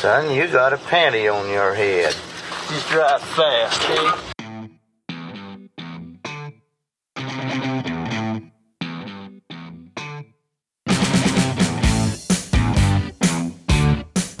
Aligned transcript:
Son, 0.00 0.32
you 0.32 0.46
got 0.46 0.72
a 0.72 0.76
panty 0.76 1.28
on 1.28 1.50
your 1.50 1.74
head. 1.74 2.14
Just 2.68 2.88
drive 2.88 3.20
fast, 3.20 3.82
eh? 3.90 4.12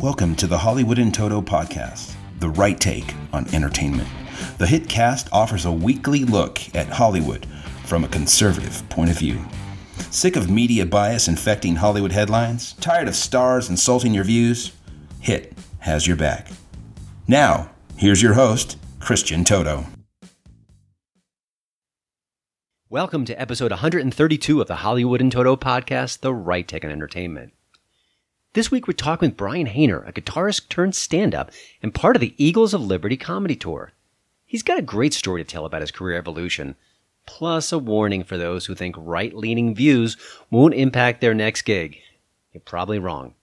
Welcome 0.00 0.36
to 0.36 0.46
the 0.46 0.58
Hollywood 0.58 1.00
in 1.00 1.10
Toto 1.10 1.42
podcast, 1.42 2.14
the 2.38 2.50
right 2.50 2.78
take 2.78 3.12
on 3.32 3.52
entertainment. 3.52 4.08
The 4.58 4.66
hit 4.68 4.88
cast 4.88 5.28
offers 5.32 5.64
a 5.64 5.72
weekly 5.72 6.24
look 6.24 6.60
at 6.76 6.86
Hollywood 6.86 7.48
from 7.84 8.04
a 8.04 8.08
conservative 8.08 8.88
point 8.90 9.10
of 9.10 9.18
view. 9.18 9.44
Sick 10.12 10.36
of 10.36 10.48
media 10.48 10.86
bias 10.86 11.26
infecting 11.26 11.74
Hollywood 11.74 12.12
headlines? 12.12 12.74
Tired 12.74 13.08
of 13.08 13.16
stars 13.16 13.68
insulting 13.68 14.14
your 14.14 14.22
views? 14.22 14.70
Hit 15.20 15.52
has 15.80 16.06
your 16.06 16.16
back. 16.16 16.48
Now, 17.26 17.70
here's 17.96 18.22
your 18.22 18.34
host, 18.34 18.78
Christian 19.00 19.44
Toto. 19.44 19.84
Welcome 22.88 23.24
to 23.26 23.38
episode 23.38 23.70
132 23.70 24.60
of 24.60 24.66
the 24.66 24.76
Hollywood 24.76 25.20
and 25.20 25.30
Toto 25.30 25.56
podcast, 25.56 26.20
The 26.20 26.32
Right 26.32 26.66
Take 26.66 26.84
on 26.84 26.90
Entertainment. 26.90 27.52
This 28.54 28.70
week 28.70 28.86
we're 28.86 28.94
talking 28.94 29.28
with 29.28 29.36
Brian 29.36 29.66
Haner, 29.66 30.08
a 30.08 30.12
guitarist 30.12 30.70
turned 30.70 30.94
stand 30.94 31.34
up 31.34 31.50
and 31.82 31.94
part 31.94 32.16
of 32.16 32.20
the 32.20 32.34
Eagles 32.42 32.72
of 32.72 32.80
Liberty 32.80 33.16
comedy 33.18 33.56
tour. 33.56 33.92
He's 34.46 34.62
got 34.62 34.78
a 34.78 34.82
great 34.82 35.12
story 35.12 35.44
to 35.44 35.50
tell 35.50 35.66
about 35.66 35.82
his 35.82 35.90
career 35.90 36.16
evolution, 36.16 36.76
plus 37.26 37.72
a 37.72 37.78
warning 37.78 38.24
for 38.24 38.38
those 38.38 38.64
who 38.64 38.74
think 38.74 38.94
right 38.96 39.34
leaning 39.34 39.74
views 39.74 40.16
won't 40.50 40.72
impact 40.72 41.20
their 41.20 41.34
next 41.34 41.62
gig. 41.62 41.98
You're 42.54 42.62
probably 42.62 42.98
wrong. 42.98 43.34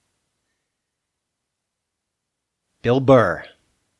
Bill 2.85 2.99
Burr, 2.99 3.45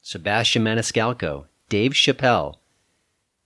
Sebastian 0.04 0.64
Maniscalco, 0.64 1.48
Dave 1.70 1.94
Chappelle. 1.94 2.58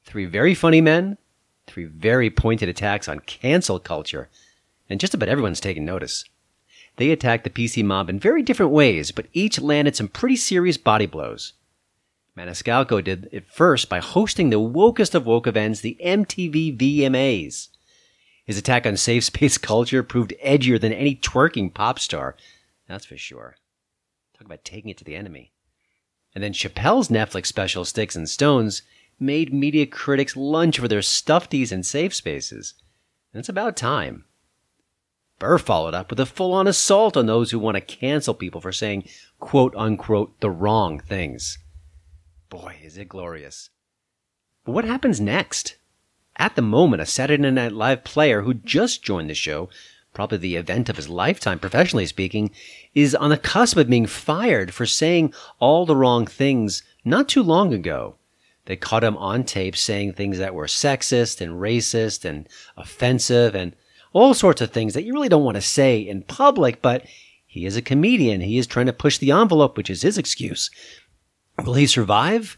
Three 0.04 0.26
very 0.26 0.54
funny 0.54 0.82
men, 0.82 1.18
three 1.66 1.86
very 1.86 2.30
pointed 2.30 2.68
attacks 2.68 3.08
on 3.08 3.22
cancel 3.22 3.80
culture, 3.80 4.28
and 4.90 5.00
just 5.00 5.14
about 5.14 5.30
everyone's 5.30 5.62
taking 5.62 5.86
notice. 5.86 6.26
They 6.98 7.12
attacked 7.12 7.46
the 7.46 7.50
PC 7.50 7.86
mob 7.86 8.10
in 8.10 8.20
very 8.20 8.44
different 8.44 8.74
ways, 8.74 9.12
but 9.12 9.28
each 9.32 9.62
landed 9.62 9.96
some 9.96 10.10
pretty 10.10 10.36
serious 10.36 10.76
body 10.76 11.06
blows. 11.06 11.54
Maniscalco 12.38 13.02
did 13.02 13.30
it 13.32 13.48
first 13.48 13.88
by 13.88 14.00
hosting 14.00 14.50
the 14.50 14.60
wokest 14.60 15.16
of 15.16 15.26
woke 15.26 15.48
events, 15.48 15.80
the 15.80 15.98
MTV 16.04 16.78
VMAs. 16.78 17.70
His 18.44 18.58
attack 18.58 18.86
on 18.86 18.98
safe 18.98 19.24
space 19.24 19.58
culture 19.58 20.04
proved 20.04 20.34
edgier 20.44 20.82
than 20.82 20.92
any 20.92 21.16
twerking 21.16 21.74
pop 21.74 21.98
star, 21.98 22.36
that's 22.90 23.06
for 23.06 23.16
sure. 23.16 23.56
Talk 24.40 24.46
about 24.46 24.64
taking 24.64 24.90
it 24.90 24.98
to 24.98 25.04
the 25.04 25.18
enemy. 25.18 25.52
And 26.34 26.42
then 26.42 26.54
Chappelle's 26.54 27.10
Netflix 27.10 27.48
special 27.48 27.84
Sticks 27.84 28.16
and 28.16 28.30
Stones 28.30 28.84
made 29.20 29.54
media 29.54 29.86
critics 29.86 30.38
lunge 30.38 30.80
for 30.80 30.88
their 30.88 31.02
stuffies 31.02 31.74
and 31.74 31.86
safe 31.86 32.16
spaces. 32.16 32.74
And 33.34 33.42
it's 33.42 33.50
about 33.50 33.76
time. 33.76 34.24
Burr 35.40 35.58
followed 35.58 35.94
up 35.94 36.10
with 36.10 36.22
a 36.22 36.26
full 36.26 36.54
on 36.54 36.68
assault 36.68 37.18
on 37.18 37.26
those 37.26 37.52
who 37.52 37.60
want 37.60 37.76
to 37.76 37.82
cancel 37.82 38.34
people 38.34 38.62
for 38.62 38.72
saying 38.72 39.10
quote 39.40 39.76
unquote 39.76 40.40
the 40.40 40.50
wrong 40.50 41.02
things. 41.02 41.58
Boy, 42.50 42.78
is 42.82 42.98
it 42.98 43.10
glorious. 43.10 43.72
But 44.64 44.72
what 44.72 44.86
happens 44.86 45.20
next? 45.20 45.76
At 46.38 46.56
the 46.56 46.62
moment, 46.62 47.02
a 47.02 47.06
Saturday 47.06 47.52
Night 47.52 47.74
Live 47.74 48.06
player 48.06 48.44
who 48.44 48.54
just 48.54 49.04
joined 49.04 49.30
the 49.30 49.34
show, 49.34 49.68
probably 50.20 50.38
the 50.38 50.58
event 50.58 50.90
of 50.90 50.98
his 50.98 51.08
lifetime, 51.08 51.58
professionally 51.58 52.06
speaking, 52.06 52.52
is 52.94 53.16
on 53.16 53.30
the 53.30 53.38
cusp 53.38 53.78
of 53.78 53.90
being 53.90 54.06
fired 54.06 54.74
for 54.74 54.86
saying 54.86 55.34
all 55.60 55.86
the 55.86 55.96
wrong 55.96 56.26
things 56.26 56.84
not 57.06 57.30
too 57.30 57.42
long 57.42 57.74
ago. 57.74 58.16
They 58.66 58.76
caught 58.76 59.06
him 59.06 59.16
on 59.16 59.46
tape 59.46 59.78
saying 59.78 60.12
things 60.12 60.38
that 60.38 60.54
were 60.54 60.66
sexist 60.66 61.40
and 61.40 61.54
racist 61.54 62.26
and 62.26 62.50
offensive 62.76 63.56
and 63.56 63.74
all 64.12 64.34
sorts 64.34 64.60
of 64.60 64.72
things 64.72 64.94
that 64.94 65.06
you 65.06 65.14
really 65.14 65.30
don't 65.30 65.46
want 65.46 65.56
to 65.56 65.62
say 65.62 66.02
in 66.02 66.24
public, 66.24 66.82
but 66.82 67.06
he 67.48 67.66
is 67.66 67.78
a 67.78 67.82
comedian. 67.82 68.42
He 68.42 68.58
is 68.58 68.68
trying 68.68 68.88
to 68.88 68.92
push 68.92 69.20
the 69.20 69.32
envelope, 69.32 69.78
which 69.78 69.90
is 69.90 70.02
his 70.02 70.18
excuse. 70.18 70.70
Will 71.64 71.76
he 71.76 71.88
survive? 71.88 72.58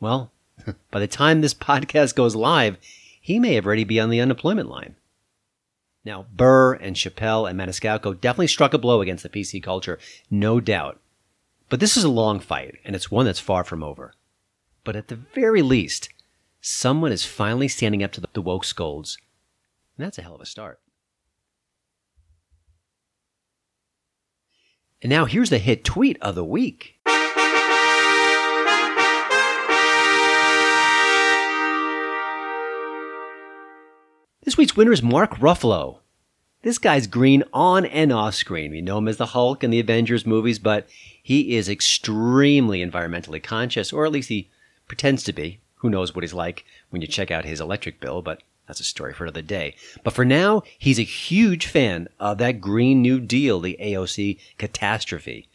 Well, 0.00 0.32
by 0.90 1.00
the 1.00 1.06
time 1.06 1.42
this 1.42 1.52
podcast 1.52 2.14
goes 2.14 2.34
live, 2.34 2.78
he 3.20 3.38
may 3.38 3.60
already 3.60 3.84
be 3.84 4.00
on 4.00 4.08
the 4.08 4.22
unemployment 4.22 4.70
line. 4.70 4.96
Now, 6.04 6.26
Burr 6.32 6.74
and 6.74 6.96
Chappelle 6.96 7.48
and 7.48 7.58
Maniscalco 7.58 8.20
definitely 8.20 8.48
struck 8.48 8.74
a 8.74 8.78
blow 8.78 9.00
against 9.00 9.22
the 9.22 9.28
PC 9.28 9.62
culture, 9.62 9.98
no 10.30 10.60
doubt. 10.60 11.00
But 11.68 11.80
this 11.80 11.96
is 11.96 12.04
a 12.04 12.10
long 12.10 12.40
fight, 12.40 12.78
and 12.84 12.96
it's 12.96 13.10
one 13.10 13.24
that's 13.24 13.38
far 13.38 13.64
from 13.64 13.82
over. 13.82 14.14
But 14.84 14.96
at 14.96 15.08
the 15.08 15.16
very 15.16 15.62
least, 15.62 16.08
someone 16.60 17.12
is 17.12 17.24
finally 17.24 17.68
standing 17.68 18.02
up 18.02 18.12
to 18.12 18.20
the 18.20 18.42
woke 18.42 18.64
scolds. 18.64 19.16
And 19.96 20.04
that's 20.04 20.18
a 20.18 20.22
hell 20.22 20.34
of 20.34 20.40
a 20.40 20.46
start. 20.46 20.80
And 25.00 25.10
now 25.10 25.24
here's 25.24 25.50
the 25.50 25.58
hit 25.58 25.84
tweet 25.84 26.16
of 26.20 26.34
the 26.34 26.44
week. 26.44 26.91
This 34.44 34.56
week's 34.56 34.76
winner 34.76 34.90
is 34.90 35.04
Mark 35.04 35.36
Ruffalo. 35.36 35.98
This 36.62 36.78
guy's 36.78 37.06
green 37.06 37.44
on 37.52 37.86
and 37.86 38.12
off 38.12 38.34
screen. 38.34 38.72
We 38.72 38.80
know 38.80 38.98
him 38.98 39.06
as 39.06 39.16
the 39.16 39.26
Hulk 39.26 39.62
in 39.62 39.70
the 39.70 39.78
Avengers 39.78 40.26
movies, 40.26 40.58
but 40.58 40.88
he 41.22 41.54
is 41.54 41.68
extremely 41.68 42.84
environmentally 42.84 43.40
conscious, 43.40 43.92
or 43.92 44.04
at 44.04 44.10
least 44.10 44.30
he 44.30 44.50
pretends 44.88 45.22
to 45.24 45.32
be. 45.32 45.60
Who 45.76 45.90
knows 45.90 46.12
what 46.12 46.24
he's 46.24 46.34
like 46.34 46.64
when 46.90 47.00
you 47.00 47.06
check 47.06 47.30
out 47.30 47.44
his 47.44 47.60
electric 47.60 48.00
bill, 48.00 48.20
but 48.20 48.42
that's 48.66 48.80
a 48.80 48.84
story 48.84 49.12
for 49.14 49.22
another 49.22 49.42
day. 49.42 49.76
But 50.02 50.12
for 50.12 50.24
now, 50.24 50.64
he's 50.76 50.98
a 50.98 51.04
huge 51.04 51.66
fan 51.66 52.08
of 52.18 52.38
that 52.38 52.60
Green 52.60 53.00
New 53.00 53.20
Deal, 53.20 53.60
the 53.60 53.78
AOC 53.80 54.40
catastrophe. 54.58 55.46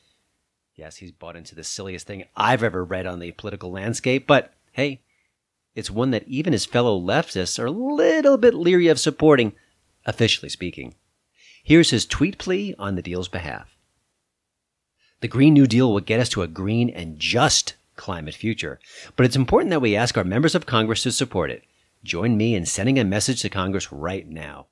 Yes, 0.75 0.95
he's 0.95 1.11
bought 1.11 1.35
into 1.35 1.55
the 1.55 1.65
silliest 1.65 2.07
thing 2.07 2.23
I've 2.37 2.63
ever 2.63 2.85
read 2.85 3.05
on 3.05 3.19
the 3.19 3.31
political 3.33 3.69
landscape, 3.69 4.25
but 4.25 4.53
hey, 4.71 5.01
it's 5.77 5.91
one 5.91 6.09
that 6.09 6.27
even 6.27 6.53
his 6.53 6.65
fellow 6.65 6.99
leftists 6.99 7.59
are 7.59 7.67
a 7.67 7.71
little 7.71 8.35
bit 8.35 8.55
leery 8.55 8.87
of 8.87 8.99
supporting, 8.99 9.53
officially 10.07 10.49
speaking. 10.49 10.95
Here's 11.63 11.91
his 11.91 12.07
tweet 12.07 12.39
plea 12.39 12.73
on 12.79 12.95
the 12.95 13.03
deal's 13.03 13.27
behalf. 13.27 13.77
The 15.21 15.27
Green 15.27 15.53
New 15.53 15.67
Deal 15.67 15.93
will 15.93 15.99
get 15.99 16.19
us 16.19 16.29
to 16.29 16.41
a 16.41 16.47
green 16.47 16.89
and 16.89 17.19
just 17.19 17.75
climate 17.95 18.33
future, 18.33 18.79
but 19.15 19.23
it's 19.23 19.35
important 19.35 19.69
that 19.69 19.79
we 19.79 19.95
ask 19.95 20.17
our 20.17 20.23
members 20.23 20.55
of 20.55 20.65
Congress 20.65 21.03
to 21.03 21.11
support 21.11 21.51
it. 21.51 21.63
Join 22.03 22.37
me 22.37 22.55
in 22.55 22.65
sending 22.65 22.97
a 22.97 23.03
message 23.03 23.43
to 23.43 23.49
Congress 23.49 23.91
right 23.91 24.27
now. 24.27 24.65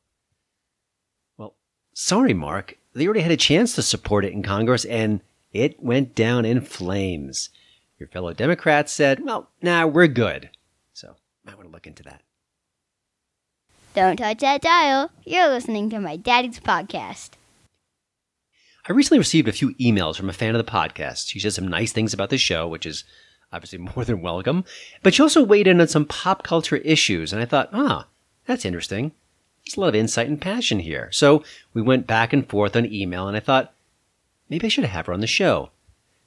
Well, 1.38 1.54
sorry, 1.94 2.34
Mark. 2.34 2.80
They 2.96 3.06
already 3.06 3.22
had 3.22 3.32
a 3.32 3.38
chance 3.38 3.76
to 3.76 3.84
support 3.84 4.26
it 4.26 4.34
in 4.34 4.42
Congress 4.42 4.86
and 4.86 5.22
it 5.54 5.84
went 5.84 6.16
down 6.16 6.46
in 6.46 6.62
flames. 6.62 7.50
Your 8.00 8.10
fellow 8.10 8.34
Democrats 8.34 8.92
said, 8.92 9.24
well, 9.24 9.52
nah, 9.62 9.86
we're 9.86 10.08
good. 10.08 10.50
Might 11.46 11.58
want 11.58 11.70
to 11.70 11.74
look 11.74 11.86
into 11.86 12.04
that. 12.04 12.22
Don't 13.94 14.18
touch 14.18 14.40
that 14.40 14.62
dial. 14.62 15.12
You're 15.24 15.48
listening 15.48 15.90
to 15.92 16.00
my 16.00 16.18
daddy's 16.18 16.60
podcast. 16.60 17.32
I 18.88 18.94
recently 18.94 19.20
received 19.20 19.48
a 19.48 19.54
few 19.54 19.74
emails 19.76 20.16
from 20.18 20.30
a 20.30 20.34
fan 20.34 20.56
of 20.56 20.66
the 20.66 20.72
podcast. 20.72 21.30
She 21.30 21.40
said 21.40 21.54
some 21.54 21.68
nice 21.68 21.92
things 21.92 22.14
about 22.14 22.30
the 22.30 22.38
show, 22.38 22.68
which 22.68 22.86
is 22.86 23.04
obviously 23.54 23.78
more 23.96 24.04
than 24.04 24.22
welcome. 24.22 24.66
But 25.04 25.14
she 25.14 25.22
also 25.22 25.44
weighed 25.44 25.68
in 25.68 25.80
on 25.80 25.88
some 25.88 26.06
pop 26.06 26.44
culture 26.44 26.78
issues, 26.78 27.32
and 27.32 27.42
I 27.42 27.46
thought, 27.46 27.70
ah, 27.74 28.08
that's 28.48 28.66
interesting. 28.66 29.12
There's 29.66 29.78
a 29.78 29.82
lot 29.82 29.90
of 29.90 29.96
insight 29.96 30.28
and 30.28 30.42
passion 30.42 30.80
here. 30.80 31.10
So 31.12 31.44
we 31.74 31.82
went 31.82 32.08
back 32.08 32.34
and 32.34 32.48
forth 32.48 32.76
on 32.76 32.92
email, 32.92 33.28
and 33.28 33.38
I 33.38 33.40
thought, 33.40 33.74
maybe 34.50 34.66
I 34.66 34.70
should 34.70 34.84
have 34.84 35.06
her 35.06 35.14
on 35.14 35.22
the 35.22 35.28
show. 35.28 35.70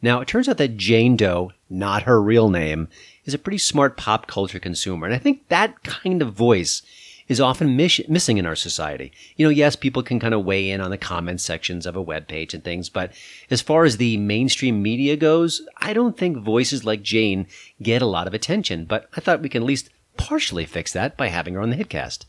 Now, 0.00 0.20
it 0.20 0.28
turns 0.28 0.48
out 0.48 0.58
that 0.58 0.76
Jane 0.76 1.16
Doe, 1.16 1.52
not 1.68 2.04
her 2.04 2.22
real 2.22 2.48
name, 2.48 2.88
is 3.28 3.34
a 3.34 3.38
pretty 3.38 3.58
smart 3.58 3.96
pop 3.96 4.26
culture 4.26 4.58
consumer. 4.58 5.06
And 5.06 5.14
I 5.14 5.18
think 5.18 5.46
that 5.48 5.84
kind 5.84 6.22
of 6.22 6.32
voice 6.32 6.82
is 7.28 7.40
often 7.40 7.76
miss- 7.76 8.08
missing 8.08 8.38
in 8.38 8.46
our 8.46 8.56
society. 8.56 9.12
You 9.36 9.46
know, 9.46 9.50
yes, 9.50 9.76
people 9.76 10.02
can 10.02 10.18
kind 10.18 10.32
of 10.32 10.46
weigh 10.46 10.70
in 10.70 10.80
on 10.80 10.90
the 10.90 10.96
comment 10.96 11.42
sections 11.42 11.84
of 11.84 11.94
a 11.94 12.02
web 12.02 12.26
page 12.26 12.54
and 12.54 12.64
things, 12.64 12.88
but 12.88 13.12
as 13.50 13.60
far 13.60 13.84
as 13.84 13.98
the 13.98 14.16
mainstream 14.16 14.82
media 14.82 15.14
goes, 15.14 15.60
I 15.76 15.92
don't 15.92 16.16
think 16.16 16.38
voices 16.38 16.84
like 16.84 17.02
Jane 17.02 17.46
get 17.82 18.00
a 18.00 18.06
lot 18.06 18.26
of 18.26 18.32
attention. 18.32 18.86
But 18.86 19.08
I 19.14 19.20
thought 19.20 19.42
we 19.42 19.50
can 19.50 19.62
at 19.62 19.68
least 19.68 19.90
partially 20.16 20.64
fix 20.64 20.92
that 20.94 21.18
by 21.18 21.28
having 21.28 21.54
her 21.54 21.60
on 21.60 21.70
the 21.70 21.76
Hitcast. 21.76 22.24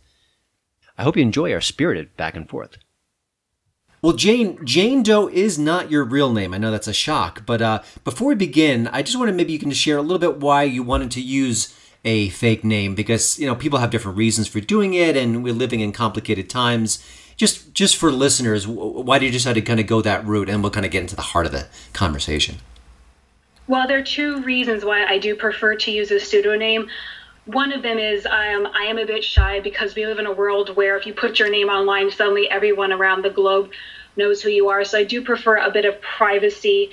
I 0.98 1.04
hope 1.04 1.16
you 1.16 1.22
enjoy 1.22 1.54
our 1.54 1.62
spirited 1.62 2.16
back 2.18 2.36
and 2.36 2.48
forth. 2.48 2.78
Well, 4.02 4.14
Jane 4.14 4.64
Jane 4.64 5.04
Doe 5.04 5.28
is 5.28 5.60
not 5.60 5.92
your 5.92 6.06
real 6.06 6.32
name. 6.32 6.54
I 6.54 6.58
know 6.58 6.72
that's 6.72 6.88
a 6.88 6.94
shock, 6.94 7.46
but 7.46 7.62
uh, 7.62 7.82
before 8.06 8.30
we 8.30 8.36
begin, 8.36 8.88
I 8.88 9.02
just 9.02 9.20
wanted 9.20 9.36
maybe 9.36 9.52
you 9.52 9.60
can 9.60 9.72
share 9.72 9.98
a 9.98 10.02
little 10.02 10.20
bit 10.20 10.38
why 10.38 10.64
you 10.64 10.84
wanted 10.84 11.12
to 11.12 11.22
use 11.22 11.76
a 12.06 12.30
fake 12.30 12.64
name 12.64 12.96
because 12.96 13.38
you 13.38 13.46
know 13.46 13.56
people 13.56 13.80
have 13.80 13.90
different 13.90 14.18
reasons 14.18 14.48
for 14.48 14.62
doing 14.62 14.94
it, 14.94 15.18
and 15.18 15.44
we're 15.44 15.54
living 15.54 15.82
in 15.82 15.92
complicated 15.92 16.50
times. 16.50 17.04
Just 17.36 17.74
just 17.74 17.98
for 17.98 18.12
listeners, 18.12 18.66
why 18.66 19.20
did 19.20 19.28
you 19.28 19.32
decide 19.32 19.54
to 19.54 19.62
kind 19.62 19.82
of 19.82 19.88
go 19.88 20.02
that 20.02 20.26
route, 20.26 20.50
and 20.50 20.64
we'll 20.64 20.72
kind 20.72 20.86
of 20.86 20.94
get 20.94 21.02
into 21.02 21.16
the 21.18 21.22
heart 21.22 21.46
of 21.46 21.52
the 21.52 21.68
conversation. 21.92 22.58
Well, 23.68 23.88
there 23.88 24.00
are 24.00 24.04
two 24.04 24.42
reasons 24.42 24.84
why 24.84 25.06
I 25.06 25.20
do 25.20 25.36
prefer 25.36 25.76
to 25.76 25.92
use 25.92 26.10
a 26.10 26.20
pseudonym. 26.20 26.88
One 27.52 27.74
of 27.74 27.82
them 27.82 27.98
is 27.98 28.28
um, 28.28 28.68
I 28.68 28.86
am 28.90 29.00
a 29.00 29.08
bit 29.08 29.24
shy 29.24 29.60
because 29.60 29.96
we 29.96 30.06
live 30.06 30.20
in 30.20 30.28
a 30.28 30.32
world 30.32 30.76
where 30.76 30.96
if 30.98 31.08
you 31.08 31.16
put 31.16 31.40
your 31.40 31.50
name 31.50 31.68
online, 31.68 32.12
suddenly 32.12 32.48
everyone 32.48 32.92
around 32.92 33.24
the 33.24 33.32
globe 33.32 33.72
knows 34.16 34.40
who 34.40 34.50
you 34.50 34.70
are. 34.70 34.84
So 34.84 35.00
I 35.00 35.04
do 35.04 35.24
prefer 35.24 35.58
a 35.58 35.72
bit 35.72 35.86
of 35.86 36.00
privacy. 36.00 36.92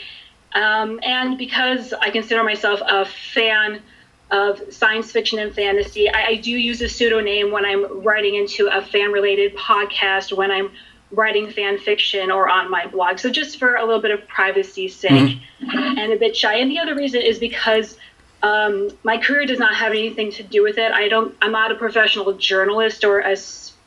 Um, 0.55 0.99
and 1.03 1.37
because 1.37 1.93
I 1.93 2.08
consider 2.08 2.43
myself 2.43 2.81
a 2.87 3.05
fan 3.05 3.82
of 4.31 4.62
science 4.70 5.12
fiction 5.12 5.38
and 5.41 5.55
fantasy, 5.55 6.08
I, 6.08 6.25
I 6.25 6.35
do 6.37 6.53
use 6.53 6.81
a 6.81 6.88
pseudonym 6.88 7.53
when 7.53 7.67
I'm 7.67 8.03
writing 8.03 8.37
into 8.37 8.69
a 8.75 8.81
fan 8.81 9.12
related 9.12 9.55
podcast, 9.56 10.35
when 10.35 10.50
I'm 10.50 10.70
writing 11.11 11.50
fan 11.50 11.76
fiction 11.76 12.31
or 12.31 12.49
on 12.49 12.70
my 12.70 12.87
blog. 12.87 13.19
So 13.19 13.29
just 13.29 13.58
for 13.58 13.76
a 13.76 13.85
little 13.85 14.00
bit 14.00 14.11
of 14.11 14.26
privacy's 14.26 14.97
sake 14.97 15.38
mm-hmm. 15.61 15.99
and 15.99 16.12
a 16.14 16.17
bit 16.17 16.35
shy. 16.35 16.56
And 16.56 16.70
the 16.70 16.79
other 16.79 16.94
reason 16.94 17.20
is 17.20 17.38
because 17.38 17.99
um, 18.43 18.91
my 19.03 19.19
career 19.19 19.47
does 19.47 19.59
not 19.59 19.75
have 19.75 19.93
anything 19.93 20.31
to 20.33 20.43
do 20.43 20.62
with 20.62 20.79
it. 20.79 20.93
I 20.93 21.09
don't. 21.09 21.35
I'm 21.41 21.53
not 21.53 21.73
a 21.73 21.75
professional 21.75 22.33
journalist 22.35 23.05
or 23.05 23.21
a 23.21 23.37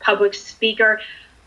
public 0.00 0.34
speaker. 0.34 1.00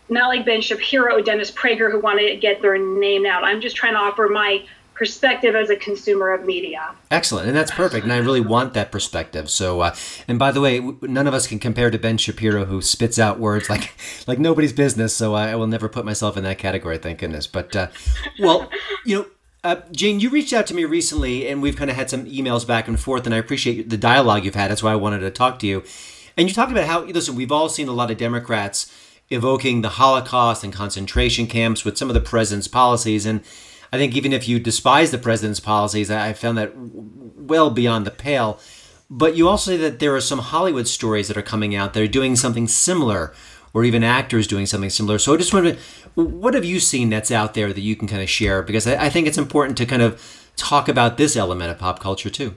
Not 0.09 0.27
like 0.27 0.45
Ben 0.45 0.61
Shapiro 0.61 1.15
or 1.15 1.21
Dennis 1.21 1.51
Prager 1.51 1.91
who 1.91 1.99
want 1.99 2.19
to 2.19 2.35
get 2.35 2.61
their 2.61 2.77
name 2.77 3.25
out. 3.25 3.43
I'm 3.43 3.61
just 3.61 3.75
trying 3.75 3.93
to 3.93 3.99
offer 3.99 4.27
my 4.27 4.65
perspective 4.93 5.55
as 5.55 5.69
a 5.69 5.75
consumer 5.75 6.31
of 6.33 6.45
media. 6.45 6.93
Excellent, 7.09 7.47
and 7.47 7.55
that's 7.55 7.71
perfect. 7.71 8.03
And 8.03 8.13
I 8.13 8.17
really 8.17 8.41
want 8.41 8.73
that 8.73 8.91
perspective. 8.91 9.49
So, 9.49 9.81
uh, 9.81 9.95
and 10.27 10.37
by 10.37 10.51
the 10.51 10.61
way, 10.61 10.79
none 11.01 11.27
of 11.27 11.33
us 11.33 11.47
can 11.47 11.59
compare 11.59 11.89
to 11.89 11.97
Ben 11.97 12.17
Shapiro, 12.17 12.65
who 12.65 12.81
spits 12.81 13.17
out 13.19 13.39
words 13.39 13.69
like 13.69 13.93
like 14.27 14.39
nobody's 14.39 14.73
business. 14.73 15.15
So 15.15 15.33
I, 15.33 15.51
I 15.51 15.55
will 15.55 15.67
never 15.67 15.89
put 15.89 16.05
myself 16.05 16.37
in 16.37 16.43
that 16.43 16.57
category. 16.57 16.97
Thank 16.97 17.19
goodness. 17.19 17.47
But 17.47 17.75
uh, 17.75 17.87
well, 18.39 18.69
you 19.05 19.17
know. 19.17 19.25
Uh, 19.63 19.77
Jane, 19.93 20.19
you 20.19 20.29
reached 20.29 20.51
out 20.51 20.67
to 20.67 20.73
me 20.73 20.83
recently, 20.83 21.47
and 21.47 21.61
we've 21.61 21.77
kind 21.77 21.89
of 21.89 21.95
had 21.95 22.09
some 22.09 22.25
emails 22.25 22.67
back 22.67 22.89
and 22.89 22.99
forth, 22.99 23.25
and 23.25 23.33
I 23.33 23.37
appreciate 23.37 23.89
the 23.89 23.97
dialogue 23.97 24.43
you've 24.43 24.55
had. 24.55 24.69
That's 24.69 24.83
why 24.83 24.91
I 24.91 24.97
wanted 24.97 25.19
to 25.19 25.31
talk 25.31 25.57
to 25.59 25.67
you. 25.67 25.83
And 26.35 26.49
you 26.49 26.53
talked 26.53 26.71
about 26.71 26.87
how, 26.87 27.03
listen, 27.03 27.35
we've 27.35 27.51
all 27.51 27.69
seen 27.69 27.87
a 27.87 27.93
lot 27.93 28.11
of 28.11 28.17
Democrats 28.17 28.91
evoking 29.29 29.81
the 29.81 29.89
Holocaust 29.89 30.65
and 30.65 30.73
concentration 30.73 31.47
camps 31.47 31.85
with 31.85 31.97
some 31.97 32.09
of 32.09 32.13
the 32.13 32.19
president's 32.19 32.67
policies, 32.67 33.25
and 33.25 33.39
I 33.93 33.97
think 33.97 34.15
even 34.17 34.33
if 34.33 34.49
you 34.49 34.59
despise 34.59 35.11
the 35.11 35.17
president's 35.17 35.61
policies, 35.61 36.11
I 36.11 36.33
found 36.33 36.57
that 36.57 36.73
well 36.75 37.69
beyond 37.69 38.05
the 38.05 38.11
pale. 38.11 38.59
But 39.09 39.37
you 39.37 39.47
also 39.47 39.71
say 39.71 39.77
that 39.77 39.99
there 39.99 40.15
are 40.15 40.21
some 40.21 40.39
Hollywood 40.39 40.87
stories 40.87 41.27
that 41.29 41.37
are 41.37 41.43
coming 41.43 41.73
out 41.73 41.93
that 41.93 42.03
are 42.03 42.07
doing 42.07 42.35
something 42.35 42.67
similar, 42.67 43.33
or 43.73 43.83
even 43.83 44.03
actors 44.03 44.47
doing 44.47 44.65
something 44.65 44.89
similar. 44.89 45.17
So 45.17 45.33
I 45.33 45.37
just 45.37 45.53
wanted 45.53 45.77
what 46.15 46.53
have 46.53 46.65
you 46.65 46.79
seen 46.79 47.09
that's 47.09 47.31
out 47.31 47.53
there 47.53 47.73
that 47.73 47.81
you 47.81 47.95
can 47.95 48.07
kind 48.07 48.21
of 48.21 48.29
share? 48.29 48.61
Because 48.61 48.85
I, 48.85 49.05
I 49.05 49.09
think 49.09 49.27
it's 49.27 49.37
important 49.37 49.77
to 49.79 49.85
kind 49.85 50.01
of 50.01 50.21
talk 50.55 50.87
about 50.87 51.17
this 51.17 51.35
element 51.35 51.71
of 51.71 51.79
pop 51.79 51.99
culture 51.99 52.29
too. 52.29 52.55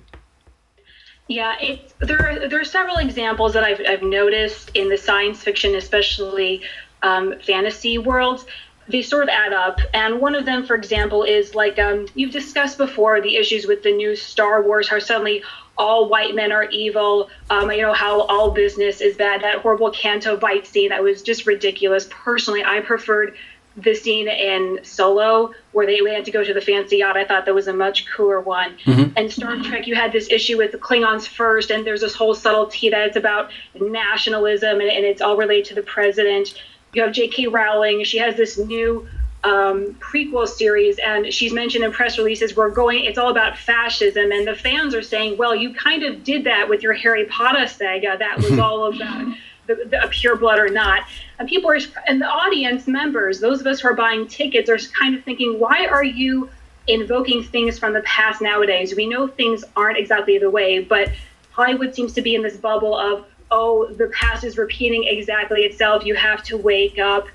Yeah, 1.28 1.58
it, 1.60 1.92
there 1.98 2.20
are 2.20 2.48
there 2.48 2.60
are 2.60 2.64
several 2.64 2.98
examples 2.98 3.52
that 3.54 3.64
I've 3.64 3.80
I've 3.88 4.02
noticed 4.02 4.70
in 4.74 4.88
the 4.88 4.96
science 4.96 5.42
fiction, 5.42 5.74
especially 5.74 6.62
um, 7.02 7.34
fantasy 7.40 7.98
worlds, 7.98 8.46
they 8.88 9.02
sort 9.02 9.24
of 9.24 9.28
add 9.30 9.52
up. 9.52 9.80
And 9.92 10.20
one 10.20 10.34
of 10.34 10.44
them, 10.44 10.64
for 10.64 10.76
example, 10.76 11.22
is 11.22 11.54
like 11.54 11.78
um, 11.78 12.06
you've 12.14 12.32
discussed 12.32 12.78
before 12.78 13.20
the 13.20 13.36
issues 13.36 13.66
with 13.66 13.82
the 13.82 13.92
new 13.92 14.14
Star 14.14 14.62
Wars, 14.62 14.88
how 14.88 14.98
suddenly 14.98 15.42
all 15.78 16.08
white 16.08 16.34
men 16.34 16.52
are 16.52 16.64
evil, 16.64 17.28
um, 17.50 17.70
you 17.70 17.82
know, 17.82 17.92
how 17.92 18.22
all 18.22 18.50
business 18.50 19.00
is 19.00 19.16
bad. 19.16 19.42
That 19.42 19.58
horrible 19.58 19.90
Canto 19.90 20.36
Bight 20.36 20.66
scene 20.66 20.90
that 20.90 21.02
was 21.02 21.22
just 21.22 21.46
ridiculous. 21.46 22.06
Personally, 22.10 22.64
I 22.64 22.80
preferred 22.80 23.34
the 23.76 23.94
scene 23.94 24.26
in 24.26 24.80
Solo 24.82 25.52
where 25.72 25.86
they 25.86 25.98
had 26.10 26.24
to 26.24 26.30
go 26.30 26.42
to 26.42 26.54
the 26.54 26.62
fancy 26.62 26.98
yacht. 26.98 27.16
I 27.16 27.26
thought 27.26 27.44
that 27.44 27.54
was 27.54 27.68
a 27.68 27.74
much 27.74 28.06
cooler 28.06 28.40
one. 28.40 28.76
Mm-hmm. 28.86 29.12
And 29.16 29.30
Star 29.30 29.56
Trek, 29.62 29.86
you 29.86 29.94
had 29.94 30.12
this 30.12 30.30
issue 30.30 30.56
with 30.56 30.72
the 30.72 30.78
Klingons 30.78 31.28
first, 31.28 31.70
and 31.70 31.86
there's 31.86 32.00
this 32.00 32.14
whole 32.14 32.34
subtlety 32.34 32.88
that 32.88 33.08
it's 33.08 33.16
about 33.16 33.50
nationalism 33.78 34.80
and, 34.80 34.88
and 34.88 35.04
it's 35.04 35.20
all 35.20 35.36
related 35.36 35.66
to 35.66 35.74
the 35.74 35.82
president 35.82 36.54
you 36.96 37.02
have 37.02 37.12
J.K. 37.12 37.48
Rowling. 37.48 38.04
She 38.04 38.18
has 38.18 38.36
this 38.36 38.56
new 38.56 39.06
um, 39.46 39.94
prequel 39.94 40.48
series, 40.48 40.98
and 40.98 41.32
she's 41.32 41.52
mentioned 41.52 41.84
in 41.84 41.92
press 41.92 42.18
releases 42.18 42.56
we're 42.56 42.70
going. 42.70 43.04
It's 43.04 43.16
all 43.16 43.30
about 43.30 43.56
fascism, 43.56 44.32
and 44.32 44.46
the 44.46 44.56
fans 44.56 44.94
are 44.94 45.02
saying, 45.02 45.36
"Well, 45.36 45.54
you 45.54 45.72
kind 45.72 46.02
of 46.02 46.24
did 46.24 46.44
that 46.44 46.68
with 46.68 46.82
your 46.82 46.94
Harry 46.94 47.26
Potter 47.26 47.66
saga. 47.68 48.16
That 48.18 48.38
was 48.38 48.58
all 48.58 48.92
about." 48.94 49.34
The, 49.66 49.74
the 49.74 50.08
pure 50.12 50.36
blood 50.36 50.60
or 50.60 50.68
not. 50.68 51.02
And 51.40 51.48
people 51.48 51.68
are, 51.72 51.78
and 52.06 52.22
the 52.22 52.26
audience 52.28 52.86
members, 52.86 53.40
those 53.40 53.60
of 53.60 53.66
us 53.66 53.80
who 53.80 53.88
are 53.88 53.94
buying 53.94 54.28
tickets, 54.28 54.70
are 54.70 54.78
kind 54.96 55.16
of 55.16 55.24
thinking, 55.24 55.58
why 55.58 55.86
are 55.86 56.04
you 56.04 56.48
invoking 56.86 57.42
things 57.42 57.76
from 57.76 57.92
the 57.92 58.02
past 58.02 58.40
nowadays? 58.40 58.94
We 58.94 59.08
know 59.08 59.26
things 59.26 59.64
aren't 59.74 59.98
exactly 59.98 60.38
the 60.38 60.48
way, 60.48 60.78
but 60.78 61.10
Hollywood 61.50 61.96
seems 61.96 62.12
to 62.12 62.22
be 62.22 62.36
in 62.36 62.42
this 62.42 62.56
bubble 62.56 62.96
of 62.96 63.26
oh, 63.50 63.86
the 63.92 64.08
past 64.08 64.44
is 64.44 64.58
repeating 64.58 65.04
exactly 65.04 65.62
itself. 65.62 66.04
You 66.04 66.14
have 66.14 66.42
to 66.44 66.56
wake 66.56 66.98
up. 66.98 67.26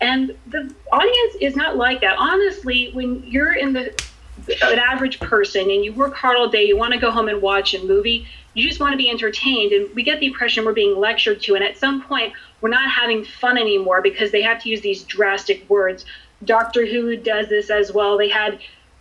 And 0.00 0.36
the 0.46 0.72
audience 0.92 1.34
is 1.40 1.56
not 1.56 1.76
like 1.76 2.00
that. 2.02 2.16
Honestly, 2.18 2.90
when 2.92 3.22
you're 3.26 3.54
in 3.54 3.72
the 3.72 3.92
an 4.62 4.78
average 4.78 5.18
person 5.18 5.62
and 5.62 5.84
you 5.84 5.92
work 5.92 6.14
hard 6.14 6.36
all 6.36 6.48
day, 6.48 6.64
you 6.64 6.76
want 6.76 6.92
to 6.92 6.98
go 6.98 7.10
home 7.10 7.28
and 7.28 7.42
watch 7.42 7.74
a 7.74 7.84
movie, 7.84 8.26
you 8.54 8.66
just 8.66 8.80
want 8.80 8.92
to 8.92 8.96
be 8.96 9.10
entertained. 9.10 9.72
And 9.72 9.94
we 9.94 10.02
get 10.02 10.20
the 10.20 10.26
impression 10.26 10.64
we're 10.64 10.72
being 10.72 10.98
lectured 10.98 11.42
to. 11.42 11.54
And 11.54 11.64
at 11.64 11.76
some 11.76 12.02
point, 12.02 12.32
we're 12.60 12.68
not 12.68 12.90
having 12.90 13.24
fun 13.24 13.58
anymore 13.58 14.00
because 14.00 14.30
they 14.30 14.42
have 14.42 14.62
to 14.62 14.68
use 14.68 14.80
these 14.80 15.02
drastic 15.02 15.68
words. 15.68 16.04
Doctor 16.44 16.86
Who 16.86 17.16
does 17.16 17.48
this 17.48 17.68
as 17.70 17.92
well. 17.92 18.16
They 18.16 18.28
had 18.28 18.60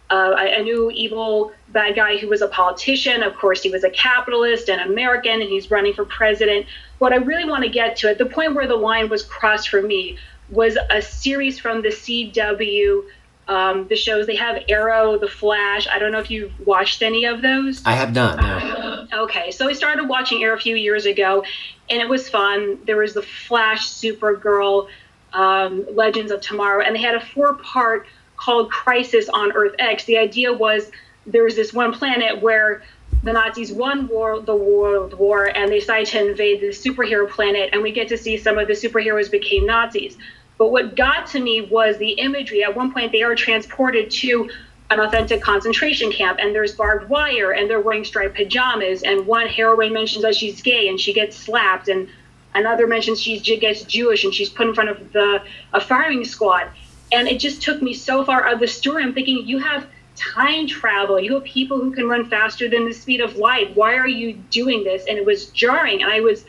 uh, 0.09 0.35
a, 0.37 0.63
new 0.63 0.89
evil 0.91 1.51
bad 1.69 1.95
guy 1.95 2.17
who 2.17 2.27
was 2.27 2.41
a 2.41 2.47
politician. 2.47 3.23
Of 3.23 3.35
course, 3.35 3.61
he 3.61 3.69
was 3.69 3.83
a 3.83 3.89
capitalist 3.89 4.69
and 4.69 4.81
American, 4.89 5.41
and 5.41 5.49
he's 5.49 5.69
running 5.69 5.93
for 5.93 6.05
president. 6.05 6.65
What 6.99 7.13
I 7.13 7.17
really 7.17 7.45
want 7.45 7.63
to 7.63 7.69
get 7.69 7.97
to, 7.97 8.09
at 8.09 8.17
the 8.17 8.25
point 8.25 8.55
where 8.55 8.67
the 8.67 8.75
line 8.75 9.09
was 9.09 9.23
crossed 9.23 9.69
for 9.69 9.81
me, 9.81 10.17
was 10.49 10.77
a 10.89 11.01
series 11.01 11.59
from 11.59 11.81
the 11.81 11.89
CW. 11.89 13.03
Um, 13.47 13.87
the 13.87 13.95
shows 13.95 14.27
they 14.27 14.35
have 14.35 14.63
Arrow, 14.67 15.17
The 15.17 15.27
Flash. 15.27 15.87
I 15.87 15.99
don't 15.99 16.11
know 16.11 16.19
if 16.19 16.29
you've 16.29 16.51
watched 16.67 17.01
any 17.01 17.23
of 17.23 17.41
those. 17.41 17.81
I 17.85 17.93
have 17.93 18.13
not. 18.13 18.41
No. 18.41 19.23
okay, 19.23 19.51
so 19.51 19.69
I 19.69 19.73
started 19.73 20.09
watching 20.09 20.43
Arrow 20.43 20.57
a 20.57 20.59
few 20.59 20.75
years 20.75 21.05
ago, 21.05 21.45
and 21.89 22.01
it 22.01 22.09
was 22.09 22.27
fun. 22.27 22.79
There 22.85 22.97
was 22.97 23.13
The 23.13 23.21
Flash, 23.21 23.87
Supergirl, 23.87 24.89
um, 25.31 25.85
Legends 25.95 26.31
of 26.31 26.41
Tomorrow, 26.41 26.83
and 26.83 26.93
they 26.93 27.01
had 27.01 27.15
a 27.15 27.25
four-part 27.25 28.07
called 28.35 28.69
Crisis 28.69 29.29
on 29.29 29.53
Earth 29.53 29.75
X. 29.79 30.03
The 30.03 30.17
idea 30.17 30.51
was 30.51 30.91
there 31.25 31.43
was 31.43 31.55
this 31.55 31.73
one 31.73 31.93
planet 31.93 32.41
where 32.41 32.83
the 33.27 33.33
Nazis 33.33 33.71
won 33.71 34.07
war, 34.07 34.39
the 34.39 34.55
World 34.55 35.13
War 35.13 35.45
and 35.45 35.71
they 35.71 35.79
decided 35.79 36.07
to 36.07 36.29
invade 36.29 36.61
the 36.61 36.67
superhero 36.67 37.29
planet, 37.29 37.69
and 37.73 37.81
we 37.81 37.91
get 37.91 38.07
to 38.09 38.17
see 38.17 38.37
some 38.37 38.57
of 38.57 38.67
the 38.67 38.73
superheroes 38.73 39.29
became 39.29 39.65
Nazis. 39.65 40.17
But 40.57 40.71
what 40.71 40.95
got 40.95 41.27
to 41.27 41.39
me 41.39 41.61
was 41.61 41.97
the 41.97 42.11
imagery. 42.11 42.63
At 42.63 42.75
one 42.75 42.91
point, 42.91 43.11
they 43.11 43.23
are 43.23 43.35
transported 43.35 44.09
to 44.11 44.49
an 44.89 44.99
authentic 45.01 45.41
concentration 45.41 46.11
camp, 46.11 46.39
and 46.41 46.55
there's 46.55 46.73
barbed 46.73 47.09
wire, 47.09 47.51
and 47.51 47.69
they're 47.69 47.81
wearing 47.81 48.05
striped 48.05 48.35
pajamas. 48.35 49.03
And 49.03 49.27
one 49.27 49.47
heroine 49.47 49.93
mentions 49.93 50.23
that 50.23 50.35
she's 50.35 50.61
gay, 50.61 50.87
and 50.87 50.99
she 50.99 51.13
gets 51.13 51.35
slapped, 51.35 51.89
and 51.89 52.07
another 52.55 52.87
mentions 52.87 53.21
she 53.21 53.39
gets 53.39 53.83
Jewish, 53.83 54.23
and 54.23 54.33
she's 54.33 54.49
put 54.49 54.67
in 54.67 54.73
front 54.73 54.89
of 54.89 55.11
the 55.11 55.43
a 55.73 55.81
firing 55.81 56.23
squad 56.23 56.69
and 57.11 57.27
it 57.27 57.39
just 57.39 57.61
took 57.61 57.81
me 57.81 57.93
so 57.93 58.25
far 58.25 58.45
out 58.45 58.55
of 58.55 58.59
the 58.59 58.67
story. 58.67 59.03
I'm 59.03 59.13
thinking, 59.13 59.47
you 59.47 59.59
have 59.59 59.87
time 60.17 60.67
travel. 60.67 61.19
You 61.19 61.35
have 61.35 61.43
people 61.43 61.79
who 61.79 61.91
can 61.91 62.07
run 62.07 62.29
faster 62.29 62.69
than 62.69 62.85
the 62.85 62.93
speed 62.93 63.21
of 63.21 63.37
light. 63.37 63.75
Why 63.75 63.95
are 63.95 64.07
you 64.07 64.33
doing 64.33 64.83
this? 64.83 65.05
And 65.07 65.17
it 65.17 65.25
was 65.25 65.47
jarring. 65.47 66.01
And 66.01 66.11
I 66.11 66.19
was 66.19 66.45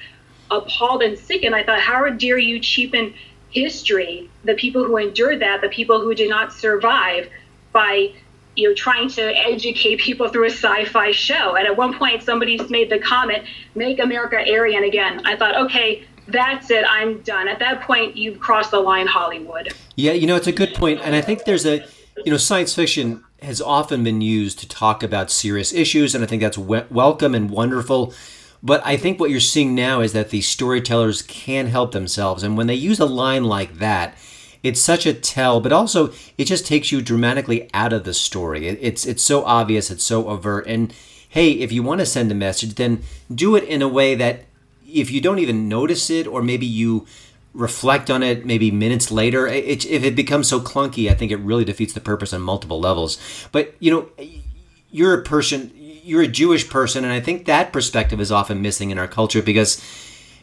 appalled 0.51 1.03
and 1.03 1.19
sick. 1.19 1.45
And 1.45 1.55
I 1.55 1.63
thought, 1.63 1.81
how 1.81 2.09
dare 2.09 2.39
you 2.39 2.59
cheapen 2.61 3.15
history, 3.51 4.29
the 4.45 4.55
people 4.55 4.85
who 4.85 4.97
endured 4.97 5.41
that, 5.41 5.61
the 5.61 5.69
people 5.69 6.01
who 6.01 6.15
did 6.15 6.29
not 6.29 6.53
survive, 6.53 7.29
by 7.73 8.13
you 8.57 8.69
know 8.69 8.75
trying 8.75 9.09
to 9.09 9.23
educate 9.23 10.01
people 10.01 10.29
through 10.29 10.47
a 10.47 10.51
sci-fi 10.51 11.13
show. 11.13 11.57
And 11.57 11.67
at 11.67 11.77
one 11.77 11.97
point, 11.97 12.23
somebody 12.23 12.59
made 12.69 12.91
the 12.91 12.99
comment, 12.99 13.45
"Make 13.75 14.01
America 14.01 14.37
Aryan 14.37 14.85
again." 14.85 15.23
I 15.25 15.37
thought, 15.37 15.57
okay, 15.57 16.05
that's 16.27 16.71
it. 16.71 16.85
I'm 16.89 17.21
done. 17.21 17.49
At 17.49 17.59
that 17.61 17.83
point, 17.83 18.17
you've 18.17 18.41
crossed 18.41 18.71
the 18.71 18.81
line, 18.81 19.07
Hollywood. 19.07 19.73
Yeah, 19.97 20.13
you 20.13 20.27
know, 20.27 20.37
it's 20.37 20.47
a 20.47 20.53
good 20.53 20.75
point, 20.75 21.01
and 21.03 21.15
I 21.15 21.21
think 21.21 21.45
there's 21.45 21.67
a, 21.67 21.85
you 22.25 22.31
know, 22.31 22.37
science 22.37 22.75
fiction 22.75 23.25
has 23.43 23.61
often 23.61 24.03
been 24.03 24.21
used 24.21 24.59
to 24.59 24.69
talk 24.69 25.03
about 25.03 25.31
serious 25.31 25.73
issues, 25.73 26.15
and 26.15 26.25
I 26.25 26.27
think 26.27 26.43
that's 26.43 26.59
we- 26.59 26.83
welcome 26.91 27.35
and 27.35 27.51
wonderful. 27.51 28.13
But 28.63 28.83
I 28.85 28.97
think 28.97 29.21
what 29.21 29.31
you're 29.31 29.41
seeing 29.41 29.75
now 29.75 30.01
is 30.01 30.13
that 30.13 30.31
the 30.31 30.41
storytellers 30.41 31.23
can 31.23 31.67
help 31.67 31.93
themselves, 31.93 32.43
and 32.43 32.57
when 32.57 32.67
they 32.67 32.75
use 32.75 32.99
a 32.99 33.07
line 33.07 33.45
like 33.45 33.79
that, 33.79 34.17
it's 34.63 34.81
such 34.81 35.07
a 35.07 35.15
tell, 35.15 35.61
but 35.61 35.73
also 35.73 36.13
it 36.37 36.47
just 36.47 36.67
takes 36.67 36.91
you 36.91 37.01
dramatically 37.01 37.71
out 37.73 37.93
of 37.93 38.03
the 38.03 38.15
story. 38.15 38.67
It, 38.67 38.79
it's 38.83 39.07
it's 39.07 39.23
so 39.23 39.45
obvious, 39.45 39.91
it's 39.91 40.05
so 40.05 40.29
overt, 40.29 40.67
and 40.67 40.93
hey, 41.29 41.53
if 41.53 41.71
you 41.71 41.83
want 41.83 42.01
to 42.01 42.07
send 42.07 42.33
a 42.33 42.35
message, 42.35 42.75
then 42.75 43.03
do 43.33 43.55
it 43.55 43.65
in 43.65 43.83
a 43.83 43.89
way 43.89 44.17
that 44.17 44.47
if 44.85 45.11
you 45.11 45.21
don't 45.21 45.39
even 45.39 45.69
notice 45.69 46.11
it, 46.11 46.27
or 46.27 46.43
maybe 46.43 46.67
you 46.67 47.07
reflect 47.59 48.09
on 48.09 48.23
it 48.23 48.47
maybe 48.47 48.71
minutes 48.71 49.11
later, 49.11 49.47
it, 49.47 49.85
if 49.85 50.05
it 50.05 50.15
becomes 50.15 50.49
so 50.49 50.61
clunky, 50.61 51.11
I 51.11 51.15
think 51.15 51.33
it 51.33 51.39
really 51.39 51.65
defeats 51.65 51.93
the 51.93 52.01
purpose 52.01 52.33
on 52.33 52.41
multiple 52.41 52.81
levels. 52.81 53.19
But 53.51 53.75
you 53.81 53.91
know, 53.91 54.09
you're 54.91 55.21
a 55.21 55.23
person, 55.23 55.73
you're 55.75 56.23
a 56.23 56.29
Jewish 56.29 56.71
person, 56.71 57.05
and 57.05 57.13
I 57.13 57.21
think 57.21 57.47
that 57.47 57.73
perspective 57.73 58.21
is 58.21 58.31
often 58.31 58.63
missing 58.63 58.91
in 58.91 58.99
our 58.99 59.09
culture 59.09 59.43
because 59.43 59.83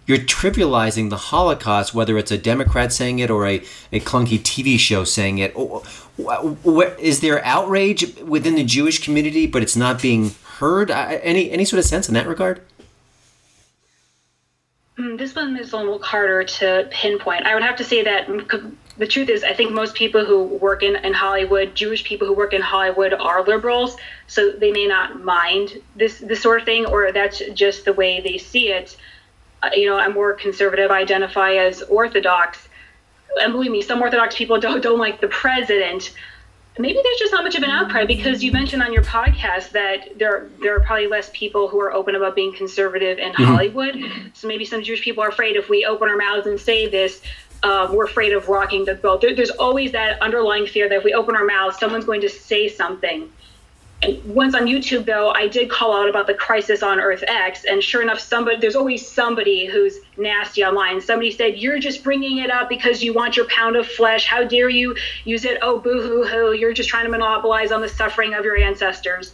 you're 0.05 0.19
trivializing 0.19 1.09
the 1.09 1.17
Holocaust, 1.17 1.93
whether 1.93 2.17
it's 2.17 2.31
a 2.31 2.37
Democrat 2.37 2.91
saying 2.91 3.19
it 3.19 3.31
or 3.31 3.47
a, 3.47 3.63
a 3.91 4.01
clunky 4.01 4.37
TV 4.37 4.77
show 4.77 5.03
saying 5.05 5.39
it. 5.39 5.55
Is 6.99 7.21
there 7.21 7.43
outrage 7.43 8.19
within 8.19 8.55
the 8.55 8.63
Jewish 8.63 9.03
community, 9.03 9.47
but 9.47 9.63
it's 9.63 9.75
not 9.75 10.01
being 10.01 10.35
heard? 10.57 10.91
Any 10.91 11.49
any 11.49 11.65
sort 11.65 11.79
of 11.79 11.85
sense 11.85 12.07
in 12.07 12.13
that 12.13 12.27
regard? 12.27 12.61
Hmm, 14.97 15.17
this 15.17 15.35
one 15.35 15.57
is 15.57 15.73
a 15.73 15.77
little 15.77 16.01
harder 16.01 16.45
to 16.45 16.87
pinpoint. 16.89 17.45
I 17.45 17.53
would 17.53 17.63
have 17.63 17.75
to 17.77 17.83
say 17.83 18.03
that 18.03 18.27
the 18.97 19.07
truth 19.07 19.27
is, 19.27 19.43
I 19.43 19.53
think 19.53 19.73
most 19.73 19.93
people 19.93 20.23
who 20.23 20.43
work 20.43 20.83
in, 20.83 20.95
in 20.95 21.13
Hollywood, 21.13 21.75
Jewish 21.75 22.05
people 22.05 22.27
who 22.27 22.33
work 22.33 22.53
in 22.53 22.61
Hollywood, 22.61 23.13
are 23.13 23.43
liberals, 23.43 23.97
so 24.27 24.51
they 24.51 24.71
may 24.71 24.87
not 24.87 25.21
mind 25.21 25.81
this 25.97 26.19
this 26.19 26.41
sort 26.41 26.61
of 26.61 26.65
thing, 26.65 26.85
or 26.85 27.11
that's 27.11 27.41
just 27.53 27.83
the 27.83 27.91
way 27.91 28.21
they 28.21 28.37
see 28.37 28.69
it. 28.69 28.95
Uh, 29.61 29.71
you 29.73 29.85
know, 29.85 29.97
I'm 29.97 30.13
more 30.13 30.33
conservative. 30.33 30.91
I 30.91 31.01
identify 31.01 31.55
as 31.55 31.81
Orthodox, 31.81 32.69
and 33.41 33.51
believe 33.51 33.71
me, 33.71 33.81
some 33.81 34.01
Orthodox 34.01 34.35
people 34.35 34.59
don't 34.61 34.81
don't 34.81 34.99
like 34.99 35.19
the 35.19 35.27
president. 35.27 36.13
Maybe 36.77 36.99
there's 37.01 37.19
just 37.19 37.31
not 37.31 37.43
much 37.43 37.55
of 37.55 37.63
an 37.63 37.69
outcry 37.69 38.05
because 38.05 38.43
you 38.43 38.51
mentioned 38.51 38.83
on 38.83 38.91
your 38.91 39.03
podcast 39.03 39.71
that 39.71 40.19
there 40.19 40.49
there 40.61 40.75
are 40.75 40.81
probably 40.81 41.07
less 41.07 41.29
people 41.33 41.69
who 41.69 41.79
are 41.79 41.93
open 41.93 42.15
about 42.15 42.35
being 42.35 42.53
conservative 42.53 43.17
in 43.17 43.31
mm-hmm. 43.31 43.43
Hollywood. 43.43 43.95
So 44.33 44.47
maybe 44.47 44.65
some 44.65 44.83
Jewish 44.83 45.01
people 45.01 45.23
are 45.23 45.29
afraid 45.29 45.55
if 45.55 45.69
we 45.69 45.85
open 45.85 46.09
our 46.09 46.17
mouths 46.17 46.47
and 46.47 46.59
say 46.59 46.89
this, 46.89 47.21
um, 47.63 47.95
we're 47.95 48.05
afraid 48.05 48.33
of 48.33 48.49
rocking 48.49 48.83
the 48.83 48.95
boat. 48.95 49.21
There, 49.21 49.33
there's 49.33 49.51
always 49.51 49.93
that 49.93 50.21
underlying 50.21 50.67
fear 50.67 50.89
that 50.89 50.95
if 50.95 51.03
we 51.03 51.13
open 51.13 51.35
our 51.35 51.45
mouths, 51.45 51.79
someone's 51.79 52.05
going 52.05 52.21
to 52.21 52.29
say 52.29 52.67
something 52.67 53.31
once 54.25 54.53
on 54.53 54.65
YouTube, 54.65 55.05
though, 55.05 55.31
I 55.31 55.47
did 55.47 55.69
call 55.69 55.95
out 55.95 56.09
about 56.09 56.27
the 56.27 56.33
crisis 56.33 56.83
on 56.83 56.99
Earth 56.99 57.23
X, 57.27 57.63
and 57.65 57.81
sure 57.81 58.01
enough, 58.01 58.19
somebody 58.19 58.57
there's 58.57 58.75
always 58.75 59.07
somebody 59.07 59.65
who's 59.65 59.97
nasty 60.17 60.63
online. 60.63 61.01
Somebody 61.01 61.31
said, 61.31 61.57
"You're 61.57 61.79
just 61.79 62.03
bringing 62.03 62.37
it 62.39 62.51
up 62.51 62.69
because 62.69 63.03
you 63.03 63.13
want 63.13 63.37
your 63.37 63.47
pound 63.47 63.75
of 63.75 63.87
flesh. 63.87 64.25
How 64.25 64.43
dare 64.43 64.69
you 64.69 64.95
use 65.23 65.45
it? 65.45 65.57
Oh, 65.61 65.79
boo 65.79 66.01
hoo 66.01 66.23
hoo! 66.25 66.53
You're 66.53 66.73
just 66.73 66.89
trying 66.89 67.05
to 67.05 67.11
monopolize 67.11 67.71
on 67.71 67.81
the 67.81 67.89
suffering 67.89 68.33
of 68.33 68.43
your 68.43 68.57
ancestors." 68.57 69.33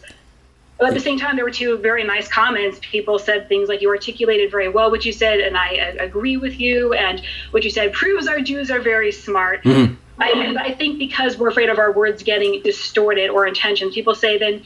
But 0.78 0.88
at 0.88 0.94
the 0.94 1.00
same 1.00 1.18
time, 1.18 1.36
there 1.36 1.44
were 1.44 1.50
two 1.50 1.76
very 1.78 2.02
nice 2.02 2.26
comments. 2.26 2.80
People 2.82 3.18
said 3.18 3.48
things 3.48 3.68
like, 3.68 3.82
"You 3.82 3.88
articulated 3.90 4.50
very 4.50 4.68
well 4.68 4.90
what 4.90 5.04
you 5.04 5.12
said, 5.12 5.40
and 5.40 5.56
I 5.56 5.94
agree 6.00 6.36
with 6.36 6.58
you." 6.58 6.92
And 6.94 7.22
what 7.50 7.62
you 7.62 7.70
said 7.70 7.92
proves 7.92 8.26
our 8.26 8.40
Jews 8.40 8.70
are 8.70 8.80
very 8.80 9.12
smart. 9.12 9.62
Mm-hmm. 9.64 9.94
I, 10.18 10.56
I 10.58 10.74
think 10.74 10.98
because 10.98 11.38
we're 11.38 11.48
afraid 11.48 11.68
of 11.68 11.78
our 11.78 11.92
words 11.92 12.22
getting 12.22 12.62
distorted 12.62 13.30
or 13.30 13.46
intentions, 13.46 13.94
people 13.94 14.14
say 14.14 14.38
then 14.38 14.62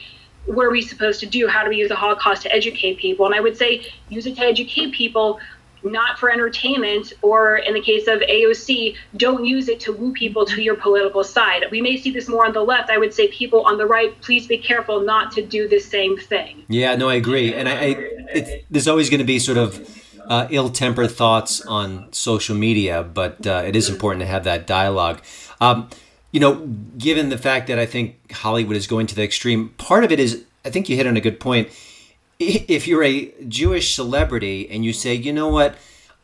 what 0.47 0.65
are 0.65 0.71
we 0.71 0.83
supposed 0.83 1.21
to 1.21 1.27
do? 1.27 1.49
How 1.49 1.65
do 1.65 1.71
we 1.71 1.77
use 1.77 1.89
the 1.89 1.97
Holocaust 1.97 2.43
to 2.43 2.55
educate 2.55 2.99
people? 2.99 3.27
And 3.27 3.35
I 3.35 3.41
would 3.41 3.57
say 3.57 3.87
use 4.09 4.27
it 4.27 4.37
to 4.37 4.43
educate 4.43 4.93
people, 4.93 5.41
not 5.83 6.19
for 6.19 6.31
entertainment, 6.31 7.13
or 7.23 7.57
in 7.57 7.75
the 7.75 7.81
case 7.81 8.07
of 8.07 8.21
AOC, 8.21 8.97
don't 9.17 9.45
use 9.45 9.69
it 9.69 9.81
to 9.81 9.93
woo 9.93 10.13
people 10.13 10.47
to 10.47 10.63
your 10.63 10.77
political 10.77 11.25
side. 11.25 11.65
We 11.71 11.81
may 11.81 11.97
see 11.97 12.11
this 12.11 12.29
more 12.29 12.47
on 12.47 12.53
the 12.53 12.63
left. 12.63 12.91
I 12.91 12.99
would 12.99 13.13
say 13.13 13.29
people 13.29 13.63
on 13.63 13.77
the 13.77 13.87
right, 13.87 14.19
please 14.21 14.47
be 14.47 14.59
careful 14.59 15.01
not 15.01 15.33
to 15.33 15.43
do 15.43 15.69
the 15.69 15.81
same 15.81 16.17
thing. 16.17 16.65
Yeah, 16.69 16.95
no, 16.95 17.09
I 17.09 17.15
agree. 17.15 17.53
And 17.53 17.69
I, 17.69 17.73
I 18.35 18.65
there's 18.71 18.89
always 18.89 19.11
going 19.11 19.19
to 19.19 19.25
be 19.25 19.39
sort 19.39 19.59
of 19.59 20.06
uh, 20.29 20.49
ill-tempered 20.51 21.11
thoughts 21.11 21.61
on 21.63 22.13
social 22.13 22.57
media, 22.57 23.03
but 23.03 23.47
uh, 23.47 23.63
it 23.67 23.77
is 23.77 23.89
important 23.89 24.21
to 24.21 24.27
have 24.27 24.45
that 24.45 24.67
dialogue. 24.67 25.23
Um, 25.61 25.89
you 26.33 26.41
know, 26.41 26.67
given 26.99 27.29
the 27.29 27.39
fact 27.39 27.69
that 27.69 27.79
I 27.79 27.87
think 27.87 28.33
Hollywood 28.33 28.77
is 28.77 28.87
going 28.87 29.07
to 29.07 29.15
the 29.15 29.23
extreme, 29.23 29.71
part 29.71 30.05
of 30.05 30.13
it 30.13 30.21
is 30.21 30.45
I 30.65 30.71
think 30.71 30.89
you 30.89 30.97
hit 30.97 31.07
on 31.07 31.17
a 31.17 31.21
good 31.21 31.41
point. 31.41 31.69
If 32.39 32.87
you're 32.87 33.05
a 33.05 33.33
Jewish 33.49 33.95
celebrity 33.95 34.69
and 34.69 34.85
you 34.85 34.93
say, 34.93 35.15
you 35.15 35.33
know 35.33 35.49
what, 35.49 35.77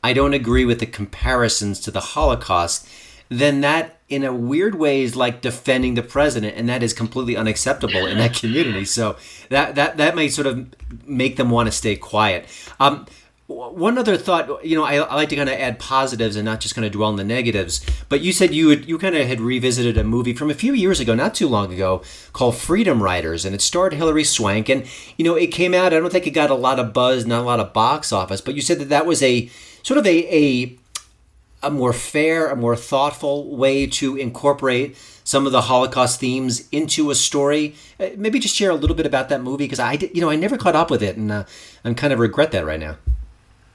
I 0.04 0.12
don't 0.12 0.34
agree 0.34 0.66
with 0.66 0.80
the 0.80 0.86
comparisons 0.86 1.80
to 1.80 1.90
the 1.90 2.00
Holocaust, 2.00 2.86
then 3.28 3.62
that 3.62 4.00
in 4.08 4.24
a 4.24 4.32
weird 4.32 4.74
way 4.74 5.02
is 5.02 5.16
like 5.16 5.40
defending 5.40 5.94
the 5.94 6.02
president 6.02 6.54
and 6.56 6.68
that 6.68 6.82
is 6.82 6.92
completely 6.92 7.34
unacceptable 7.34 8.06
in 8.06 8.18
that 8.18 8.34
community 8.34 8.84
so 8.84 9.16
that 9.48 9.74
that 9.74 9.96
that 9.96 10.14
may 10.14 10.28
sort 10.28 10.46
of 10.46 10.66
make 11.06 11.36
them 11.36 11.48
want 11.48 11.66
to 11.66 11.72
stay 11.72 11.96
quiet 11.96 12.46
um, 12.78 13.06
one 13.48 13.98
other 13.98 14.16
thought, 14.16 14.64
you 14.64 14.76
know, 14.76 14.84
I, 14.84 14.96
I 14.96 15.14
like 15.14 15.28
to 15.30 15.36
kind 15.36 15.48
of 15.48 15.58
add 15.58 15.78
positives 15.78 16.36
and 16.36 16.44
not 16.44 16.60
just 16.60 16.74
kind 16.74 16.84
of 16.84 16.92
dwell 16.92 17.08
on 17.08 17.16
the 17.16 17.24
negatives. 17.24 17.84
But 18.08 18.20
you 18.20 18.32
said 18.32 18.54
you 18.54 18.70
had, 18.70 18.88
you 18.88 18.98
kind 18.98 19.16
of 19.16 19.26
had 19.26 19.40
revisited 19.40 19.98
a 19.98 20.04
movie 20.04 20.32
from 20.32 20.50
a 20.50 20.54
few 20.54 20.72
years 20.72 21.00
ago, 21.00 21.14
not 21.14 21.34
too 21.34 21.48
long 21.48 21.72
ago, 21.72 22.02
called 22.32 22.56
Freedom 22.56 23.02
Writers, 23.02 23.44
and 23.44 23.54
it 23.54 23.60
starred 23.60 23.94
Hilary 23.94 24.24
Swank. 24.24 24.68
And 24.68 24.86
you 25.16 25.24
know, 25.24 25.34
it 25.34 25.48
came 25.48 25.74
out. 25.74 25.92
I 25.92 25.98
don't 25.98 26.12
think 26.12 26.26
it 26.26 26.30
got 26.30 26.50
a 26.50 26.54
lot 26.54 26.78
of 26.78 26.92
buzz, 26.92 27.26
not 27.26 27.40
a 27.40 27.44
lot 27.44 27.60
of 27.60 27.72
box 27.72 28.12
office. 28.12 28.40
But 28.40 28.54
you 28.54 28.62
said 28.62 28.78
that 28.78 28.88
that 28.88 29.06
was 29.06 29.22
a 29.22 29.48
sort 29.82 29.98
of 29.98 30.06
a 30.06 30.34
a, 30.34 30.78
a 31.64 31.70
more 31.70 31.92
fair, 31.92 32.48
a 32.48 32.56
more 32.56 32.76
thoughtful 32.76 33.56
way 33.56 33.86
to 33.86 34.16
incorporate 34.16 34.96
some 35.24 35.46
of 35.46 35.52
the 35.52 35.62
Holocaust 35.62 36.20
themes 36.20 36.68
into 36.70 37.10
a 37.10 37.14
story. 37.14 37.74
Uh, 37.98 38.10
maybe 38.16 38.38
just 38.38 38.54
share 38.56 38.70
a 38.70 38.74
little 38.74 38.96
bit 38.96 39.06
about 39.06 39.28
that 39.28 39.42
movie 39.42 39.64
because 39.64 39.78
I, 39.80 39.92
you 39.94 40.20
know, 40.20 40.30
I 40.30 40.36
never 40.36 40.56
caught 40.56 40.76
up 40.76 40.90
with 40.90 41.02
it, 41.02 41.16
and 41.16 41.30
uh, 41.30 41.44
I'm 41.84 41.94
kind 41.94 42.12
of 42.12 42.18
regret 42.18 42.52
that 42.52 42.64
right 42.64 42.80
now. 42.80 42.96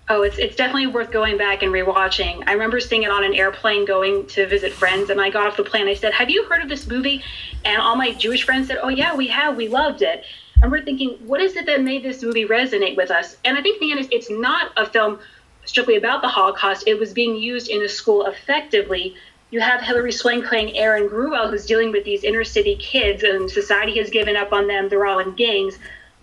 Oh, 0.10 0.22
it's 0.22 0.38
it's 0.38 0.56
definitely 0.56 0.88
worth 0.88 1.12
going 1.12 1.38
back 1.38 1.64
and 1.64 1.72
rewatching. 1.72 2.44
I 2.48 2.54
remember 2.54 2.80
seeing 2.80 3.04
it 3.04 3.12
on 3.12 3.26
an 3.26 3.34
airplane 3.34 3.86
going 3.86 4.26
to 4.28 4.48
visit 4.48 4.72
friends, 4.72 5.10
and 5.10 5.20
I 5.20 5.30
got 5.30 5.48
off 5.48 5.58
the 5.58 5.64
plane. 5.64 5.88
I 5.88 5.96
said, 5.96 6.14
"Have 6.14 6.30
you 6.30 6.46
heard 6.46 6.62
of 6.62 6.70
this 6.70 6.88
movie?" 6.88 7.24
And 7.66 7.82
all 7.82 7.98
my 7.98 8.14
Jewish 8.14 8.44
friends 8.44 8.68
said, 8.68 8.80
"Oh 8.82 8.90
yeah, 8.90 9.16
we 9.16 9.28
have. 9.28 9.58
We 9.58 9.68
loved 9.68 10.02
it." 10.02 10.24
And 10.62 10.72
we're 10.72 10.84
thinking, 10.84 11.20
what 11.26 11.40
is 11.40 11.56
it 11.56 11.68
that 11.68 11.84
made 11.84 12.04
this 12.04 12.24
movie 12.24 12.46
resonate 12.46 12.98
with 12.98 13.12
us? 13.12 13.38
And 13.46 13.58
I 13.58 13.62
think 13.62 13.80
the 13.80 13.92
end 13.92 14.00
is 14.00 14.08
it's 14.12 14.30
not 14.30 14.72
a 14.76 14.88
film 14.88 15.20
strictly 15.66 15.98
about 15.98 16.22
the 16.22 16.28
Holocaust. 16.28 16.86
It 16.88 17.00
was 17.00 17.14
being 17.14 17.36
used 17.36 17.70
in 17.70 17.84
a 17.84 17.90
school 17.90 18.26
effectively. 18.26 19.16
You 19.52 19.60
have 19.62 19.82
Hilary 19.82 20.12
Swank 20.12 20.46
playing 20.46 20.76
Erin 20.76 21.10
Gruwell, 21.10 21.50
who's 21.50 21.66
dealing 21.66 21.92
with 21.92 22.06
these 22.06 22.24
inner 22.24 22.44
city 22.44 22.76
kids, 22.78 23.24
and 23.24 23.50
society 23.50 23.98
has 24.00 24.10
given 24.10 24.36
up 24.36 24.52
on 24.52 24.68
them. 24.68 24.90
They're 24.90 25.06
all 25.06 25.20
in 25.20 25.36
gangs. 25.36 25.78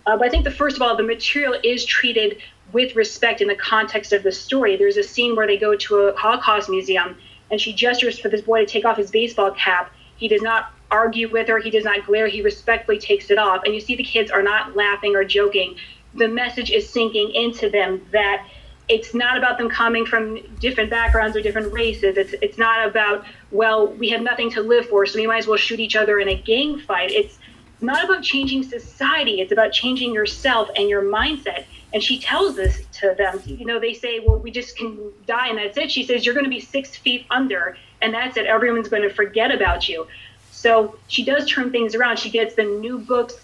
Uh, 0.05 0.17
but 0.17 0.27
I 0.27 0.29
think 0.29 0.43
the 0.43 0.51
first 0.51 0.75
of 0.75 0.81
all, 0.81 0.95
the 0.95 1.03
material 1.03 1.55
is 1.63 1.85
treated 1.85 2.37
with 2.73 2.95
respect 2.95 3.41
in 3.41 3.47
the 3.47 3.55
context 3.55 4.13
of 4.13 4.23
the 4.23 4.31
story. 4.31 4.75
There's 4.75 4.97
a 4.97 5.03
scene 5.03 5.35
where 5.35 5.47
they 5.47 5.57
go 5.57 5.75
to 5.75 5.95
a 5.95 6.15
Holocaust 6.17 6.69
museum 6.69 7.17
and 7.51 7.61
she 7.61 7.73
gestures 7.73 8.19
for 8.19 8.29
this 8.29 8.41
boy 8.41 8.59
to 8.59 8.65
take 8.65 8.85
off 8.85 8.97
his 8.97 9.11
baseball 9.11 9.51
cap. 9.51 9.91
He 10.17 10.27
does 10.27 10.41
not 10.41 10.71
argue 10.91 11.29
with 11.29 11.47
her, 11.47 11.59
he 11.59 11.69
does 11.69 11.83
not 11.83 12.05
glare, 12.05 12.27
he 12.27 12.41
respectfully 12.41 12.99
takes 12.99 13.29
it 13.29 13.37
off. 13.37 13.63
And 13.65 13.73
you 13.73 13.79
see 13.79 13.95
the 13.95 14.03
kids 14.03 14.31
are 14.31 14.43
not 14.43 14.75
laughing 14.75 15.15
or 15.15 15.23
joking. 15.23 15.75
The 16.13 16.27
message 16.27 16.71
is 16.71 16.89
sinking 16.89 17.31
into 17.33 17.69
them 17.69 18.05
that 18.11 18.47
it's 18.87 19.13
not 19.13 19.37
about 19.37 19.57
them 19.57 19.69
coming 19.69 20.05
from 20.05 20.39
different 20.59 20.89
backgrounds 20.89 21.35
or 21.35 21.41
different 21.41 21.73
races. 21.73 22.17
It's 22.17 22.33
it's 22.41 22.57
not 22.57 22.87
about 22.87 23.25
well, 23.51 23.87
we 23.87 24.09
have 24.09 24.21
nothing 24.21 24.51
to 24.51 24.61
live 24.61 24.87
for, 24.87 25.05
so 25.05 25.19
we 25.19 25.27
might 25.27 25.39
as 25.39 25.47
well 25.47 25.57
shoot 25.57 25.79
each 25.79 25.95
other 25.95 26.19
in 26.19 26.29
a 26.29 26.35
gang 26.35 26.79
fight. 26.79 27.11
It's 27.11 27.39
not 27.81 28.05
about 28.05 28.23
changing 28.23 28.63
society. 28.63 29.41
It's 29.41 29.51
about 29.51 29.71
changing 29.71 30.13
yourself 30.13 30.69
and 30.75 30.87
your 30.87 31.03
mindset. 31.03 31.65
And 31.95 32.03
she 32.03 32.19
tells 32.19 32.57
this 32.57 32.83
to 32.99 33.15
them. 33.17 33.41
You 33.45 33.65
know, 33.65 33.79
they 33.79 33.93
say, 33.93 34.19
well, 34.19 34.37
we 34.37 34.51
just 34.51 34.77
can 34.77 35.13
die 35.25 35.47
and 35.47 35.57
that's 35.57 35.77
it. 35.77 35.89
She 35.89 36.03
says, 36.03 36.25
you're 36.25 36.35
going 36.35 36.43
to 36.43 36.49
be 36.49 36.59
six 36.59 36.93
feet 36.93 37.25
under 37.31 37.77
and 38.01 38.13
that's 38.13 38.35
it. 38.35 38.45
Everyone's 38.45 38.89
going 38.89 39.03
to 39.03 39.09
forget 39.09 39.49
about 39.49 39.87
you. 39.87 40.05
So 40.51 40.97
she 41.07 41.23
does 41.23 41.49
turn 41.49 41.71
things 41.71 41.95
around. 41.95 42.19
She 42.19 42.29
gets 42.29 42.55
them 42.55 42.81
new 42.81 42.99
books 42.99 43.35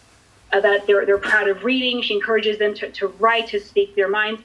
that 0.52 0.86
they're, 0.86 1.06
they're 1.06 1.18
proud 1.18 1.48
of 1.48 1.64
reading. 1.64 2.02
She 2.02 2.14
encourages 2.14 2.60
them 2.60 2.74
to, 2.74 2.92
to 2.92 3.08
write, 3.08 3.48
to 3.48 3.60
speak 3.62 3.96
their 3.96 4.10
minds. 4.10 4.42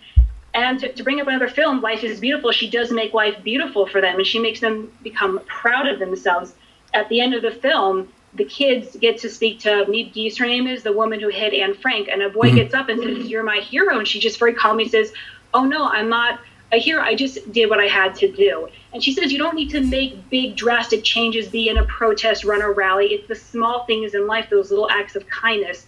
And 0.55 0.79
to, 0.79 0.93
to 0.93 1.03
bring 1.03 1.21
up 1.21 1.27
another 1.27 1.49
film, 1.49 1.81
Life 1.81 2.05
is 2.05 2.21
Beautiful, 2.21 2.53
she 2.53 2.71
does 2.71 2.93
make 2.93 3.13
life 3.13 3.43
beautiful 3.43 3.87
for 3.87 4.01
them 4.01 4.19
and 4.19 4.27
she 4.27 4.39
makes 4.39 4.61
them 4.61 4.93
become 5.03 5.41
proud 5.49 5.89
of 5.89 5.99
themselves. 5.99 6.55
At 6.95 7.09
the 7.09 7.21
end 7.21 7.35
of 7.35 7.43
the 7.43 7.51
film, 7.51 8.09
the 8.37 8.45
kids 8.45 8.97
get 8.97 9.19
to 9.19 9.29
speak 9.29 9.61
to 9.61 9.85
Gies, 9.87 10.39
her 10.39 10.47
name 10.47 10.67
is, 10.67 10.83
the 10.83 10.93
woman 10.93 11.21
who 11.21 11.29
hit 11.29 11.55
Anne 11.55 11.75
Frank. 11.75 12.09
And 12.09 12.23
a 12.23 12.29
boy 12.29 12.49
mm-hmm. 12.49 12.57
gets 12.57 12.75
up 12.75 12.89
and 12.89 13.03
says, 13.03 13.27
You're 13.27 13.43
my 13.43 13.59
hero. 13.59 13.99
And 13.99 14.07
she 14.07 14.21
just 14.21 14.39
very 14.39 14.55
calmly 14.55 14.89
says, 14.89 15.13
Oh, 15.55 15.65
no, 15.65 15.89
I'm 15.89 16.09
not 16.09 16.41
a 16.73 16.79
hero. 16.79 17.03
I 17.03 17.15
just 17.15 17.51
did 17.53 17.71
what 17.71 17.81
I 17.81 17.87
had 17.87 18.15
to 18.17 18.31
do. 18.31 18.69
And 18.93 19.03
she 19.03 19.13
says, 19.13 19.33
You 19.33 19.39
don't 19.39 19.55
need 19.55 19.71
to 19.71 19.81
make 19.81 20.29
big, 20.31 20.57
drastic 20.57 21.03
changes, 21.05 21.49
be 21.49 21.69
in 21.69 21.79
a 21.79 21.85
protest, 21.85 22.45
run 22.45 22.63
a 22.63 22.71
rally. 22.71 23.07
It's 23.07 23.29
the 23.29 23.35
small 23.35 23.85
things 23.87 24.15
in 24.15 24.27
life, 24.27 24.49
those 24.51 24.71
little 24.71 24.91
acts 24.91 25.17
of 25.17 25.27
kindness. 25.29 25.87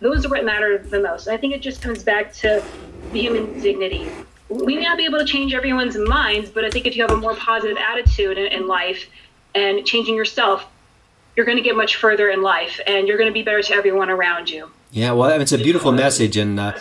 Those 0.00 0.24
are 0.24 0.30
what 0.30 0.44
matter 0.44 0.78
the 0.78 1.00
most. 1.00 1.28
I 1.28 1.36
think 1.36 1.54
it 1.54 1.60
just 1.60 1.82
comes 1.82 2.02
back 2.02 2.32
to 2.34 2.64
the 3.12 3.20
human 3.20 3.60
dignity. 3.60 4.08
We 4.48 4.76
may 4.76 4.82
not 4.82 4.96
be 4.96 5.04
able 5.04 5.18
to 5.18 5.24
change 5.24 5.54
everyone's 5.54 5.96
minds, 5.96 6.50
but 6.50 6.64
I 6.64 6.70
think 6.70 6.86
if 6.86 6.96
you 6.96 7.02
have 7.02 7.12
a 7.12 7.16
more 7.16 7.34
positive 7.34 7.76
attitude 7.76 8.38
in, 8.38 8.46
in 8.46 8.66
life 8.66 9.06
and 9.54 9.84
changing 9.84 10.14
yourself, 10.14 10.66
you're 11.40 11.46
going 11.46 11.56
to 11.56 11.64
get 11.64 11.74
much 11.74 11.96
further 11.96 12.28
in 12.28 12.42
life 12.42 12.80
and 12.86 13.08
you're 13.08 13.16
going 13.16 13.30
to 13.30 13.32
be 13.32 13.42
better 13.42 13.62
to 13.62 13.72
everyone 13.72 14.10
around 14.10 14.50
you. 14.50 14.70
Yeah, 14.90 15.12
well, 15.12 15.40
it's 15.40 15.52
a 15.52 15.56
beautiful 15.56 15.90
message. 15.90 16.36
And 16.36 16.60
uh, 16.60 16.78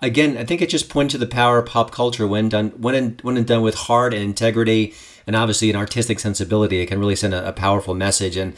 again, 0.00 0.38
I 0.38 0.44
think 0.44 0.62
it 0.62 0.70
just 0.70 0.88
points 0.88 1.10
to 1.10 1.18
the 1.18 1.26
power 1.26 1.58
of 1.58 1.66
pop 1.66 1.90
culture 1.90 2.24
when 2.24 2.48
done, 2.48 2.68
when, 2.76 2.94
in, 2.94 3.18
when 3.22 3.42
done 3.42 3.62
with 3.62 3.74
heart 3.74 4.14
and 4.14 4.22
integrity 4.22 4.94
and 5.26 5.34
obviously 5.34 5.70
an 5.70 5.76
artistic 5.76 6.20
sensibility. 6.20 6.78
It 6.78 6.86
can 6.86 7.00
really 7.00 7.16
send 7.16 7.34
a, 7.34 7.48
a 7.48 7.52
powerful 7.52 7.94
message. 7.94 8.36
And 8.36 8.54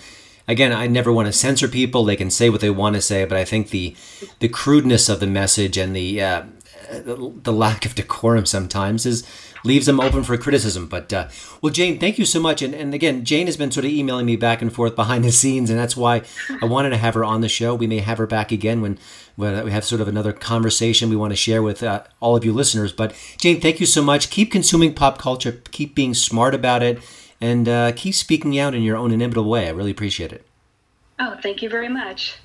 again, 0.46 0.70
I 0.70 0.86
never 0.86 1.10
want 1.10 1.28
to 1.28 1.32
censor 1.32 1.66
people. 1.66 2.04
They 2.04 2.14
can 2.14 2.30
say 2.30 2.50
what 2.50 2.60
they 2.60 2.68
want 2.68 2.96
to 2.96 3.00
say, 3.00 3.24
but 3.24 3.38
I 3.38 3.46
think 3.46 3.70
the 3.70 3.96
the 4.40 4.48
crudeness 4.48 5.08
of 5.08 5.18
the 5.18 5.26
message 5.26 5.78
and 5.78 5.96
the 5.96 6.20
uh, 6.20 6.42
the, 6.90 7.32
the 7.42 7.52
lack 7.54 7.86
of 7.86 7.94
decorum 7.94 8.44
sometimes 8.44 9.06
is 9.06 9.26
leaves 9.64 9.86
them 9.86 10.00
open 10.00 10.22
for 10.22 10.36
criticism. 10.36 10.86
But 10.86 11.12
uh, 11.12 11.28
well, 11.60 11.72
Jane, 11.72 11.98
thank 11.98 12.18
you 12.18 12.24
so 12.24 12.40
much. 12.40 12.62
And, 12.62 12.74
and 12.74 12.94
again, 12.94 13.24
Jane 13.24 13.46
has 13.46 13.56
been 13.56 13.70
sort 13.70 13.84
of 13.84 13.92
emailing 13.92 14.26
me 14.26 14.36
back 14.36 14.62
and 14.62 14.72
forth 14.72 14.96
behind 14.96 15.24
the 15.24 15.32
scenes, 15.32 15.70
and 15.70 15.78
that's 15.78 15.96
why 15.96 16.22
I 16.62 16.66
wanted 16.66 16.90
to 16.90 16.96
have 16.96 17.14
her 17.14 17.24
on 17.24 17.40
the 17.40 17.48
show. 17.48 17.74
We 17.74 17.86
may 17.86 17.98
have 17.98 18.18
her 18.18 18.26
back 18.26 18.52
again 18.52 18.80
when, 18.80 18.98
when 19.36 19.64
we 19.64 19.70
have 19.70 19.84
sort 19.84 20.00
of 20.00 20.08
another 20.08 20.32
conversation 20.32 21.08
we 21.08 21.16
want 21.16 21.32
to 21.32 21.36
share 21.36 21.62
with 21.62 21.82
uh, 21.82 22.02
all 22.20 22.36
of 22.36 22.44
you 22.44 22.52
listeners. 22.52 22.92
But 22.92 23.14
Jane, 23.38 23.60
thank 23.60 23.80
you 23.80 23.86
so 23.86 24.02
much. 24.02 24.30
Keep 24.30 24.52
consuming 24.52 24.94
pop 24.94 25.18
culture. 25.18 25.60
Keep 25.70 25.94
being 25.94 26.14
smart 26.14 26.54
about 26.54 26.82
it, 26.82 26.98
and 27.40 27.68
uh, 27.68 27.92
keep 27.92 28.14
speaking 28.14 28.58
out 28.58 28.74
in 28.74 28.82
your 28.82 28.96
own 28.96 29.12
inimitable 29.12 29.48
way. 29.48 29.66
I 29.66 29.70
really 29.70 29.90
appreciate 29.90 30.32
it. 30.32 30.44
Oh, 31.18 31.36
thank 31.42 31.62
you 31.62 31.68
very 31.68 31.88
much. 31.88 32.36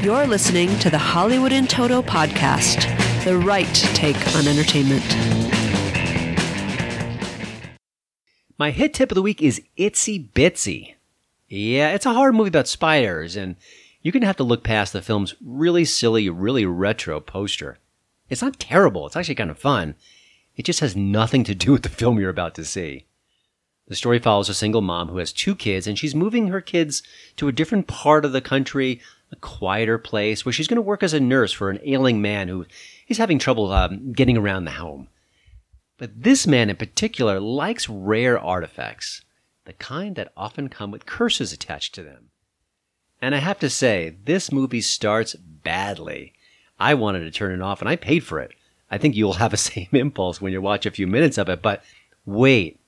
You're 0.00 0.26
listening 0.26 0.78
to 0.78 0.90
the 0.90 0.98
Hollywood 0.98 1.52
in 1.52 1.66
Toto 1.66 2.00
podcast, 2.02 2.86
the 3.24 3.36
right 3.36 3.72
take 3.94 4.16
on 4.36 4.46
entertainment. 4.46 5.04
My 8.56 8.70
hit 8.70 8.94
tip 8.94 9.10
of 9.10 9.14
the 9.14 9.22
week 9.22 9.42
is 9.42 9.62
Itsy 9.76 10.32
Bitsy. 10.32 10.94
Yeah, 11.48 11.94
it's 11.94 12.06
a 12.06 12.12
horror 12.12 12.32
movie 12.32 12.48
about 12.48 12.68
spiders, 12.68 13.36
and 13.36 13.56
you're 14.02 14.12
going 14.12 14.20
to 14.22 14.26
have 14.26 14.36
to 14.36 14.44
look 14.44 14.64
past 14.64 14.92
the 14.92 15.02
film's 15.02 15.34
really 15.44 15.84
silly, 15.84 16.28
really 16.28 16.66
retro 16.66 17.20
poster. 17.20 17.78
It's 18.28 18.42
not 18.42 18.58
terrible, 18.58 19.06
it's 19.06 19.16
actually 19.16 19.36
kind 19.36 19.50
of 19.50 19.58
fun. 19.58 19.94
It 20.56 20.64
just 20.64 20.80
has 20.80 20.96
nothing 20.96 21.44
to 21.44 21.54
do 21.54 21.72
with 21.72 21.82
the 21.82 21.88
film 21.88 22.18
you're 22.18 22.30
about 22.30 22.54
to 22.56 22.64
see. 22.64 23.06
The 23.86 23.96
story 23.96 24.18
follows 24.18 24.48
a 24.48 24.54
single 24.54 24.82
mom 24.82 25.08
who 25.08 25.16
has 25.16 25.32
two 25.32 25.54
kids, 25.54 25.86
and 25.86 25.98
she's 25.98 26.14
moving 26.14 26.48
her 26.48 26.60
kids 26.60 27.02
to 27.36 27.48
a 27.48 27.52
different 27.52 27.86
part 27.86 28.24
of 28.24 28.32
the 28.32 28.42
country, 28.42 29.00
a 29.30 29.36
quieter 29.36 29.98
place, 29.98 30.44
where 30.44 30.52
she's 30.52 30.68
going 30.68 30.76
to 30.76 30.82
work 30.82 31.02
as 31.02 31.14
a 31.14 31.20
nurse 31.20 31.52
for 31.52 31.70
an 31.70 31.80
ailing 31.84 32.20
man 32.22 32.48
who 32.48 32.66
is 33.08 33.18
having 33.18 33.38
trouble 33.38 33.72
um, 33.72 34.12
getting 34.12 34.36
around 34.36 34.64
the 34.64 34.72
home. 34.72 35.08
But 35.96 36.22
this 36.22 36.46
man 36.46 36.70
in 36.70 36.76
particular 36.76 37.40
likes 37.40 37.88
rare 37.88 38.38
artifacts, 38.38 39.22
the 39.64 39.72
kind 39.74 40.16
that 40.16 40.32
often 40.36 40.68
come 40.68 40.90
with 40.90 41.06
curses 41.06 41.52
attached 41.52 41.94
to 41.96 42.02
them. 42.02 42.30
And 43.20 43.34
I 43.34 43.38
have 43.38 43.58
to 43.60 43.68
say, 43.70 44.16
this 44.24 44.52
movie 44.52 44.80
starts 44.80 45.34
badly. 45.34 46.32
I 46.78 46.94
wanted 46.94 47.20
to 47.20 47.30
turn 47.30 47.52
it 47.52 47.62
off, 47.62 47.80
and 47.80 47.88
I 47.88 47.96
paid 47.96 48.20
for 48.20 48.38
it. 48.38 48.52
I 48.90 48.98
think 48.98 49.16
you'll 49.16 49.34
have 49.34 49.50
the 49.50 49.56
same 49.58 49.88
impulse 49.92 50.40
when 50.40 50.52
you 50.52 50.62
watch 50.62 50.86
a 50.86 50.90
few 50.90 51.06
minutes 51.06 51.36
of 51.36 51.48
it, 51.48 51.60
but 51.60 51.82
wait 52.24 52.78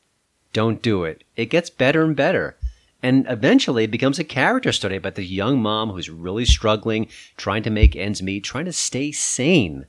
don't 0.52 0.82
do 0.82 1.04
it. 1.04 1.24
It 1.36 1.46
gets 1.46 1.70
better 1.70 2.02
and 2.02 2.16
better. 2.16 2.56
And 3.02 3.26
eventually 3.28 3.84
it 3.84 3.90
becomes 3.90 4.18
a 4.18 4.24
character 4.24 4.72
study 4.72 4.96
about 4.96 5.14
this 5.14 5.30
young 5.30 5.60
mom 5.60 5.90
who's 5.90 6.10
really 6.10 6.44
struggling, 6.44 7.08
trying 7.36 7.62
to 7.62 7.70
make 7.70 7.96
ends 7.96 8.22
meet, 8.22 8.44
trying 8.44 8.66
to 8.66 8.72
stay 8.72 9.10
sane. 9.10 9.86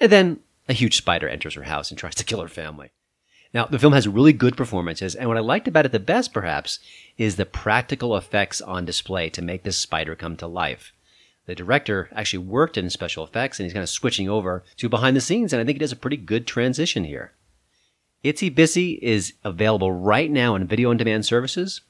And 0.00 0.10
then 0.10 0.40
a 0.68 0.72
huge 0.72 0.96
spider 0.96 1.28
enters 1.28 1.54
her 1.54 1.62
house 1.64 1.90
and 1.90 1.98
tries 1.98 2.14
to 2.16 2.24
kill 2.24 2.40
her 2.40 2.48
family. 2.48 2.90
Now, 3.52 3.66
the 3.66 3.78
film 3.78 3.92
has 3.92 4.08
really 4.08 4.32
good 4.32 4.56
performances, 4.56 5.14
and 5.14 5.28
what 5.28 5.36
I 5.36 5.40
liked 5.40 5.68
about 5.68 5.86
it 5.86 5.92
the 5.92 6.00
best, 6.00 6.32
perhaps, 6.32 6.80
is 7.16 7.36
the 7.36 7.46
practical 7.46 8.16
effects 8.16 8.60
on 8.60 8.84
display 8.84 9.30
to 9.30 9.42
make 9.42 9.62
this 9.62 9.76
spider 9.76 10.16
come 10.16 10.36
to 10.38 10.48
life. 10.48 10.92
The 11.46 11.54
director 11.54 12.08
actually 12.12 12.44
worked 12.44 12.76
in 12.76 12.90
special 12.90 13.22
effects, 13.22 13.60
and 13.60 13.64
he's 13.64 13.72
kind 13.72 13.84
of 13.84 13.88
switching 13.88 14.28
over 14.28 14.64
to 14.78 14.88
behind 14.88 15.14
the 15.16 15.20
scenes, 15.20 15.52
and 15.52 15.60
I 15.60 15.64
think 15.64 15.76
he 15.76 15.80
does 15.80 15.92
a 15.92 15.96
pretty 15.96 16.16
good 16.16 16.48
transition 16.48 17.04
here. 17.04 17.32
Itsy 18.24 18.52
Bitsy 18.52 18.98
is 19.00 19.34
available 19.44 19.92
right 19.92 20.30
now 20.30 20.54
on 20.54 20.66
video 20.66 20.90
on 20.90 20.96
demand 20.96 21.24
services. 21.24 21.82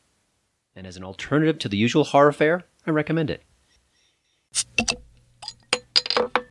And 0.77 0.87
as 0.87 0.97
an 0.97 1.05
alternative 1.05 1.59
to 1.61 1.69
the 1.69 1.77
usual 1.77 2.05
horror 2.05 2.33
fare, 2.33 2.65
I 2.87 2.91
recommend 2.91 3.31
it. 3.31 3.43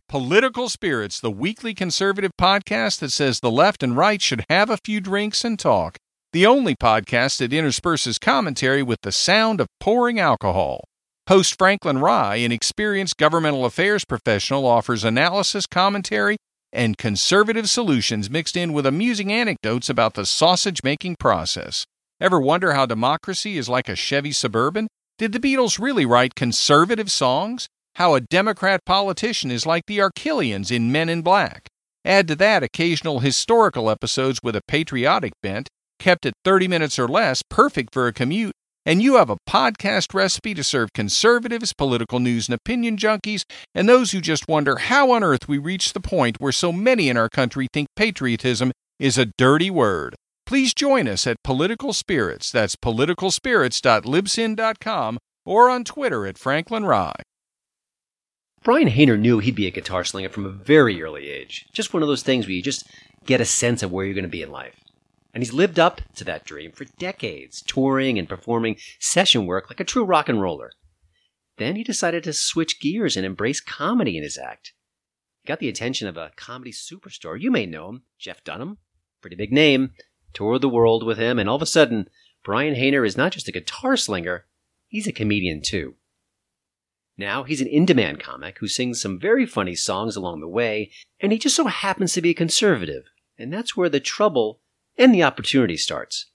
Political 0.08 0.68
Spirits, 0.68 1.18
the 1.20 1.30
weekly 1.30 1.74
conservative 1.74 2.30
podcast 2.40 3.00
that 3.00 3.10
says 3.10 3.40
the 3.40 3.50
left 3.50 3.82
and 3.82 3.96
right 3.96 4.22
should 4.22 4.44
have 4.48 4.70
a 4.70 4.78
few 4.84 5.00
drinks 5.00 5.44
and 5.44 5.58
talk. 5.58 5.96
The 6.32 6.46
only 6.46 6.74
podcast 6.74 7.38
that 7.38 7.52
intersperses 7.52 8.18
commentary 8.18 8.82
with 8.82 9.00
the 9.02 9.12
sound 9.12 9.60
of 9.60 9.66
pouring 9.80 10.20
alcohol. 10.20 10.84
Host 11.28 11.56
Franklin 11.58 11.98
Rye, 11.98 12.36
an 12.36 12.52
experienced 12.52 13.16
governmental 13.16 13.64
affairs 13.64 14.04
professional, 14.04 14.66
offers 14.66 15.04
analysis, 15.04 15.66
commentary, 15.66 16.36
and 16.72 16.98
conservative 16.98 17.70
solutions 17.70 18.28
mixed 18.28 18.56
in 18.56 18.72
with 18.72 18.86
amusing 18.86 19.32
anecdotes 19.32 19.88
about 19.88 20.14
the 20.14 20.26
sausage 20.26 20.82
making 20.84 21.16
process. 21.18 21.86
Ever 22.20 22.40
wonder 22.40 22.74
how 22.74 22.86
democracy 22.86 23.58
is 23.58 23.68
like 23.68 23.88
a 23.88 23.96
Chevy 23.96 24.30
Suburban? 24.30 24.86
Did 25.18 25.32
the 25.32 25.40
Beatles 25.40 25.80
really 25.80 26.06
write 26.06 26.36
conservative 26.36 27.10
songs? 27.10 27.66
How 27.96 28.14
a 28.14 28.20
Democrat 28.20 28.84
politician 28.86 29.50
is 29.50 29.66
like 29.66 29.86
the 29.86 29.98
Arquillians 29.98 30.70
in 30.70 30.92
Men 30.92 31.08
in 31.08 31.22
Black. 31.22 31.66
Add 32.04 32.28
to 32.28 32.36
that 32.36 32.62
occasional 32.62 33.18
historical 33.18 33.90
episodes 33.90 34.38
with 34.44 34.54
a 34.54 34.62
patriotic 34.68 35.32
bent, 35.42 35.68
kept 35.98 36.24
at 36.24 36.34
30 36.44 36.68
minutes 36.68 37.00
or 37.00 37.08
less, 37.08 37.42
perfect 37.50 37.92
for 37.92 38.06
a 38.06 38.12
commute, 38.12 38.52
and 38.86 39.02
you 39.02 39.16
have 39.16 39.30
a 39.30 39.38
podcast 39.48 40.14
recipe 40.14 40.54
to 40.54 40.62
serve 40.62 40.92
conservatives, 40.92 41.72
political 41.72 42.20
news 42.20 42.48
and 42.48 42.54
opinion 42.54 42.96
junkies, 42.96 43.42
and 43.74 43.88
those 43.88 44.12
who 44.12 44.20
just 44.20 44.46
wonder 44.46 44.76
how 44.76 45.10
on 45.10 45.24
earth 45.24 45.48
we 45.48 45.58
reached 45.58 45.94
the 45.94 46.00
point 46.00 46.40
where 46.40 46.52
so 46.52 46.70
many 46.70 47.08
in 47.08 47.16
our 47.16 47.28
country 47.28 47.66
think 47.72 47.88
patriotism 47.96 48.70
is 49.00 49.18
a 49.18 49.32
dirty 49.36 49.70
word. 49.70 50.14
Please 50.46 50.74
join 50.74 51.08
us 51.08 51.26
at 51.26 51.42
Political 51.42 51.94
Spirits. 51.94 52.52
That's 52.52 52.76
politicalspirits.libsyn.com 52.76 55.18
or 55.46 55.70
on 55.70 55.84
Twitter 55.84 56.26
at 56.26 56.38
Franklin 56.38 56.84
Rye. 56.84 57.22
Brian 58.62 58.88
Haner 58.88 59.18
knew 59.18 59.40
he'd 59.40 59.54
be 59.54 59.66
a 59.66 59.70
guitar 59.70 60.04
slinger 60.04 60.28
from 60.28 60.44
a 60.46 60.50
very 60.50 61.02
early 61.02 61.28
age. 61.28 61.66
Just 61.72 61.92
one 61.92 62.02
of 62.02 62.08
those 62.08 62.22
things 62.22 62.46
where 62.46 62.54
you 62.54 62.62
just 62.62 62.86
get 63.26 63.40
a 63.40 63.46
sense 63.46 63.82
of 63.82 63.90
where 63.90 64.04
you're 64.04 64.14
going 64.14 64.24
to 64.24 64.28
be 64.28 64.42
in 64.42 64.50
life. 64.50 64.74
And 65.32 65.42
he's 65.42 65.52
lived 65.52 65.78
up 65.78 66.00
to 66.16 66.24
that 66.24 66.44
dream 66.44 66.72
for 66.72 66.84
decades, 66.98 67.62
touring 67.62 68.18
and 68.18 68.28
performing 68.28 68.76
session 69.00 69.46
work 69.46 69.68
like 69.68 69.80
a 69.80 69.84
true 69.84 70.04
rock 70.04 70.28
and 70.28 70.40
roller. 70.40 70.70
Then 71.58 71.76
he 71.76 71.84
decided 71.84 72.24
to 72.24 72.32
switch 72.32 72.80
gears 72.80 73.16
and 73.16 73.26
embrace 73.26 73.60
comedy 73.60 74.16
in 74.16 74.22
his 74.22 74.38
act. 74.38 74.72
He 75.42 75.48
got 75.48 75.58
the 75.58 75.68
attention 75.68 76.08
of 76.08 76.16
a 76.16 76.32
comedy 76.36 76.72
superstar. 76.72 77.40
You 77.40 77.50
may 77.50 77.66
know 77.66 77.88
him, 77.88 78.02
Jeff 78.18 78.42
Dunham. 78.44 78.78
Pretty 79.20 79.36
big 79.36 79.52
name. 79.52 79.90
Toured 80.34 80.60
the 80.60 80.68
world 80.68 81.04
with 81.04 81.16
him, 81.16 81.38
and 81.38 81.48
all 81.48 81.56
of 81.56 81.62
a 81.62 81.66
sudden, 81.66 82.08
Brian 82.44 82.74
Haner 82.74 83.06
is 83.06 83.16
not 83.16 83.32
just 83.32 83.48
a 83.48 83.52
guitar 83.52 83.96
slinger, 83.96 84.44
he's 84.88 85.06
a 85.06 85.12
comedian 85.12 85.62
too. 85.62 85.94
Now 87.16 87.44
he's 87.44 87.60
an 87.60 87.68
in 87.68 87.86
demand 87.86 88.20
comic 88.20 88.58
who 88.58 88.66
sings 88.66 89.00
some 89.00 89.20
very 89.20 89.46
funny 89.46 89.76
songs 89.76 90.16
along 90.16 90.40
the 90.40 90.48
way, 90.48 90.90
and 91.20 91.30
he 91.30 91.38
just 91.38 91.56
so 91.56 91.66
happens 91.66 92.12
to 92.12 92.20
be 92.20 92.30
a 92.30 92.34
conservative. 92.34 93.04
And 93.38 93.52
that's 93.52 93.76
where 93.76 93.88
the 93.88 94.00
trouble 94.00 94.60
and 94.98 95.14
the 95.14 95.22
opportunity 95.22 95.76
starts. 95.76 96.26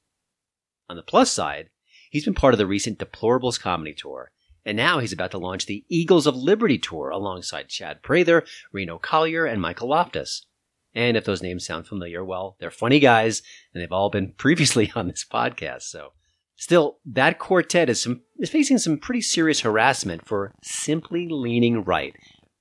On 0.89 0.95
the 0.95 1.03
plus 1.03 1.31
side, 1.31 1.69
he's 2.09 2.25
been 2.25 2.33
part 2.33 2.53
of 2.53 2.57
the 2.57 2.65
recent 2.65 2.97
Deplorables 2.97 3.59
comedy 3.59 3.93
tour, 3.93 4.31
and 4.65 4.75
now 4.75 4.99
he's 4.99 5.13
about 5.13 5.31
to 5.31 5.37
launch 5.37 5.65
the 5.65 5.85
Eagles 5.89 6.25
of 6.25 6.35
Liberty 6.35 6.77
tour 6.77 7.09
alongside 7.09 7.69
Chad 7.69 8.01
Prather, 8.01 8.45
Reno 8.71 8.97
Collier, 8.97 9.45
and 9.45 9.61
Michael 9.61 9.89
Loftus. 9.89 10.45
And 10.93 11.15
if 11.15 11.25
those 11.25 11.43
names 11.43 11.65
sound 11.65 11.87
familiar, 11.87 12.25
well, 12.25 12.55
they're 12.59 12.71
funny 12.71 12.99
guys, 12.99 13.41
and 13.73 13.81
they've 13.81 13.91
all 13.91 14.09
been 14.09 14.33
previously 14.37 14.91
on 14.95 15.07
this 15.07 15.25
podcast. 15.31 15.83
So, 15.83 16.13
still, 16.55 16.97
that 17.05 17.39
quartet 17.39 17.89
is, 17.89 18.01
some, 18.01 18.21
is 18.39 18.49
facing 18.49 18.79
some 18.79 18.97
pretty 18.97 19.21
serious 19.21 19.61
harassment 19.61 20.27
for 20.27 20.53
simply 20.63 21.27
leaning 21.29 21.83
right. 21.83 22.13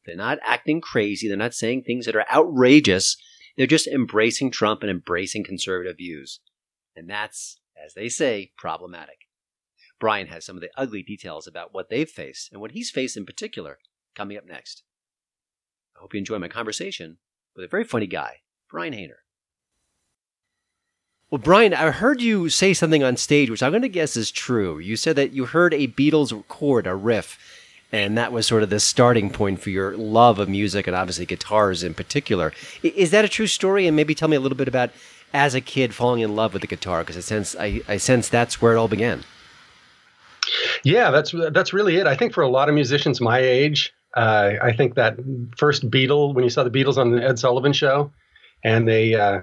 They're 0.05 0.17
not 0.17 0.39
acting 0.43 0.81
crazy. 0.81 1.29
They're 1.29 1.37
not 1.37 1.55
saying 1.55 1.83
things 1.83 2.07
that 2.07 2.17
are 2.17 2.27
outrageous. 2.33 3.17
They're 3.57 3.67
just 3.67 3.87
embracing 3.87 4.51
Trump 4.51 4.83
and 4.83 4.91
embracing 4.91 5.45
conservative 5.45 5.97
views. 5.97 6.41
And 6.97 7.09
that's, 7.09 7.61
as 7.83 7.95
they 7.95 8.09
say, 8.09 8.53
problematic. 8.57 9.17
Brian 10.01 10.29
has 10.29 10.45
some 10.45 10.57
of 10.57 10.63
the 10.63 10.71
ugly 10.77 11.03
details 11.03 11.47
about 11.47 11.75
what 11.75 11.91
they've 11.91 12.09
faced 12.09 12.53
and 12.53 12.61
what 12.61 12.71
he's 12.73 12.91
faced 12.91 13.17
in 13.17 13.27
particular 13.27 13.79
coming 14.15 14.37
up 14.37 14.47
next. 14.47 14.83
I 15.97 16.01
hope 16.01 16.15
you 16.15 16.19
enjoy 16.19 16.39
my 16.39 16.49
conversation 16.49 17.19
with 17.59 17.65
a 17.67 17.69
very 17.69 17.85
funny 17.85 18.07
guy, 18.07 18.37
Brian 18.71 18.95
Haner. 18.95 19.19
Well, 21.31 21.41
Brian, 21.41 21.75
I 21.75 21.91
heard 21.91 22.23
you 22.23 22.49
say 22.49 22.73
something 22.73 23.03
on 23.03 23.17
stage, 23.17 23.51
which 23.51 23.63
I'm 23.63 23.73
going 23.73 23.83
to 23.83 23.89
guess 23.89 24.17
is 24.17 24.31
true. 24.31 24.79
You 24.79 24.97
said 24.97 25.17
that 25.17 25.33
you 25.33 25.45
heard 25.45 25.75
a 25.75 25.89
Beatles 25.89 26.47
chord, 26.49 26.87
a 26.87 26.95
riff, 26.95 27.37
and 27.93 28.17
that 28.17 28.33
was 28.33 28.47
sort 28.47 28.63
of 28.63 28.71
the 28.71 28.81
starting 28.81 29.29
point 29.29 29.61
for 29.61 29.71
your 29.71 29.97
love 29.97 30.39
of 30.39 30.49
music 30.49 30.87
and 30.87 30.97
obviously 30.97 31.27
guitars 31.27 31.83
in 31.83 31.93
particular. 31.95 32.53
Is 32.83 33.11
that 33.11 33.25
a 33.25 33.29
true 33.29 33.47
story? 33.47 33.87
And 33.87 33.97
maybe 33.97 34.15
tell 34.15 34.29
me 34.29 34.37
a 34.37 34.41
little 34.41 34.57
bit 34.57 34.69
about 34.69 34.91
as 35.35 35.55
a 35.55 35.61
kid 35.61 35.95
falling 35.95 36.21
in 36.21 36.37
love 36.37 36.55
with 36.55 36.63
the 36.63 36.69
guitar 36.69 37.01
because 37.01 37.17
I 37.17 37.21
sense 37.21 37.57
I, 37.57 37.83
I 37.89 37.97
sense 37.99 38.29
that's 38.31 38.63
where 38.63 38.73
it 38.73 38.79
all 38.79 38.89
began. 38.89 39.25
Yeah, 40.83 41.11
that's 41.11 41.35
that's 41.51 41.75
really 41.75 41.97
it. 41.97 42.07
I 42.07 42.17
think 42.17 42.33
for 42.33 42.43
a 42.43 42.49
lot 42.49 42.71
of 42.71 42.75
musicians 42.75 43.21
my 43.21 43.41
age, 43.41 43.93
uh, 44.17 44.55
I 44.63 44.73
think 44.73 44.95
that 44.95 45.17
first 45.57 45.91
Beatle 45.91 46.35
when 46.35 46.45
you 46.45 46.51
saw 46.51 46.65
the 46.65 46.71
Beatles 46.71 46.97
on 46.97 47.13
the 47.13 47.23
Ed 47.23 47.39
Sullivan 47.39 47.73
Show, 47.73 48.11
and 48.65 48.89
they 48.89 49.15
uh, 49.15 49.43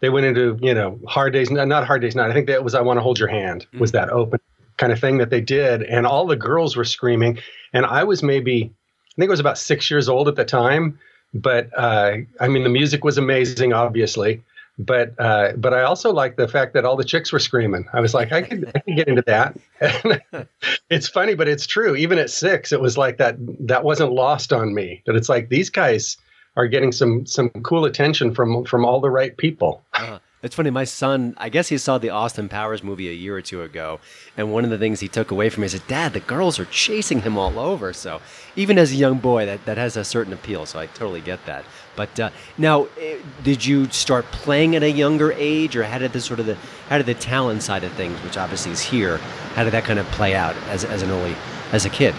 they 0.00 0.10
went 0.10 0.26
into 0.26 0.58
you 0.60 0.74
know 0.74 1.00
hard 1.08 1.32
days 1.32 1.50
not 1.50 1.86
hard 1.86 2.02
days 2.02 2.14
night. 2.14 2.30
I 2.30 2.34
think 2.34 2.46
that 2.48 2.62
was 2.62 2.74
i 2.74 2.80
want 2.80 2.98
to 2.98 3.02
hold 3.02 3.18
your 3.18 3.28
hand 3.28 3.66
was 3.78 3.92
that 3.92 4.10
open 4.10 4.38
kind 4.76 4.92
of 4.92 5.00
thing 5.00 5.18
that 5.18 5.30
they 5.30 5.40
did 5.40 5.82
and 5.82 6.06
all 6.06 6.26
the 6.26 6.36
girls 6.36 6.76
were 6.76 6.84
screaming 6.84 7.38
and 7.72 7.86
i 7.86 8.02
was 8.04 8.22
maybe 8.22 8.64
i 8.64 9.14
think 9.18 9.28
i 9.28 9.30
was 9.30 9.40
about 9.40 9.56
six 9.56 9.90
years 9.90 10.08
old 10.08 10.28
at 10.28 10.36
the 10.36 10.44
time 10.44 10.98
but 11.32 11.70
uh, 11.76 12.16
i 12.40 12.48
mean 12.48 12.64
the 12.64 12.68
music 12.68 13.04
was 13.04 13.16
amazing 13.16 13.72
obviously 13.72 14.42
but 14.78 15.14
uh, 15.18 15.52
but 15.56 15.72
I 15.72 15.82
also 15.82 16.12
like 16.12 16.36
the 16.36 16.48
fact 16.48 16.74
that 16.74 16.84
all 16.84 16.96
the 16.96 17.04
chicks 17.04 17.32
were 17.32 17.38
screaming. 17.38 17.86
I 17.92 18.00
was 18.00 18.14
like, 18.14 18.32
I 18.32 18.42
could, 18.42 18.70
I 18.74 18.80
could 18.80 18.96
get 18.96 19.08
into 19.08 19.22
that. 19.22 19.56
it's 20.90 21.08
funny, 21.08 21.34
but 21.34 21.48
it's 21.48 21.66
true. 21.66 21.94
Even 21.94 22.18
at 22.18 22.30
six, 22.30 22.72
it 22.72 22.80
was 22.80 22.98
like 22.98 23.18
that. 23.18 23.36
That 23.60 23.84
wasn't 23.84 24.12
lost 24.12 24.52
on 24.52 24.74
me. 24.74 25.02
That 25.06 25.16
it's 25.16 25.28
like 25.28 25.48
these 25.48 25.70
guys 25.70 26.16
are 26.56 26.66
getting 26.66 26.92
some 26.92 27.24
some 27.26 27.50
cool 27.62 27.84
attention 27.84 28.34
from 28.34 28.64
from 28.64 28.84
all 28.84 29.00
the 29.00 29.10
right 29.10 29.36
people. 29.36 29.84
Uh, 29.92 30.18
it's 30.42 30.54
funny. 30.56 30.70
My 30.70 30.84
son, 30.84 31.34
I 31.38 31.48
guess 31.48 31.68
he 31.68 31.78
saw 31.78 31.96
the 31.96 32.10
Austin 32.10 32.50
Powers 32.50 32.82
movie 32.82 33.08
a 33.08 33.12
year 33.12 33.34
or 33.36 33.40
two 33.40 33.62
ago, 33.62 33.98
and 34.36 34.52
one 34.52 34.64
of 34.64 34.70
the 34.70 34.76
things 34.76 35.00
he 35.00 35.08
took 35.08 35.30
away 35.30 35.48
from 35.48 35.62
me 35.62 35.66
is, 35.66 35.80
"Dad, 35.88 36.12
the 36.12 36.20
girls 36.20 36.58
are 36.58 36.66
chasing 36.66 37.22
him 37.22 37.38
all 37.38 37.58
over." 37.58 37.92
So 37.92 38.20
even 38.54 38.76
as 38.76 38.92
a 38.92 38.96
young 38.96 39.18
boy, 39.18 39.46
that 39.46 39.64
that 39.66 39.78
has 39.78 39.96
a 39.96 40.04
certain 40.04 40.32
appeal. 40.32 40.66
So 40.66 40.78
I 40.78 40.86
totally 40.86 41.20
get 41.20 41.46
that. 41.46 41.64
But 41.96 42.18
uh, 42.20 42.30
now, 42.58 42.86
eh, 43.00 43.18
did 43.42 43.64
you 43.64 43.88
start 43.90 44.24
playing 44.26 44.76
at 44.76 44.82
a 44.82 44.90
younger 44.90 45.32
age, 45.32 45.76
or 45.76 45.84
how 45.84 45.98
did 45.98 46.12
the 46.12 46.20
sort 46.20 46.40
of 46.40 46.46
the 46.46 46.56
how 46.88 46.98
did 46.98 47.06
the 47.06 47.14
talent 47.14 47.62
side 47.62 47.84
of 47.84 47.92
things, 47.92 48.18
which 48.22 48.36
obviously 48.36 48.72
is 48.72 48.80
here, 48.80 49.18
how 49.54 49.64
did 49.64 49.72
that 49.72 49.84
kind 49.84 49.98
of 49.98 50.06
play 50.06 50.34
out 50.34 50.56
as 50.68 50.84
as 50.84 51.02
an 51.02 51.10
early 51.10 51.34
as 51.72 51.84
a 51.84 51.90
kid? 51.90 52.14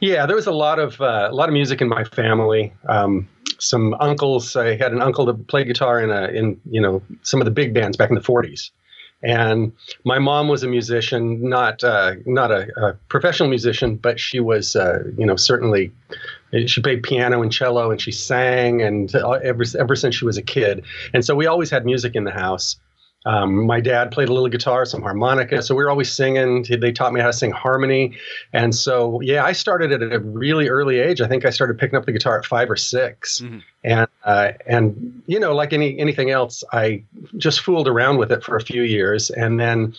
Yeah, 0.00 0.26
there 0.26 0.36
was 0.36 0.46
a 0.46 0.52
lot 0.52 0.78
of 0.78 1.00
uh, 1.00 1.28
a 1.30 1.34
lot 1.34 1.48
of 1.48 1.52
music 1.52 1.80
in 1.80 1.88
my 1.88 2.04
family. 2.04 2.72
Um, 2.88 3.28
some 3.58 3.94
uncles. 4.00 4.56
I 4.56 4.76
had 4.76 4.92
an 4.92 5.02
uncle 5.02 5.26
that 5.26 5.46
played 5.48 5.66
guitar 5.66 6.00
in 6.00 6.10
a 6.10 6.28
in 6.28 6.60
you 6.70 6.80
know 6.80 7.02
some 7.22 7.40
of 7.40 7.44
the 7.44 7.50
big 7.50 7.74
bands 7.74 7.96
back 7.96 8.08
in 8.08 8.14
the 8.14 8.20
'40s, 8.20 8.70
and 9.22 9.72
my 10.04 10.18
mom 10.18 10.48
was 10.48 10.62
a 10.62 10.68
musician, 10.68 11.48
not 11.48 11.82
uh, 11.82 12.14
not 12.26 12.50
a, 12.50 12.68
a, 12.80 12.92
professional 13.08 13.48
musician, 13.48 13.96
but 13.96 14.20
she 14.20 14.40
was 14.40 14.76
uh, 14.76 15.02
you 15.16 15.26
know 15.26 15.36
certainly 15.36 15.92
she 16.66 16.80
played 16.80 17.02
piano 17.02 17.42
and 17.42 17.52
cello 17.52 17.90
and 17.90 18.00
she 18.00 18.12
sang 18.12 18.82
and 18.82 19.14
uh, 19.14 19.30
ever 19.30 19.64
ever 19.78 19.96
since 19.96 20.14
she 20.14 20.24
was 20.24 20.36
a 20.36 20.42
kid, 20.42 20.84
and 21.12 21.24
so 21.24 21.34
we 21.34 21.46
always 21.46 21.70
had 21.70 21.84
music 21.84 22.14
in 22.14 22.24
the 22.24 22.30
house. 22.30 22.76
Um, 23.26 23.66
my 23.66 23.80
dad 23.80 24.12
played 24.12 24.28
a 24.28 24.32
little 24.32 24.48
guitar, 24.48 24.86
some 24.86 25.02
harmonica, 25.02 25.60
so 25.60 25.74
we 25.74 25.82
were 25.82 25.90
always 25.90 26.10
singing. 26.10 26.64
They 26.68 26.92
taught 26.92 27.12
me 27.12 27.20
how 27.20 27.26
to 27.26 27.32
sing 27.32 27.50
harmony, 27.50 28.16
and 28.52 28.74
so 28.74 29.20
yeah, 29.20 29.44
I 29.44 29.52
started 29.52 29.92
at 29.92 30.02
a 30.02 30.20
really 30.20 30.68
early 30.68 31.00
age. 31.00 31.20
I 31.20 31.26
think 31.26 31.44
I 31.44 31.50
started 31.50 31.78
picking 31.78 31.98
up 31.98 32.06
the 32.06 32.12
guitar 32.12 32.38
at 32.38 32.46
five 32.46 32.70
or 32.70 32.76
6 32.76 33.40
mm-hmm. 33.40 33.58
and 33.84 34.08
uh, 34.24 34.52
and 34.66 35.22
you 35.26 35.40
know, 35.40 35.54
like 35.54 35.72
any 35.72 35.98
anything 35.98 36.30
else, 36.30 36.62
I 36.72 37.02
just 37.36 37.60
fooled 37.60 37.88
around 37.88 38.18
with 38.18 38.30
it 38.30 38.44
for 38.44 38.56
a 38.56 38.62
few 38.62 38.82
years, 38.82 39.30
and 39.30 39.58
then 39.58 39.94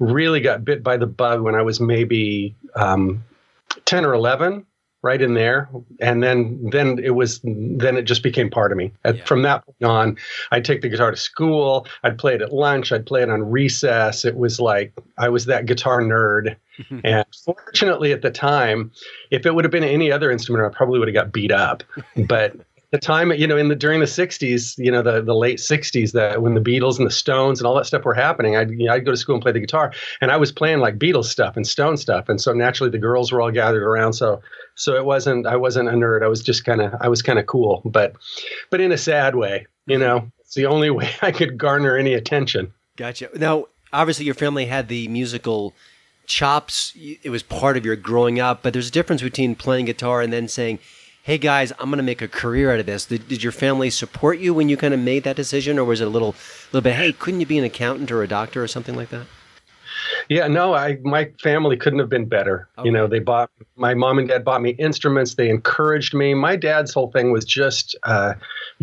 really 0.00 0.40
got 0.40 0.64
bit 0.64 0.82
by 0.82 0.96
the 0.96 1.06
bug 1.06 1.42
when 1.42 1.54
I 1.54 1.62
was 1.62 1.80
maybe 1.80 2.56
um, 2.74 3.24
ten 3.84 4.04
or 4.04 4.14
eleven 4.14 4.66
right 5.04 5.20
in 5.20 5.34
there. 5.34 5.68
And 6.00 6.22
then 6.22 6.70
then 6.72 6.98
it 6.98 7.10
was 7.10 7.40
then 7.44 7.96
it 7.96 8.02
just 8.02 8.22
became 8.22 8.50
part 8.50 8.72
of 8.72 8.78
me. 8.78 8.90
Uh, 9.04 9.12
yeah. 9.14 9.24
from 9.24 9.42
that 9.42 9.64
point 9.64 9.84
on 9.84 10.16
i'd 10.50 10.64
take 10.64 10.80
the 10.80 10.88
guitar 10.88 11.10
to 11.10 11.16
school. 11.16 11.86
I'd 12.02 12.18
play 12.18 12.34
it 12.34 12.42
at 12.42 12.52
lunch. 12.52 12.90
I'd 12.90 13.06
play 13.06 13.22
it 13.22 13.30
on 13.30 13.48
recess. 13.48 14.24
It 14.24 14.36
was 14.36 14.58
like 14.58 14.92
i 15.18 15.28
was 15.28 15.44
that 15.46 15.66
guitar 15.66 16.00
nerd. 16.00 16.56
And 17.04 17.24
fortunately 17.44 18.10
at 18.10 18.22
the 18.22 18.32
time 18.32 18.90
if 19.30 19.46
it 19.46 19.54
would 19.54 19.64
have 19.64 19.70
been 19.70 19.84
any 19.84 20.10
other 20.10 20.28
instrument 20.28 20.64
i 20.64 20.76
probably 20.76 20.98
would 20.98 21.06
have 21.06 21.14
got 21.14 21.32
beat 21.32 21.52
up. 21.52 21.84
But 22.26 22.56
the 22.94 22.98
time 22.98 23.32
you 23.32 23.44
know 23.44 23.56
in 23.56 23.66
the 23.66 23.74
during 23.74 23.98
the 23.98 24.06
60s 24.06 24.78
you 24.78 24.88
know 24.88 25.02
the, 25.02 25.20
the 25.20 25.34
late 25.34 25.58
60s 25.58 26.12
that 26.12 26.40
when 26.40 26.54
the 26.54 26.60
beatles 26.60 26.96
and 26.96 27.04
the 27.04 27.10
stones 27.10 27.58
and 27.58 27.66
all 27.66 27.74
that 27.74 27.86
stuff 27.86 28.04
were 28.04 28.14
happening 28.14 28.54
I'd, 28.54 28.70
you 28.70 28.86
know, 28.86 28.92
I'd 28.92 29.04
go 29.04 29.10
to 29.10 29.16
school 29.16 29.34
and 29.34 29.42
play 29.42 29.50
the 29.50 29.58
guitar. 29.58 29.92
And 30.20 30.30
i 30.30 30.36
was 30.36 30.52
playing 30.52 30.78
like 30.78 30.96
beatles 30.96 31.24
stuff 31.24 31.56
and 31.56 31.66
stone 31.66 31.96
stuff. 31.96 32.28
And 32.28 32.40
so 32.40 32.52
naturally 32.52 32.92
the 32.92 32.98
girls 32.98 33.32
were 33.32 33.40
all 33.40 33.50
gathered 33.50 33.82
around. 33.82 34.12
So 34.12 34.40
so 34.76 34.94
it 34.94 35.04
wasn't 35.04 35.44
i 35.44 35.56
wasn't 35.56 35.88
a 35.88 35.92
nerd. 35.92 36.22
I 36.22 36.28
was 36.28 36.40
just 36.40 36.64
kind 36.64 36.80
of 36.80 36.94
i 37.00 37.08
was 37.08 37.20
kind 37.20 37.40
of 37.40 37.46
cool. 37.46 37.82
But 37.84 38.14
but 38.70 38.80
in 38.80 38.92
a 38.92 38.98
sad 38.98 39.34
way 39.34 39.66
you 39.86 39.98
know? 39.98 40.30
It's 40.38 40.54
the 40.54 40.66
only 40.66 40.90
way 40.98 41.10
i 41.20 41.32
could 41.32 41.58
garner 41.58 41.96
any 41.96 42.14
attention. 42.14 42.72
Gotcha. 42.94 43.28
Now 43.34 43.66
obviously 43.92 44.24
your 44.24 44.36
family 44.36 44.66
had 44.66 44.86
the 44.86 45.08
musical 45.08 45.74
chops. 46.26 46.96
It 46.96 47.30
was 47.30 47.42
part 47.42 47.76
of 47.76 47.84
your 47.84 47.96
growing 47.96 48.38
up 48.38 48.62
but 48.62 48.72
there's 48.72 48.88
a 48.88 48.92
difference 48.92 49.20
between 49.20 49.56
playing 49.56 49.86
guitar 49.86 50.20
and 50.20 50.32
then 50.32 50.46
saying 50.46 50.78
hey 51.24 51.38
guys, 51.38 51.72
I'm 51.78 51.86
going 51.86 51.96
to 51.96 52.02
make 52.02 52.20
a 52.20 52.28
career 52.28 52.70
out 52.70 52.80
of 52.80 52.84
this. 52.84 53.06
Did, 53.06 53.26
did 53.28 53.42
your 53.42 53.50
family 53.50 53.88
support 53.88 54.38
you 54.38 54.52
when 54.52 54.68
you 54.68 54.76
kind 54.76 54.92
of 54.92 55.00
made 55.00 55.24
that 55.24 55.36
decision, 55.36 55.78
or 55.78 55.84
was 55.84 56.02
it 56.02 56.06
a 56.06 56.10
little, 56.10 56.34
little 56.70 56.82
bit, 56.82 56.94
hey, 56.94 57.12
couldn't 57.12 57.40
you 57.40 57.46
be 57.46 57.56
an 57.56 57.64
accountant 57.64 58.12
or 58.12 58.22
a 58.22 58.28
doctor 58.28 58.62
or 58.62 58.68
something 58.68 58.94
like 58.94 59.08
that? 59.08 59.26
Yeah, 60.28 60.48
no, 60.48 60.74
I 60.74 60.98
my 61.02 61.30
family 61.42 61.76
couldn't 61.76 61.98
have 61.98 62.08
been 62.08 62.26
better. 62.26 62.68
Okay. 62.78 62.88
You 62.88 62.92
know, 62.92 63.06
they 63.06 63.20
bought 63.20 63.50
my 63.76 63.94
mom 63.94 64.18
and 64.18 64.28
dad 64.28 64.44
bought 64.44 64.60
me 64.60 64.70
instruments. 64.70 65.34
They 65.34 65.48
encouraged 65.48 66.14
me. 66.14 66.34
My 66.34 66.56
dad's 66.56 66.92
whole 66.92 67.10
thing 67.10 67.30
was 67.30 67.44
just 67.44 67.96
uh, 68.02 68.34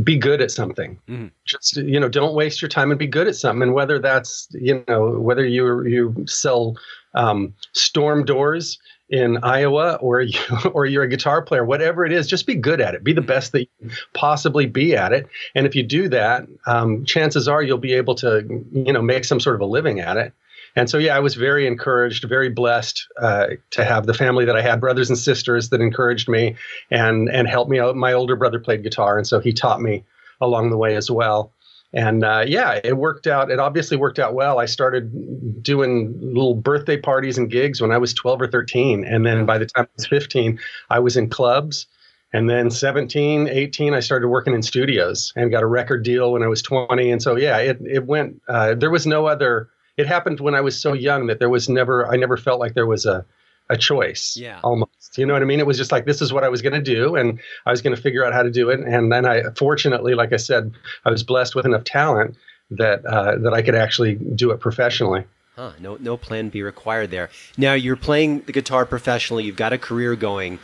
be 0.04 0.18
good 0.18 0.42
at 0.42 0.52
something. 0.52 1.00
Mm-hmm. 1.10 1.28
Just 1.46 1.78
you 1.78 2.00
know, 2.00 2.10
don't 2.10 2.34
waste 2.34 2.62
your 2.62 2.70
time 2.70 2.92
and 2.92 3.00
be 3.00 3.08
good 3.08 3.28
at 3.28 3.36
something. 3.36 3.64
And 3.64 3.74
whether 3.74 4.00
that's 4.00 4.48
you 4.52 4.84
know 4.88 5.20
whether 5.20 5.46
you 5.46 5.84
you 5.86 6.26
sell 6.28 6.78
um, 7.14 7.54
storm 7.74 8.24
doors 8.24 8.80
in 9.12 9.38
Iowa 9.44 9.96
or 9.96 10.22
you 10.22 10.40
or 10.74 10.86
you're 10.86 11.04
a 11.04 11.08
guitar 11.08 11.42
player, 11.42 11.64
whatever 11.64 12.06
it 12.06 12.12
is, 12.12 12.28
just 12.28 12.48
be 12.48 12.56
good 12.56 12.82
at 12.82 12.96
it. 12.96 13.04
Be 13.04 13.14
the 13.14 13.22
best 13.22 13.52
that 13.52 13.68
you 13.80 13.90
possibly 14.14 14.66
be 14.66 14.96
at 14.96 15.14
it. 15.14 15.28
And 15.54 15.68
if 15.68 15.76
you 15.76 15.84
do 15.84 16.10
that, 16.10 16.48
um, 16.66 17.06
chances 17.06 17.48
are 17.48 17.62
you'll 17.62 17.78
be 17.78 17.94
able 17.94 18.16
to 18.16 18.44
you 18.72 18.94
know 18.94 19.02
make 19.02 19.26
some 19.26 19.40
sort 19.40 19.56
of 19.56 19.62
a 19.62 19.66
living 19.66 20.00
at 20.00 20.18
it. 20.18 20.34
And 20.74 20.90
so 20.90 20.98
yeah, 20.98 21.18
I 21.18 21.20
was 21.20 21.36
very 21.36 21.68
encouraged, 21.68 22.24
very 22.30 22.48
blessed 22.48 23.06
uh, 23.22 23.48
to 23.72 23.84
have 23.84 24.06
the 24.06 24.14
family 24.14 24.46
that 24.46 24.56
I 24.56 24.62
had, 24.62 24.80
brothers 24.80 25.10
and 25.10 25.18
sisters 25.18 25.70
that 25.70 25.82
encouraged 25.82 26.30
me 26.30 26.56
and 26.90 27.30
and 27.30 27.48
helped 27.48 27.70
me 27.70 27.80
out. 27.80 27.96
My 27.96 28.14
older 28.14 28.38
brother 28.38 28.60
played 28.60 28.82
guitar, 28.82 29.18
and 29.18 29.28
so 29.28 29.40
he 29.40 29.52
taught 29.52 29.82
me 29.82 30.06
along 30.40 30.72
the 30.72 30.78
way 30.78 30.96
as 30.96 31.12
well 31.12 31.52
and 31.94 32.24
uh, 32.24 32.46
yeah, 32.48 32.80
it 32.84 32.96
worked 32.96 33.28
out. 33.28 33.52
It 33.52 33.60
obviously 33.60 33.98
worked 33.98 34.20
out 34.20 34.34
well. 34.34 34.60
I 34.60 34.66
started 34.66 35.62
doing 35.62 36.18
little 36.22 36.56
birthday 36.56 36.98
parties 36.98 37.38
and 37.38 37.50
gigs 37.50 37.82
when 37.82 37.92
I 37.92 37.98
was 37.98 38.14
12 38.14 38.42
or 38.42 38.48
13. 38.48 39.04
And 39.04 39.26
then 39.26 39.46
by 39.46 39.58
the 39.58 39.66
time 39.66 39.86
I 39.86 39.90
was 39.96 40.08
15, 40.08 40.60
I 40.90 41.00
was 41.00 41.18
in 41.18 41.30
clubs. 41.30 41.88
And 42.34 42.50
then 42.50 42.72
17, 42.72 43.50
18, 43.50 43.94
I 43.94 44.00
started 44.00 44.30
working 44.30 44.54
in 44.54 44.64
studios 44.64 45.34
and 45.36 45.52
got 45.52 45.64
a 45.64 45.68
record 45.68 46.04
deal 46.04 46.32
when 46.32 46.44
I 46.44 46.48
was 46.48 46.62
20. 46.62 47.12
And 47.12 47.22
so, 47.22 47.36
yeah, 47.36 47.58
it, 47.58 47.82
it 47.82 48.06
went, 48.06 48.42
uh, 48.48 48.74
there 48.76 48.90
was 48.90 49.06
no 49.06 49.26
other, 49.26 49.70
it 49.98 50.08
happened 50.08 50.40
when 50.40 50.56
I 50.56 50.62
was 50.62 50.80
so 50.80 50.94
young 50.94 51.28
that 51.28 51.40
there 51.40 51.50
was 51.50 51.68
never, 51.68 52.08
I 52.10 52.16
never 52.16 52.38
felt 52.38 52.62
like 52.62 52.74
there 52.74 52.88
was 52.88 53.06
a, 53.06 53.26
a 53.70 53.78
choice. 53.78 54.36
Yeah. 54.38 54.60
Almost. 54.64 55.18
You 55.18 55.26
know 55.26 55.34
what 55.34 55.42
I 55.42 55.46
mean? 55.46 55.60
It 55.60 55.66
was 55.66 55.78
just 55.78 55.92
like 55.92 56.06
this 56.06 56.22
is 56.22 56.32
what 56.34 56.44
I 56.44 56.50
was 56.50 56.62
going 56.62 56.74
to 56.74 56.82
do, 56.82 57.16
and 57.16 57.40
I 57.66 57.72
was 57.72 57.82
going 57.82 57.96
to 57.96 58.02
figure 58.02 58.26
out 58.26 58.34
how 58.34 58.44
to 58.44 58.52
do 58.52 58.70
it. 58.70 58.80
And 58.80 59.12
then 59.12 59.26
I, 59.26 59.44
fortunately, 59.56 60.14
like 60.14 60.34
I 60.34 60.38
said, 60.38 60.74
I 61.06 61.10
was 61.10 61.24
blessed 61.24 61.56
with 61.56 61.66
enough 61.66 61.84
talent 61.84 62.38
that 62.72 63.06
uh, 63.06 63.38
that 63.40 63.54
I 63.54 63.62
could 63.62 63.76
actually 63.76 64.16
do 64.16 64.52
it 64.52 64.60
professionally. 64.60 65.26
Huh, 65.56 65.74
no, 65.80 65.98
no 65.98 66.16
plan 66.16 66.50
B 66.50 66.62
required 66.62 67.12
there. 67.12 67.30
Now 67.58 67.74
you're 67.74 67.98
playing 67.98 68.42
the 68.42 68.54
guitar 68.54 68.86
professionally. 68.86 69.44
You've 69.44 69.58
got 69.58 69.74
a 69.74 69.78
career 69.78 70.16
going. 70.16 70.60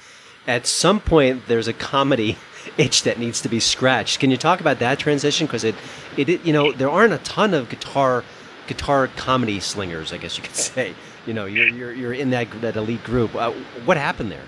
At 0.48 0.66
some 0.66 1.02
point, 1.02 1.48
there's 1.48 1.68
a 1.68 1.74
comedy 1.74 2.38
itch 2.78 3.04
that 3.04 3.20
needs 3.20 3.42
to 3.42 3.50
be 3.50 3.60
scratched. 3.60 4.20
Can 4.20 4.32
you 4.32 4.38
talk 4.38 4.62
about 4.62 4.80
that 4.80 4.98
transition? 4.98 5.46
Because 5.46 5.66
it, 5.66 5.76
it, 6.16 6.30
it, 6.30 6.46
you 6.46 6.54
know, 6.54 6.72
there 6.72 6.90
aren't 6.90 7.14
a 7.14 7.18
ton 7.20 7.54
of 7.54 7.70
guitar, 7.70 8.24
guitar 8.68 9.08
comedy 9.08 9.60
slingers. 9.60 10.14
I 10.14 10.18
guess 10.18 10.38
you 10.38 10.44
could 10.44 10.56
say 10.56 10.96
you 11.28 11.34
know 11.34 11.46
you're 11.46 11.68
you're, 11.68 11.94
you're 11.94 12.14
in 12.14 12.30
that 12.32 12.48
that 12.62 12.76
elite 12.76 13.04
group. 13.04 13.36
Uh, 13.36 13.52
what 13.86 13.98
happened 13.98 14.32
there? 14.32 14.46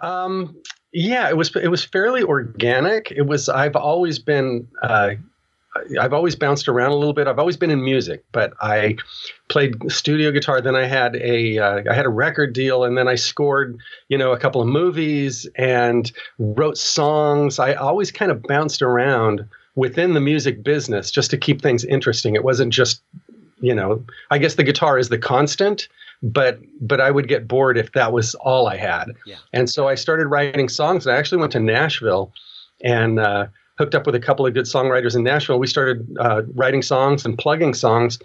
Um, 0.00 0.56
yeah, 0.92 1.28
it 1.28 1.36
was 1.36 1.54
it 1.54 1.68
was 1.68 1.84
fairly 1.84 2.22
organic. 2.22 3.12
It 3.12 3.22
was 3.22 3.48
I've 3.48 3.76
always 3.76 4.18
been 4.18 4.66
uh, 4.82 5.12
I've 5.98 6.12
always 6.12 6.36
bounced 6.36 6.68
around 6.68 6.92
a 6.92 6.96
little 6.96 7.14
bit. 7.14 7.26
I've 7.26 7.38
always 7.38 7.56
been 7.56 7.70
in 7.70 7.82
music, 7.82 8.24
but 8.32 8.52
I 8.60 8.96
played 9.48 9.74
studio 9.90 10.30
guitar. 10.30 10.60
Then 10.60 10.76
I 10.76 10.86
had 10.86 11.16
a 11.16 11.58
uh, 11.58 11.82
I 11.90 11.94
had 11.94 12.04
a 12.04 12.10
record 12.10 12.52
deal, 12.52 12.84
and 12.84 12.96
then 12.96 13.08
I 13.08 13.14
scored 13.14 13.78
you 14.08 14.18
know 14.18 14.32
a 14.32 14.38
couple 14.38 14.60
of 14.60 14.68
movies 14.68 15.46
and 15.56 16.10
wrote 16.38 16.76
songs. 16.76 17.58
I 17.58 17.74
always 17.74 18.10
kind 18.10 18.30
of 18.30 18.42
bounced 18.42 18.82
around 18.82 19.48
within 19.74 20.12
the 20.12 20.20
music 20.20 20.62
business 20.62 21.10
just 21.10 21.30
to 21.30 21.38
keep 21.38 21.62
things 21.62 21.84
interesting. 21.84 22.34
It 22.34 22.44
wasn't 22.44 22.72
just 22.72 23.02
you 23.62 23.74
know, 23.74 24.04
I 24.30 24.38
guess 24.38 24.56
the 24.56 24.64
guitar 24.64 24.98
is 24.98 25.08
the 25.08 25.18
constant, 25.18 25.88
but 26.22 26.58
but 26.80 27.00
I 27.00 27.10
would 27.10 27.28
get 27.28 27.48
bored 27.48 27.78
if 27.78 27.92
that 27.92 28.12
was 28.12 28.34
all 28.34 28.66
I 28.66 28.76
had. 28.76 29.12
Yeah. 29.24 29.36
And 29.52 29.70
so 29.70 29.88
I 29.88 29.94
started 29.94 30.26
writing 30.26 30.68
songs. 30.68 31.06
And 31.06 31.14
I 31.14 31.18
actually 31.18 31.38
went 31.38 31.52
to 31.52 31.60
Nashville 31.60 32.32
and 32.82 33.20
uh, 33.20 33.46
hooked 33.78 33.94
up 33.94 34.04
with 34.04 34.16
a 34.16 34.20
couple 34.20 34.44
of 34.44 34.52
good 34.52 34.66
songwriters 34.66 35.16
in 35.16 35.22
Nashville. 35.22 35.58
We 35.58 35.68
started 35.68 36.06
uh, 36.18 36.42
writing 36.54 36.82
songs 36.82 37.24
and 37.24 37.38
plugging 37.38 37.72
songs, 37.72 38.18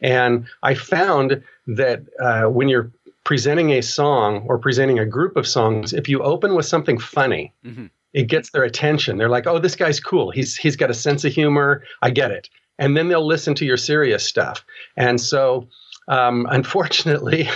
and 0.00 0.46
I 0.62 0.74
found 0.74 1.42
that 1.66 2.02
uh, 2.20 2.44
when 2.44 2.68
you're 2.68 2.92
presenting 3.24 3.70
a 3.70 3.80
song 3.80 4.44
or 4.46 4.58
presenting 4.58 4.98
a 4.98 5.06
group 5.06 5.36
of 5.36 5.46
songs, 5.46 5.92
if 5.92 6.08
you 6.08 6.22
open 6.22 6.54
with 6.54 6.66
something 6.66 6.98
funny. 6.98 7.52
Mm-hmm 7.64 7.86
it 8.12 8.24
gets 8.24 8.50
their 8.50 8.62
attention. 8.62 9.16
They're 9.16 9.30
like, 9.30 9.46
"Oh, 9.46 9.58
this 9.58 9.74
guy's 9.74 9.98
cool. 9.98 10.30
He's 10.30 10.54
he's 10.54 10.76
got 10.76 10.90
a 10.90 10.94
sense 10.94 11.24
of 11.24 11.32
humor. 11.32 11.82
I 12.02 12.10
get 12.10 12.30
it." 12.30 12.50
And 12.78 12.96
then 12.96 13.08
they'll 13.08 13.26
listen 13.26 13.54
to 13.56 13.64
your 13.64 13.76
serious 13.76 14.24
stuff. 14.24 14.64
And 14.96 15.20
so, 15.20 15.68
um, 16.08 16.46
unfortunately. 16.50 17.48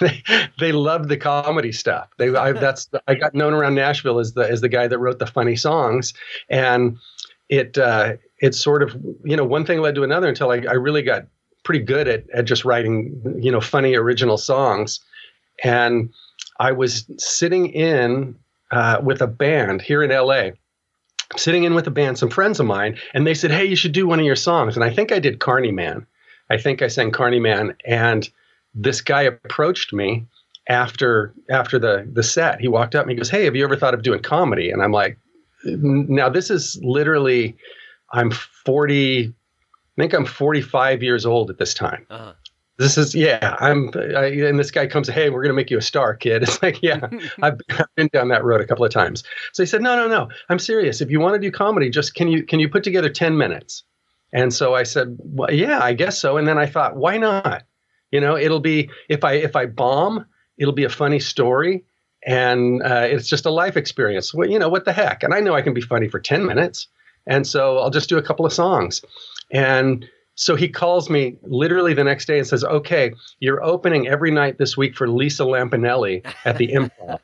they, 0.00 0.22
they 0.60 0.72
loved 0.72 1.08
the 1.08 1.16
comedy 1.16 1.72
stuff. 1.72 2.08
They 2.18 2.34
I, 2.34 2.52
that's 2.60 2.90
I 3.08 3.14
got 3.14 3.34
known 3.34 3.54
around 3.54 3.74
Nashville 3.74 4.18
as 4.18 4.34
the 4.34 4.42
as 4.42 4.60
the 4.60 4.68
guy 4.68 4.86
that 4.86 4.98
wrote 4.98 5.18
the 5.18 5.26
funny 5.26 5.56
songs, 5.56 6.12
and 6.50 6.98
it 7.48 7.78
uh, 7.78 8.16
it 8.40 8.54
sort 8.54 8.82
of 8.82 8.94
you 9.24 9.36
know 9.36 9.44
one 9.44 9.64
thing 9.64 9.80
led 9.80 9.94
to 9.94 10.02
another 10.02 10.28
until 10.28 10.50
I, 10.50 10.56
I 10.68 10.74
really 10.74 11.02
got 11.02 11.26
pretty 11.64 11.84
good 11.84 12.08
at 12.08 12.28
at 12.34 12.44
just 12.44 12.64
writing 12.64 13.38
you 13.40 13.50
know 13.50 13.60
funny 13.60 13.94
original 13.94 14.36
songs, 14.36 15.00
and 15.64 16.12
I 16.58 16.72
was 16.72 17.06
sitting 17.18 17.68
in 17.68 18.36
uh, 18.70 19.00
with 19.02 19.20
a 19.20 19.26
band 19.26 19.82
here 19.82 20.02
in 20.02 20.10
L.A. 20.10 20.54
Sitting 21.36 21.64
in 21.64 21.74
with 21.74 21.86
a 21.86 21.90
band, 21.90 22.18
some 22.18 22.30
friends 22.30 22.60
of 22.60 22.66
mine, 22.66 22.98
and 23.14 23.26
they 23.26 23.34
said, 23.34 23.50
"Hey, 23.50 23.64
you 23.64 23.76
should 23.76 23.92
do 23.92 24.06
one 24.06 24.20
of 24.20 24.26
your 24.26 24.36
songs." 24.36 24.76
And 24.76 24.84
I 24.84 24.90
think 24.90 25.12
I 25.12 25.18
did 25.18 25.40
Carney 25.40 25.72
Man. 25.72 26.06
I 26.50 26.58
think 26.58 26.82
I 26.82 26.88
sang 26.88 27.10
Carney 27.10 27.40
Man, 27.40 27.74
and 27.86 28.28
this 28.74 29.00
guy 29.00 29.22
approached 29.22 29.92
me 29.92 30.26
after 30.68 31.32
after 31.50 31.78
the 31.78 32.08
the 32.12 32.22
set. 32.22 32.60
He 32.60 32.68
walked 32.68 32.94
up 32.94 33.02
and 33.02 33.10
he 33.10 33.16
goes, 33.16 33.30
"Hey, 33.30 33.44
have 33.44 33.56
you 33.56 33.64
ever 33.64 33.76
thought 33.76 33.94
of 33.94 34.02
doing 34.02 34.20
comedy?" 34.20 34.70
And 34.70 34.82
I'm 34.82 34.92
like, 34.92 35.18
"Now 35.64 36.28
this 36.28 36.50
is 36.50 36.78
literally, 36.82 37.56
I'm 38.12 38.30
40, 38.30 39.32
I 39.98 40.02
think 40.02 40.12
I'm 40.12 40.26
45 40.26 41.02
years 41.02 41.26
old 41.26 41.50
at 41.50 41.58
this 41.58 41.74
time. 41.74 42.06
Uh-huh. 42.10 42.32
This 42.82 42.98
is 42.98 43.14
yeah. 43.14 43.56
I'm 43.60 43.90
I, 43.94 44.26
and 44.26 44.58
this 44.58 44.72
guy 44.72 44.88
comes, 44.88 45.08
"Hey, 45.08 45.30
we're 45.30 45.42
gonna 45.42 45.54
make 45.54 45.70
you 45.70 45.78
a 45.78 45.82
star, 45.82 46.16
kid." 46.16 46.42
It's 46.42 46.60
like, 46.60 46.82
yeah, 46.82 46.98
I've, 47.42 47.60
I've 47.70 47.86
been 47.94 48.08
down 48.12 48.28
that 48.28 48.42
road 48.42 48.60
a 48.60 48.66
couple 48.66 48.84
of 48.84 48.90
times. 48.90 49.22
So 49.52 49.62
he 49.62 49.68
said, 49.68 49.82
"No, 49.82 49.94
no, 49.94 50.08
no. 50.08 50.28
I'm 50.48 50.58
serious. 50.58 51.00
If 51.00 51.08
you 51.08 51.20
want 51.20 51.34
to 51.34 51.38
do 51.38 51.52
comedy, 51.52 51.90
just 51.90 52.16
can 52.16 52.26
you 52.26 52.44
can 52.44 52.58
you 52.58 52.68
put 52.68 52.82
together 52.82 53.08
10 53.08 53.36
minutes?" 53.38 53.84
And 54.32 54.52
so 54.52 54.74
I 54.74 54.82
said, 54.82 55.16
well, 55.20 55.52
"Yeah, 55.52 55.78
I 55.80 55.92
guess 55.92 56.18
so." 56.18 56.36
And 56.38 56.48
then 56.48 56.58
I 56.58 56.66
thought, 56.66 56.96
"Why 56.96 57.18
not?" 57.18 57.62
You 58.10 58.20
know, 58.20 58.36
it'll 58.36 58.60
be 58.60 58.90
if 59.08 59.22
I 59.22 59.34
if 59.34 59.54
I 59.54 59.66
bomb, 59.66 60.26
it'll 60.58 60.74
be 60.74 60.84
a 60.84 60.88
funny 60.90 61.20
story, 61.20 61.84
and 62.26 62.82
uh, 62.82 63.06
it's 63.08 63.28
just 63.28 63.46
a 63.46 63.50
life 63.50 63.76
experience. 63.76 64.34
Well, 64.34 64.50
you 64.50 64.58
know 64.58 64.68
what 64.68 64.86
the 64.86 64.92
heck? 64.92 65.22
And 65.22 65.32
I 65.32 65.38
know 65.38 65.54
I 65.54 65.62
can 65.62 65.72
be 65.72 65.82
funny 65.82 66.08
for 66.08 66.18
ten 66.18 66.44
minutes, 66.44 66.88
and 67.28 67.46
so 67.46 67.78
I'll 67.78 67.90
just 67.90 68.08
do 68.08 68.18
a 68.18 68.22
couple 68.22 68.44
of 68.44 68.52
songs. 68.52 69.02
And 69.52 70.04
so 70.34 70.56
he 70.56 70.68
calls 70.68 71.10
me 71.10 71.36
literally 71.42 71.94
the 71.94 72.04
next 72.04 72.26
day 72.26 72.38
and 72.38 72.46
says, 72.46 72.64
"Okay, 72.64 73.12
you're 73.40 73.62
opening 73.62 74.08
every 74.08 74.30
night 74.30 74.58
this 74.58 74.76
week 74.76 74.96
for 74.96 75.08
Lisa 75.08 75.44
Lampanelli 75.44 76.24
at 76.44 76.56
the 76.58 76.68
Improv." 76.72 77.20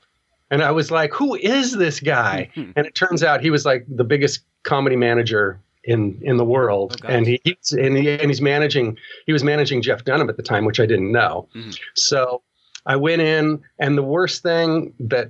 And 0.50 0.62
I 0.62 0.70
was 0.70 0.90
like, 0.90 1.12
"Who 1.14 1.34
is 1.34 1.76
this 1.76 2.00
guy?" 2.00 2.50
and 2.56 2.86
it 2.86 2.94
turns 2.94 3.22
out 3.22 3.40
he 3.40 3.50
was 3.50 3.64
like 3.64 3.84
the 3.88 4.04
biggest 4.04 4.40
comedy 4.62 4.96
manager 4.96 5.60
in 5.84 6.18
in 6.22 6.36
the 6.36 6.44
world, 6.44 7.00
Oh, 7.04 7.08
and 7.08 7.26
he, 7.26 7.40
he's 7.44 7.72
and, 7.72 7.96
he 7.96 8.10
and 8.10 8.28
he's 8.28 8.42
managing. 8.42 8.98
He 9.26 9.32
was 9.32 9.42
managing 9.42 9.82
Jeff 9.82 10.04
Dunham 10.04 10.28
at 10.28 10.36
the 10.36 10.42
time, 10.42 10.64
which 10.64 10.80
I 10.80 10.86
didn't 10.86 11.12
know. 11.12 11.48
Mhm. 11.54 11.78
So 11.94 12.42
I 12.86 12.96
went 12.96 13.22
in, 13.22 13.60
and 13.78 13.96
the 13.96 14.02
worst 14.02 14.42
thing 14.42 14.92
that 15.00 15.28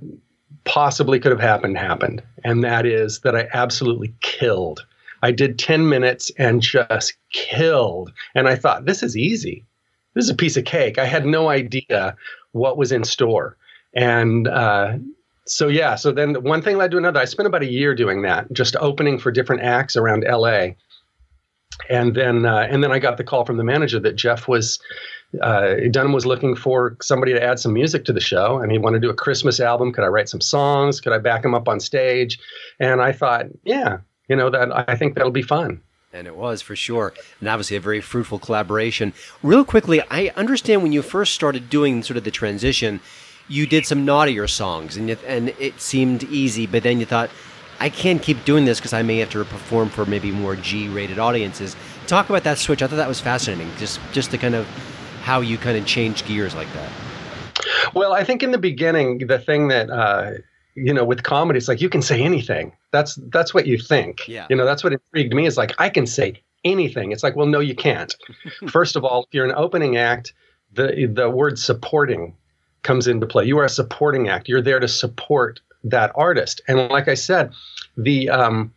possibly 0.65 1.19
could 1.19 1.31
have 1.31 1.39
happened 1.39 1.77
happened, 1.77 2.21
and 2.43 2.63
that 2.63 2.85
is 2.85 3.19
that 3.21 3.35
I 3.35 3.47
absolutely 3.53 4.13
killed. 4.21 4.85
I 5.21 5.31
did 5.31 5.59
ten 5.59 5.89
minutes 5.89 6.31
and 6.37 6.61
just 6.61 7.13
killed, 7.31 8.11
and 8.35 8.47
I 8.47 8.55
thought 8.55 8.85
this 8.85 9.03
is 9.03 9.17
easy. 9.17 9.65
This 10.13 10.25
is 10.25 10.31
a 10.31 10.35
piece 10.35 10.57
of 10.57 10.65
cake. 10.65 10.97
I 10.97 11.05
had 11.05 11.25
no 11.25 11.49
idea 11.49 12.15
what 12.51 12.77
was 12.77 12.91
in 12.91 13.03
store, 13.03 13.57
and. 13.93 14.47
Uh, 14.47 14.97
so 15.45 15.67
yeah, 15.67 15.95
so 15.95 16.11
then 16.11 16.35
one 16.43 16.61
thing 16.61 16.77
led 16.77 16.91
to 16.91 16.97
another. 16.97 17.19
I 17.19 17.25
spent 17.25 17.47
about 17.47 17.63
a 17.63 17.71
year 17.71 17.95
doing 17.95 18.21
that, 18.21 18.53
just 18.53 18.75
opening 18.75 19.17
for 19.17 19.31
different 19.31 19.63
acts 19.63 19.97
around 19.97 20.23
LA. 20.23 20.73
And 21.89 22.13
then 22.13 22.45
uh, 22.45 22.67
and 22.69 22.83
then 22.83 22.91
I 22.91 22.99
got 22.99 23.17
the 23.17 23.23
call 23.23 23.45
from 23.45 23.57
the 23.57 23.63
manager 23.63 23.99
that 23.99 24.15
Jeff 24.15 24.47
was 24.47 24.79
uh, 25.41 25.75
Dunham 25.91 26.13
was 26.13 26.25
looking 26.25 26.55
for 26.55 26.97
somebody 27.01 27.33
to 27.33 27.43
add 27.43 27.59
some 27.59 27.73
music 27.73 28.05
to 28.05 28.13
the 28.13 28.19
show, 28.19 28.57
and 28.57 28.71
he 28.71 28.77
wanted 28.77 29.01
to 29.01 29.07
do 29.07 29.11
a 29.11 29.15
Christmas 29.15 29.59
album. 29.59 29.93
Could 29.93 30.03
I 30.03 30.07
write 30.07 30.29
some 30.29 30.41
songs? 30.41 30.99
Could 30.99 31.13
I 31.13 31.19
back 31.19 31.45
him 31.45 31.53
up 31.53 31.67
on 31.67 31.79
stage? 31.79 32.39
And 32.79 33.01
I 33.01 33.11
thought, 33.11 33.45
yeah, 33.63 33.99
you 34.29 34.35
know 34.35 34.49
that 34.49 34.89
I 34.89 34.95
think 34.95 35.15
that'll 35.15 35.31
be 35.31 35.41
fun. 35.41 35.81
And 36.13 36.25
it 36.25 36.35
was 36.35 36.61
for 36.61 36.75
sure. 36.75 37.13
And 37.39 37.49
obviously 37.49 37.77
a 37.77 37.79
very 37.79 38.01
fruitful 38.01 38.39
collaboration. 38.39 39.13
Real 39.43 39.63
quickly, 39.63 40.01
I 40.09 40.31
understand 40.35 40.81
when 40.81 40.91
you 40.91 41.01
first 41.01 41.33
started 41.35 41.69
doing 41.69 42.01
sort 42.01 42.17
of 42.17 42.23
the 42.23 42.31
transition, 42.31 42.99
you 43.47 43.67
did 43.67 43.85
some 43.85 44.05
naughtier 44.05 44.47
songs 44.47 44.97
and, 44.97 45.09
you, 45.09 45.17
and 45.27 45.49
it 45.59 45.79
seemed 45.79 46.23
easy, 46.23 46.65
but 46.65 46.81
then 46.83 46.99
you 46.99 47.05
thought, 47.05 47.29
I 47.79 47.89
can't 47.89 48.21
keep 48.21 48.43
doing 48.43 48.65
this 48.65 48.79
because 48.79 48.93
I 48.93 49.03
may 49.03 49.19
have 49.19 49.29
to 49.31 49.45
perform 49.45 49.89
for 49.89 50.05
maybe 50.05 50.31
more 50.31 50.55
G 50.55 50.87
rated 50.87 51.19
audiences. 51.19 51.75
Talk 52.07 52.29
about 52.29 52.43
that 52.43 52.57
switch. 52.57 52.81
I 52.81 52.87
thought 52.87 52.97
that 52.97 53.07
was 53.07 53.21
fascinating. 53.21 53.71
Just, 53.77 53.99
just 54.11 54.31
to 54.31 54.37
kind 54.37 54.55
of 54.55 54.65
how 55.21 55.41
you 55.41 55.57
kind 55.57 55.77
of 55.77 55.85
change 55.85 56.25
gears 56.25 56.55
like 56.55 56.71
that. 56.73 56.91
Well, 57.93 58.13
I 58.13 58.23
think 58.23 58.41
in 58.41 58.51
the 58.51 58.57
beginning, 58.57 59.19
the 59.19 59.39
thing 59.39 59.67
that 59.67 59.89
uh, 59.89 60.31
you 60.83 60.93
know 60.93 61.03
with 61.03 61.23
comedy, 61.23 61.57
it's 61.57 61.67
like 61.67 61.81
you 61.81 61.89
can 61.89 62.01
say 62.01 62.21
anything. 62.21 62.71
That's 62.91 63.15
that's 63.29 63.53
what 63.53 63.67
you 63.67 63.77
think. 63.77 64.27
Yeah. 64.27 64.47
You 64.49 64.55
know, 64.55 64.65
that's 64.65 64.83
what 64.83 64.93
intrigued 64.93 65.33
me. 65.33 65.45
Is 65.45 65.57
like 65.57 65.73
I 65.79 65.89
can 65.89 66.05
say 66.05 66.41
anything. 66.63 67.11
It's 67.11 67.23
like, 67.23 67.35
well, 67.35 67.47
no, 67.47 67.59
you 67.59 67.75
can't. 67.75 68.15
First 68.69 68.95
of 68.95 69.03
all, 69.03 69.23
if 69.23 69.33
you're 69.33 69.45
an 69.45 69.55
opening 69.55 69.97
act, 69.97 70.33
the 70.73 71.09
the 71.11 71.29
word 71.29 71.59
supporting 71.59 72.35
comes 72.83 73.07
into 73.07 73.25
play. 73.25 73.45
You 73.45 73.57
are 73.59 73.65
a 73.65 73.69
supporting 73.69 74.29
act. 74.29 74.47
You're 74.47 74.61
there 74.61 74.79
to 74.79 74.87
support 74.87 75.59
that 75.83 76.11
artist. 76.15 76.61
And 76.67 76.89
like 76.89 77.07
I 77.07 77.13
said, 77.13 77.53
the 77.97 78.29
um, 78.29 78.73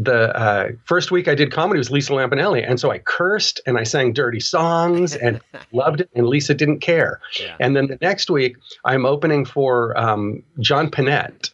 the 0.00 0.36
uh, 0.36 0.68
first 0.84 1.10
week 1.10 1.26
I 1.26 1.34
did 1.34 1.50
comedy 1.50 1.78
was 1.78 1.90
Lisa 1.90 2.12
Lampanelli, 2.12 2.64
and 2.64 2.78
so 2.78 2.92
I 2.92 2.98
cursed 2.98 3.60
and 3.66 3.76
I 3.76 3.82
sang 3.82 4.12
dirty 4.12 4.38
songs 4.38 5.16
and 5.16 5.40
loved 5.72 6.02
it, 6.02 6.10
and 6.14 6.26
Lisa 6.26 6.54
didn't 6.54 6.78
care. 6.78 7.20
Yeah. 7.40 7.56
And 7.58 7.74
then 7.74 7.88
the 7.88 7.98
next 8.00 8.30
week 8.30 8.56
I'm 8.84 9.04
opening 9.04 9.44
for 9.44 9.98
um, 9.98 10.44
John 10.60 10.88
Pinette, 10.88 11.52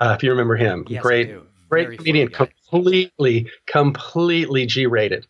uh, 0.00 0.14
if 0.16 0.22
you 0.24 0.30
remember 0.30 0.56
him, 0.56 0.84
Yes, 0.88 1.02
great 1.02 1.32
great 1.68 1.86
Very 1.86 1.96
comedian, 1.96 2.28
completely 2.28 3.48
completely 3.66 4.66
G-rated. 4.66 5.26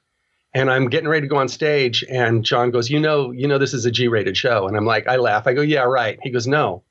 And 0.54 0.70
I'm 0.70 0.88
getting 0.88 1.08
ready 1.08 1.26
to 1.26 1.28
go 1.28 1.36
on 1.36 1.48
stage, 1.48 2.02
and 2.10 2.42
John 2.42 2.70
goes, 2.72 2.90
"You 2.90 2.98
know, 2.98 3.30
you 3.30 3.46
know, 3.46 3.58
this 3.58 3.74
is 3.74 3.84
a 3.84 3.90
G-rated 3.90 4.36
show." 4.36 4.66
And 4.66 4.76
I'm 4.76 4.86
like, 4.86 5.06
I 5.06 5.16
laugh. 5.16 5.46
I 5.46 5.52
go, 5.52 5.60
"Yeah, 5.60 5.82
right." 5.82 6.18
He 6.22 6.30
goes, 6.30 6.46
"No, 6.46 6.82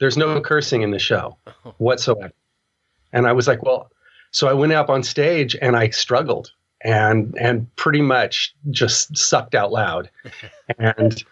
there's 0.00 0.16
no 0.16 0.40
cursing 0.40 0.82
in 0.82 0.90
the 0.90 0.98
show 0.98 1.36
whatsoever." 1.76 2.32
And 3.12 3.28
I 3.28 3.32
was 3.32 3.46
like, 3.46 3.62
"Well," 3.62 3.90
so 4.30 4.48
I 4.48 4.52
went 4.52 4.72
up 4.72 4.90
on 4.90 5.02
stage 5.02 5.56
and 5.60 5.76
I 5.76 5.90
struggled 5.90 6.52
and 6.82 7.36
and 7.38 7.74
pretty 7.76 8.02
much 8.02 8.54
just 8.70 9.16
sucked 9.16 9.54
out 9.54 9.72
loud, 9.72 10.10
and 10.78 11.22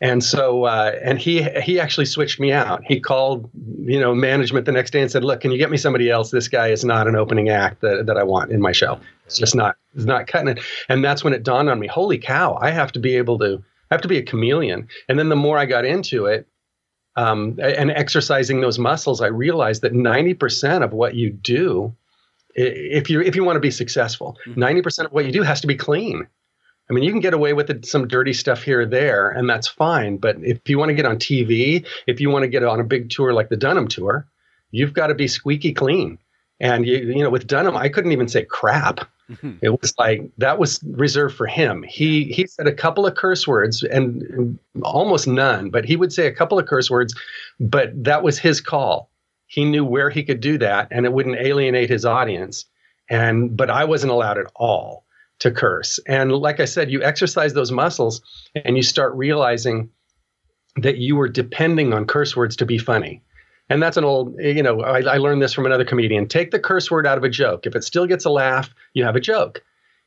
and 0.00 0.24
so 0.24 0.64
uh, 0.64 0.92
and 1.02 1.18
he 1.18 1.42
he 1.60 1.78
actually 1.78 2.06
switched 2.06 2.40
me 2.40 2.52
out. 2.52 2.82
He 2.84 3.00
called 3.00 3.48
you 3.78 4.00
know 4.00 4.14
management 4.14 4.66
the 4.66 4.72
next 4.72 4.90
day 4.90 5.00
and 5.00 5.10
said, 5.10 5.24
"Look, 5.24 5.40
can 5.40 5.52
you 5.52 5.58
get 5.58 5.70
me 5.70 5.76
somebody 5.76 6.10
else? 6.10 6.30
This 6.30 6.48
guy 6.48 6.68
is 6.68 6.84
not 6.84 7.06
an 7.06 7.16
opening 7.16 7.48
act 7.48 7.80
that, 7.82 8.06
that 8.06 8.16
I 8.16 8.24
want 8.24 8.50
in 8.50 8.60
my 8.60 8.72
show. 8.72 8.98
It's 9.26 9.38
just 9.38 9.54
not 9.54 9.76
it's 9.94 10.04
not 10.04 10.26
cutting 10.26 10.48
it." 10.48 10.60
And 10.88 11.04
that's 11.04 11.22
when 11.22 11.32
it 11.32 11.42
dawned 11.42 11.68
on 11.68 11.78
me, 11.78 11.86
"Holy 11.86 12.18
cow! 12.18 12.58
I 12.60 12.70
have 12.70 12.92
to 12.92 12.98
be 12.98 13.16
able 13.16 13.38
to 13.38 13.62
I 13.90 13.94
have 13.94 14.02
to 14.02 14.08
be 14.08 14.18
a 14.18 14.22
chameleon." 14.22 14.88
And 15.08 15.18
then 15.18 15.28
the 15.28 15.36
more 15.36 15.58
I 15.58 15.66
got 15.66 15.84
into 15.84 16.26
it. 16.26 16.46
Um, 17.16 17.60
and 17.62 17.92
exercising 17.92 18.60
those 18.60 18.76
muscles, 18.76 19.20
I 19.20 19.28
realized 19.28 19.82
that 19.82 19.92
90% 19.92 20.82
of 20.82 20.92
what 20.92 21.14
you 21.14 21.30
do, 21.30 21.94
if 22.54 23.10
you 23.10 23.20
if 23.20 23.36
you 23.36 23.44
want 23.44 23.56
to 23.56 23.60
be 23.60 23.70
successful, 23.70 24.38
mm-hmm. 24.46 24.62
90% 24.62 25.06
of 25.06 25.12
what 25.12 25.24
you 25.24 25.32
do 25.32 25.42
has 25.42 25.60
to 25.60 25.66
be 25.66 25.76
clean. 25.76 26.26
I 26.88 26.92
mean, 26.92 27.02
you 27.02 27.10
can 27.10 27.20
get 27.20 27.32
away 27.32 27.54
with 27.54 27.70
it, 27.70 27.86
some 27.86 28.06
dirty 28.06 28.34
stuff 28.34 28.62
here 28.62 28.82
or 28.82 28.86
there, 28.86 29.30
and 29.30 29.48
that's 29.48 29.66
fine. 29.66 30.18
But 30.18 30.36
if 30.42 30.68
you 30.68 30.78
want 30.78 30.90
to 30.90 30.94
get 30.94 31.06
on 31.06 31.16
TV, 31.16 31.86
if 32.06 32.20
you 32.20 32.28
want 32.28 32.42
to 32.42 32.48
get 32.48 32.62
on 32.62 32.78
a 32.78 32.84
big 32.84 33.08
tour 33.08 33.32
like 33.32 33.48
the 33.48 33.56
Dunham 33.56 33.88
tour, 33.88 34.26
you've 34.70 34.92
got 34.92 35.06
to 35.06 35.14
be 35.14 35.26
squeaky 35.26 35.72
clean. 35.72 36.18
And 36.60 36.86
you, 36.86 36.98
you 36.98 37.22
know, 37.22 37.30
with 37.30 37.46
Dunham, 37.46 37.76
I 37.76 37.88
couldn't 37.88 38.12
even 38.12 38.28
say 38.28 38.44
crap. 38.44 39.08
Mm-hmm. 39.30 39.52
It 39.62 39.80
was 39.80 39.94
like 39.98 40.30
that 40.36 40.58
was 40.58 40.82
reserved 40.84 41.34
for 41.34 41.46
him. 41.46 41.82
He 41.82 42.24
he 42.24 42.46
said 42.46 42.66
a 42.66 42.74
couple 42.74 43.06
of 43.06 43.14
curse 43.14 43.46
words 43.46 43.82
and 43.82 44.58
almost 44.82 45.26
none, 45.26 45.70
but 45.70 45.86
he 45.86 45.96
would 45.96 46.12
say 46.12 46.26
a 46.26 46.32
couple 46.32 46.58
of 46.58 46.66
curse 46.66 46.90
words, 46.90 47.14
but 47.58 47.90
that 48.04 48.22
was 48.22 48.38
his 48.38 48.60
call. 48.60 49.10
He 49.46 49.64
knew 49.64 49.84
where 49.84 50.10
he 50.10 50.22
could 50.22 50.40
do 50.40 50.58
that, 50.58 50.88
and 50.90 51.06
it 51.06 51.12
wouldn't 51.12 51.38
alienate 51.38 51.90
his 51.90 52.04
audience. 52.04 52.64
And 53.10 53.56
but 53.56 53.70
I 53.70 53.84
wasn't 53.84 54.12
allowed 54.12 54.38
at 54.38 54.50
all 54.54 55.04
to 55.40 55.50
curse. 55.50 55.98
And 56.06 56.32
like 56.32 56.60
I 56.60 56.64
said, 56.64 56.90
you 56.90 57.02
exercise 57.02 57.54
those 57.54 57.72
muscles 57.72 58.22
and 58.54 58.76
you 58.76 58.82
start 58.82 59.14
realizing 59.14 59.90
that 60.76 60.98
you 60.98 61.16
were 61.16 61.28
depending 61.28 61.92
on 61.92 62.06
curse 62.06 62.36
words 62.36 62.56
to 62.56 62.66
be 62.66 62.78
funny. 62.78 63.22
And 63.68 63.82
that's 63.82 63.96
an 63.96 64.04
old, 64.04 64.34
you 64.38 64.62
know, 64.62 64.82
I, 64.82 65.00
I 65.02 65.16
learned 65.18 65.42
this 65.42 65.52
from 65.52 65.66
another 65.66 65.84
comedian. 65.84 66.28
Take 66.28 66.50
the 66.50 66.58
curse 66.58 66.90
word 66.90 67.06
out 67.06 67.18
of 67.18 67.24
a 67.24 67.28
joke. 67.28 67.66
If 67.66 67.74
it 67.74 67.84
still 67.84 68.06
gets 68.06 68.24
a 68.24 68.30
laugh, 68.30 68.74
you 68.92 69.04
have 69.04 69.16
a 69.16 69.20
joke. 69.20 69.62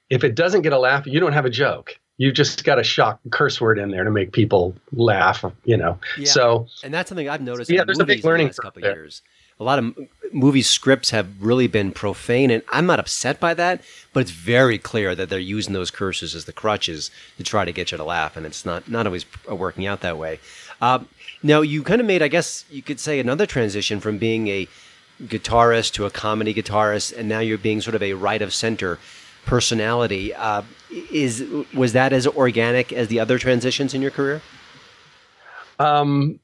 If 0.10 0.24
it 0.24 0.36
doesn't 0.36 0.62
get 0.62 0.74
a 0.74 0.80
laugh, 0.80 1.06
you 1.06 1.20
don't 1.20 1.34
have 1.34 1.46
a 1.46 1.50
joke. 1.50 2.00
You 2.18 2.32
just 2.32 2.64
got 2.64 2.80
a 2.80 2.84
shock 2.84 3.20
curse 3.30 3.62
word 3.62 3.78
in 3.78 3.92
there 3.92 4.04
to 4.04 4.10
make 4.12 4.32
people 4.32 4.74
laugh, 4.92 5.46
you 5.66 5.78
know. 5.78 6.00
Yeah. 6.18 6.32
So 6.32 6.68
And 6.84 6.94
that's 6.94 7.10
something 7.10 7.30
I've 7.30 7.42
noticed 7.42 7.70
Yeah, 7.70 7.82
in 7.82 7.88
there's 7.88 8.00
a 8.00 8.06
big 8.06 8.22
the 8.24 8.28
learning 8.28 8.48
last 8.48 8.60
couple 8.60 8.82
there. 8.82 8.96
years. 8.96 9.22
a 9.60 9.64
lot 9.64 9.78
of 9.80 9.96
movie 10.34 10.62
scripts 10.64 11.12
have 11.12 11.28
really 11.40 11.68
been 11.68 11.92
profane, 11.92 12.50
and 12.52 12.62
I'm 12.72 12.86
not 12.88 13.00
upset 13.00 13.40
by 13.40 13.54
that. 13.56 13.82
But 14.14 14.22
it's 14.22 14.32
very 14.32 14.78
clear 14.80 15.14
that 15.16 15.30
they're 15.30 15.40
using 15.40 15.74
those 15.74 15.92
curses 15.92 16.34
as 16.36 16.46
the 16.46 16.54
crutches 16.54 17.12
to 17.38 17.44
try 17.44 17.66
to 17.66 17.72
get 17.72 17.92
you 17.92 17.98
to 17.98 18.04
laugh, 18.04 18.36
and 18.36 18.46
it's 18.46 18.66
not 18.66 18.90
not 18.90 19.06
always 19.06 19.26
working 19.50 19.86
out 19.86 20.02
that 20.02 20.18
way. 20.18 20.40
Uh, 20.82 21.00
now 21.44 21.62
you 21.62 21.84
kind 21.84 22.02
of 22.02 22.08
made, 22.08 22.22
I 22.24 22.28
guess 22.30 22.66
you 22.72 22.82
could 22.82 23.00
say, 23.00 23.20
another 23.20 23.46
transition 23.46 24.00
from 24.00 24.18
being 24.18 24.48
a 24.48 24.68
guitarist 25.24 25.94
to 25.94 26.06
a 26.06 26.12
comedy 26.12 26.54
guitarist, 26.54 27.16
and 27.18 27.30
now 27.30 27.40
you're 27.40 27.58
being 27.60 27.80
sort 27.82 27.96
of 27.96 28.02
a 28.04 28.14
right 28.14 28.42
of 28.42 28.54
center 28.54 28.98
personality. 29.46 30.34
Uh, 30.34 30.62
is 30.90 31.46
was 31.74 31.94
that 31.94 32.14
as 32.14 32.28
organic 32.28 32.94
as 32.94 33.08
the 33.08 33.20
other 33.20 33.38
transitions 33.38 33.94
in 33.94 34.02
your 34.02 34.12
career? 34.12 34.42
Um, 35.80 36.40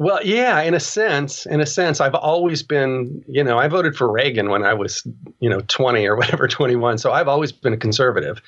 well, 0.00 0.20
yeah, 0.24 0.62
in 0.62 0.72
a 0.72 0.80
sense, 0.80 1.44
in 1.44 1.60
a 1.60 1.66
sense, 1.66 2.00
I've 2.00 2.14
always 2.14 2.62
been, 2.62 3.22
you 3.28 3.44
know, 3.44 3.58
I 3.58 3.68
voted 3.68 3.94
for 3.94 4.10
Reagan 4.10 4.48
when 4.48 4.64
I 4.64 4.72
was, 4.72 5.06
you 5.40 5.50
know, 5.50 5.60
20 5.68 6.06
or 6.06 6.16
whatever, 6.16 6.48
21. 6.48 6.96
So 6.96 7.12
I've 7.12 7.28
always 7.28 7.52
been 7.52 7.74
a 7.74 7.76
conservative, 7.76 8.40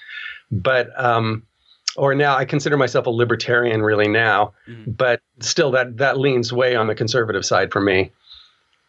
but, 0.51 0.89
um, 0.99 1.43
or 1.95 2.15
now 2.15 2.39
I 2.39 2.47
consider 2.47 2.79
myself 2.79 3.05
a 3.05 3.11
libertarian 3.11 3.83
really 3.83 4.09
now, 4.09 4.55
mm-hmm. 4.67 4.93
but 4.93 5.21
still 5.41 5.71
that, 5.73 5.99
that 5.99 6.19
leans 6.19 6.55
way 6.55 6.75
on 6.75 6.87
the 6.87 6.95
conservative 6.95 7.45
side 7.45 7.71
for 7.71 7.83
me. 7.83 8.13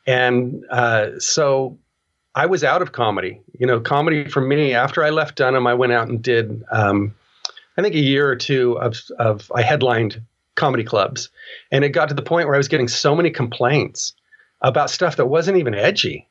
And, 0.07 0.63
uh, 0.69 1.19
so 1.19 1.77
I 2.35 2.45
was 2.45 2.63
out 2.63 2.81
of 2.81 2.91
comedy, 2.91 3.41
you 3.59 3.67
know, 3.67 3.79
comedy 3.79 4.27
for 4.27 4.41
me 4.41 4.73
after 4.73 5.03
I 5.03 5.11
left 5.11 5.35
Dunham, 5.35 5.67
I 5.67 5.73
went 5.73 5.93
out 5.93 6.07
and 6.07 6.21
did, 6.21 6.63
um, 6.71 7.13
I 7.77 7.81
think 7.81 7.95
a 7.95 7.99
year 7.99 8.27
or 8.27 8.35
two 8.35 8.77
of, 8.79 8.99
of 9.19 9.51
I 9.53 9.61
headlined 9.61 10.21
comedy 10.55 10.83
clubs. 10.83 11.29
And 11.71 11.83
it 11.83 11.89
got 11.89 12.09
to 12.09 12.15
the 12.15 12.21
point 12.21 12.47
where 12.47 12.55
I 12.55 12.57
was 12.59 12.67
getting 12.67 12.87
so 12.87 13.15
many 13.15 13.29
complaints 13.29 14.13
about 14.61 14.89
stuff 14.89 15.17
that 15.17 15.27
wasn't 15.27 15.57
even 15.57 15.75
edgy 15.75 16.27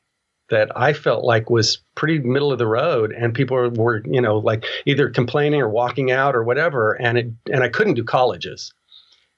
that 0.49 0.69
I 0.77 0.93
felt 0.93 1.23
like 1.23 1.49
was 1.49 1.79
pretty 1.95 2.19
middle 2.19 2.51
of 2.51 2.59
the 2.59 2.67
road 2.67 3.11
and 3.11 3.33
people 3.33 3.55
were, 3.71 4.03
you 4.05 4.21
know 4.21 4.37
like 4.37 4.65
either 4.85 5.09
complaining 5.09 5.61
or 5.61 5.69
walking 5.69 6.11
out 6.11 6.35
or 6.35 6.43
whatever 6.43 6.93
and 6.93 7.17
it 7.17 7.27
and 7.51 7.63
I 7.63 7.69
couldn't 7.69 7.93
do 7.93 8.03
colleges. 8.03 8.73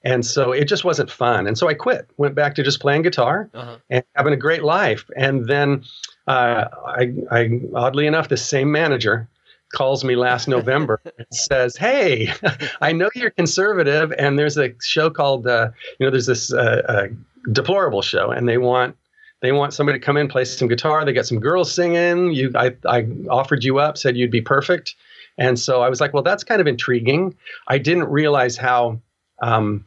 And 0.02 0.24
so 0.24 0.52
it 0.52 0.66
just 0.66 0.84
wasn't 0.84 1.10
fun. 1.10 1.46
And 1.46 1.58
so 1.58 1.68
I 1.68 1.74
quit, 1.74 2.08
went 2.16 2.34
back 2.34 2.54
to 2.56 2.62
just 2.62 2.80
playing 2.80 3.02
guitar 3.02 3.50
uh-huh. 3.54 3.78
and 3.90 4.04
having 4.14 4.32
a 4.32 4.36
great 4.36 4.62
life. 4.62 5.04
And 5.16 5.46
then 5.46 5.84
uh, 6.26 6.68
I, 6.86 7.14
I, 7.30 7.60
oddly 7.74 8.06
enough, 8.06 8.28
the 8.28 8.36
same 8.36 8.72
manager 8.72 9.28
calls 9.72 10.04
me 10.04 10.16
last 10.16 10.48
November 10.48 11.00
and 11.18 11.26
says, 11.30 11.76
"Hey, 11.76 12.32
I 12.80 12.92
know 12.92 13.10
you're 13.14 13.30
conservative, 13.30 14.12
and 14.18 14.38
there's 14.38 14.58
a 14.58 14.74
show 14.82 15.10
called 15.10 15.46
uh, 15.46 15.70
you 15.98 16.06
know 16.06 16.10
there's 16.10 16.26
this 16.26 16.52
uh, 16.52 16.82
uh, 16.88 17.06
deplorable 17.52 18.02
show, 18.02 18.30
and 18.30 18.48
they 18.48 18.58
want." 18.58 18.96
They 19.42 19.52
want 19.52 19.74
somebody 19.74 19.98
to 19.98 20.04
come 20.04 20.16
in, 20.16 20.28
play 20.28 20.46
some 20.46 20.66
guitar. 20.66 21.04
They 21.04 21.12
got 21.12 21.26
some 21.26 21.40
girls 21.40 21.70
singing. 21.70 22.32
You, 22.32 22.50
I, 22.56 22.74
I 22.86 23.06
offered 23.28 23.64
you 23.64 23.78
up, 23.78 23.98
said 23.98 24.16
you'd 24.16 24.30
be 24.30 24.40
perfect, 24.40 24.96
and 25.36 25.58
so 25.58 25.82
I 25.82 25.90
was 25.90 26.00
like, 26.00 26.14
well, 26.14 26.22
that's 26.22 26.42
kind 26.42 26.60
of 26.60 26.66
intriguing. 26.66 27.36
I 27.68 27.76
didn't 27.76 28.04
realize 28.04 28.56
how, 28.56 29.00
um, 29.42 29.84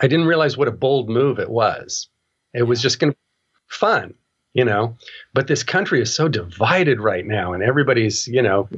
I 0.00 0.06
didn't 0.06 0.26
realize 0.26 0.56
what 0.56 0.68
a 0.68 0.72
bold 0.72 1.10
move 1.10 1.40
it 1.40 1.50
was. 1.50 2.08
It 2.54 2.62
was 2.62 2.80
just 2.80 3.00
going 3.00 3.12
to 3.12 3.16
be 3.16 3.20
fun 3.66 4.14
you 4.56 4.64
know? 4.64 4.96
But 5.34 5.46
this 5.46 5.62
country 5.62 6.00
is 6.00 6.12
so 6.12 6.28
divided 6.28 6.98
right 6.98 7.26
now 7.26 7.52
and 7.52 7.62
everybody's 7.62 8.26
you 8.26 8.42
know 8.42 8.68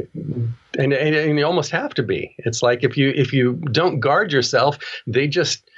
and, 0.79 0.93
and, 0.93 1.15
and 1.15 1.39
you 1.39 1.47
almost 1.47 1.71
have 1.71 1.95
to 1.95 2.03
be. 2.03 2.35
It's 2.39 2.63
like 2.63 2.85
if 2.85 2.97
you 2.97 3.11
if 3.15 3.33
you 3.33 3.55
don't 3.73 4.01
guard 4.01 4.33
yourself 4.33 4.79
they 5.07 5.29
just 5.29 5.69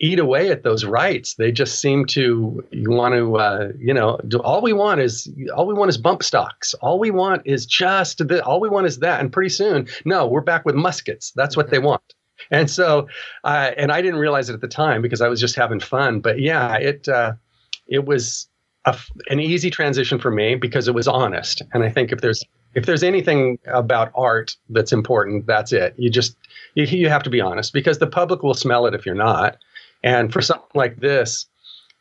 eat 0.00 0.18
away 0.18 0.50
at 0.50 0.62
those 0.62 0.84
rights. 0.84 1.34
They 1.34 1.52
just 1.52 1.80
seem 1.80 2.06
to 2.06 2.64
you 2.70 2.90
want 2.90 3.14
to 3.14 3.36
uh, 3.36 3.68
you 3.78 3.94
know 3.94 4.18
do, 4.26 4.38
all 4.38 4.62
we 4.62 4.72
want 4.72 5.00
is 5.00 5.30
all 5.54 5.66
we 5.66 5.74
want 5.74 5.90
is 5.90 5.98
bump 5.98 6.22
stocks. 6.22 6.74
All 6.74 6.98
we 6.98 7.10
want 7.10 7.42
is 7.44 7.66
just 7.66 8.26
the, 8.26 8.42
all 8.44 8.60
we 8.60 8.68
want 8.68 8.86
is 8.86 8.98
that 9.00 9.20
and 9.20 9.32
pretty 9.32 9.50
soon 9.50 9.86
no 10.04 10.26
we're 10.26 10.40
back 10.40 10.64
with 10.64 10.74
muskets. 10.74 11.32
That's 11.36 11.56
what 11.56 11.70
they 11.70 11.78
want. 11.78 12.02
And 12.50 12.70
so 12.70 13.06
uh, 13.44 13.72
and 13.76 13.92
i 13.92 14.00
didn't 14.00 14.18
realize 14.18 14.48
it 14.48 14.54
at 14.54 14.62
the 14.62 14.68
time 14.68 15.02
because 15.02 15.20
i 15.20 15.28
was 15.28 15.40
just 15.40 15.54
having 15.54 15.80
fun. 15.80 16.20
But 16.20 16.40
yeah 16.40 16.76
it 16.76 17.06
uh, 17.06 17.34
it 17.86 18.06
was 18.06 18.48
a, 18.84 18.96
an 19.28 19.40
easy 19.40 19.70
transition 19.70 20.18
for 20.18 20.30
me 20.30 20.54
because 20.54 20.88
it 20.88 20.94
was 20.94 21.06
honest. 21.06 21.62
And 21.72 21.84
I 21.84 21.90
think 21.90 22.12
if 22.12 22.20
there's 22.20 22.44
if 22.74 22.86
there's 22.86 23.02
anything 23.02 23.58
about 23.66 24.12
art 24.14 24.56
that's 24.68 24.92
important, 24.92 25.46
that's 25.46 25.72
it. 25.72 25.94
You 25.96 26.10
just 26.10 26.36
you, 26.74 26.84
you 26.84 27.08
have 27.08 27.22
to 27.24 27.30
be 27.30 27.40
honest 27.40 27.72
because 27.72 27.98
the 27.98 28.06
public 28.06 28.42
will 28.42 28.54
smell 28.54 28.86
it 28.86 28.94
if 28.94 29.04
you're 29.04 29.14
not. 29.14 29.58
And 30.02 30.32
for 30.32 30.40
something 30.40 30.70
like 30.74 31.00
this, 31.00 31.46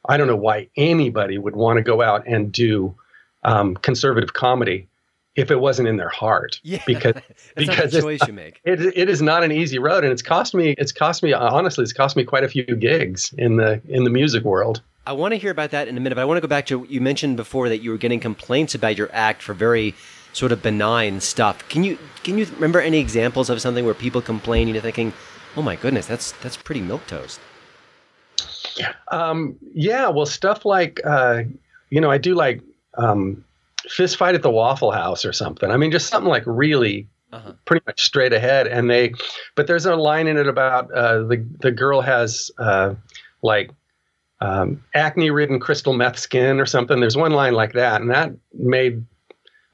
I 0.08 0.18
don't 0.18 0.28
know 0.28 0.36
why 0.36 0.70
anybody 0.78 1.38
would 1.38 1.56
want 1.56 1.78
to 1.78 1.84
go 1.84 2.02
out 2.02 2.26
and 2.26 2.52
do 2.52 2.96
um, 3.44 3.76
conservative 3.76 4.34
comedy 4.34 4.88
if 5.36 5.52
it 5.52 5.60
wasn't 5.60 5.88
in 5.88 5.98
their 5.98 6.10
heart. 6.10 6.60
Yeah, 6.63 6.84
because 6.86 7.15
because 7.56 7.92
choice 7.92 8.26
you 8.26 8.34
make. 8.34 8.62
It, 8.63 8.80
it 8.80 9.10
is 9.10 9.22
not 9.22 9.44
an 9.44 9.52
easy 9.52 9.80
road, 9.80 10.04
and 10.04 10.13
it's 10.13 10.22
cost 10.22 10.54
me. 10.54 10.76
It's 10.78 10.92
cost 10.92 11.24
me 11.24 11.34
honestly. 11.34 11.84
It's 11.84 11.94
cost 11.94 12.15
me 12.15 12.24
quite 12.24 12.44
a 12.44 12.48
few 12.48 12.63
gigs 12.63 13.34
in 13.38 13.58
the 13.58 13.82
in 13.89 14.06
the 14.06 14.10
music 14.10 14.44
world. 14.44 14.82
I 15.10 15.13
want 15.13 15.34
to 15.34 15.39
hear 15.39 15.50
about 15.50 15.72
that 15.72 15.88
in 15.88 15.98
a 15.98 16.00
minute. 16.00 16.13
But 16.13 16.22
I 16.22 16.26
want 16.26 16.38
to 16.38 16.41
go 16.41 16.48
back 16.48 16.67
to 16.67 16.86
you 16.88 17.02
mentioned 17.02 17.36
before 17.36 17.67
that 17.69 17.80
you 17.80 17.89
were 17.89 17.98
getting 17.98 18.19
complaints 18.19 18.76
about 18.76 18.95
your 18.95 19.10
act 19.12 19.41
for 19.41 19.56
very 19.56 19.95
sort 20.34 20.52
of 20.52 20.62
benign 20.62 21.19
stuff. 21.19 21.67
Can 21.67 21.84
you 21.84 21.98
can 22.22 22.38
you 22.38 22.45
remember 22.45 22.80
any 22.80 23.00
examples 23.00 23.50
of 23.50 23.60
something 23.60 23.86
where 23.86 23.95
people 23.95 24.22
complain 24.22 24.67
you're 24.67 24.80
thinking, 24.82 25.12
"Oh 25.58 25.63
my 25.63 25.76
goodness, 25.76 26.06
that's 26.06 26.34
that's 26.34 26.58
pretty 26.58 26.82
milk 26.82 27.08
toast." 27.08 27.39
Um, 29.08 29.56
yeah, 29.74 30.10
well, 30.10 30.28
stuff 30.28 30.63
like 30.63 31.02
uh, 31.04 31.41
you 31.89 32.00
know, 32.00 32.12
I 32.12 32.19
do 32.19 32.36
like 32.36 32.62
um, 32.95 33.43
fist 33.89 34.15
fight 34.15 34.36
at 34.36 34.43
the 34.43 34.52
Waffle 34.52 34.91
House 34.91 35.26
or 35.26 35.34
something. 35.34 35.72
I 35.72 35.78
mean, 35.78 35.89
just 35.89 36.08
something 36.10 36.30
like 36.30 36.43
really 36.45 37.08
uh-huh. 37.34 37.54
pretty 37.65 37.84
much 37.88 38.04
straight 38.04 38.32
ahead. 38.32 38.67
And 38.67 38.91
they, 38.91 39.15
but 39.56 39.65
there's 39.65 39.88
a 39.88 39.95
line 39.95 40.28
in 40.28 40.38
it 40.38 40.48
about 40.48 40.91
uh, 40.91 41.24
the 41.24 41.43
the 41.62 41.72
girl 41.72 42.02
has 42.02 42.52
uh, 42.60 42.93
like 43.41 43.72
um, 44.41 44.84
acne 44.93 45.30
ridden 45.30 45.60
crystal 45.60 45.93
meth 45.93 46.17
skin 46.17 46.60
or 46.60 46.65
something. 46.65 46.99
There's 46.99 47.17
one 47.17 47.34
line 47.34 47.54
like 47.54 47.73
that, 47.73 48.02
and 48.02 48.10
that 48.10 48.32
made 48.54 49.06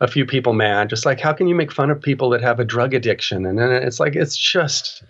a 0.02 0.08
few 0.08 0.26
people 0.26 0.54
mad. 0.54 0.90
Just 0.90 1.06
like, 1.06 1.20
how 1.20 1.34
can 1.34 1.48
you 1.48 1.56
make 1.56 1.72
fun 1.72 1.90
of 1.90 2.02
people 2.02 2.30
that 2.32 2.42
have 2.42 2.60
a 2.60 2.66
drug 2.66 2.94
addiction? 2.94 3.46
And 3.46 3.58
then 3.58 3.72
it's 3.72 4.00
like, 4.00 4.16
it's 4.16 4.36
just, 4.36 5.04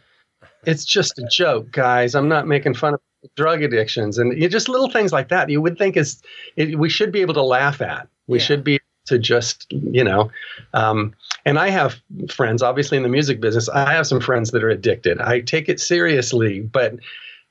it's 0.65 0.85
just 0.85 1.17
a 1.17 1.27
joke, 1.31 1.71
guys. 1.71 2.15
I'm 2.15 2.29
not 2.29 2.47
making 2.47 2.75
fun 2.75 2.95
of 2.95 3.01
drug 3.35 3.63
addictions, 3.63 4.17
and 4.17 4.37
you 4.39 4.49
just 4.49 4.69
little 4.69 4.89
things 4.89 5.11
like 5.11 5.29
that. 5.29 5.49
You 5.49 5.61
would 5.61 5.77
think 5.77 5.97
is 5.97 6.21
it, 6.55 6.77
we 6.77 6.89
should 6.89 7.11
be 7.11 7.21
able 7.21 7.33
to 7.35 7.43
laugh 7.43 7.81
at. 7.81 8.07
We 8.27 8.39
yeah. 8.39 8.45
should 8.45 8.63
be 8.63 8.79
to 9.05 9.19
just 9.19 9.71
you 9.71 10.03
know 10.03 10.31
um, 10.73 11.13
and 11.45 11.59
i 11.59 11.69
have 11.69 12.01
friends 12.29 12.61
obviously 12.61 12.97
in 12.97 13.03
the 13.03 13.09
music 13.09 13.39
business 13.39 13.69
i 13.69 13.93
have 13.93 14.07
some 14.07 14.19
friends 14.19 14.51
that 14.51 14.63
are 14.63 14.69
addicted 14.69 15.19
i 15.21 15.39
take 15.41 15.69
it 15.69 15.79
seriously 15.79 16.59
but 16.59 16.95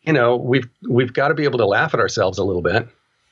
you 0.07 0.13
know, 0.13 0.37
we've 0.37 0.69
we've 0.89 1.13
got 1.13 1.29
to 1.29 1.35
be 1.35 1.45
able 1.45 1.59
to 1.59 1.67
laugh 1.67 1.95
at 1.95 2.01
ourselves 2.01 2.39
a 2.39 2.45
little 2.45 2.63
bit. 2.63 2.89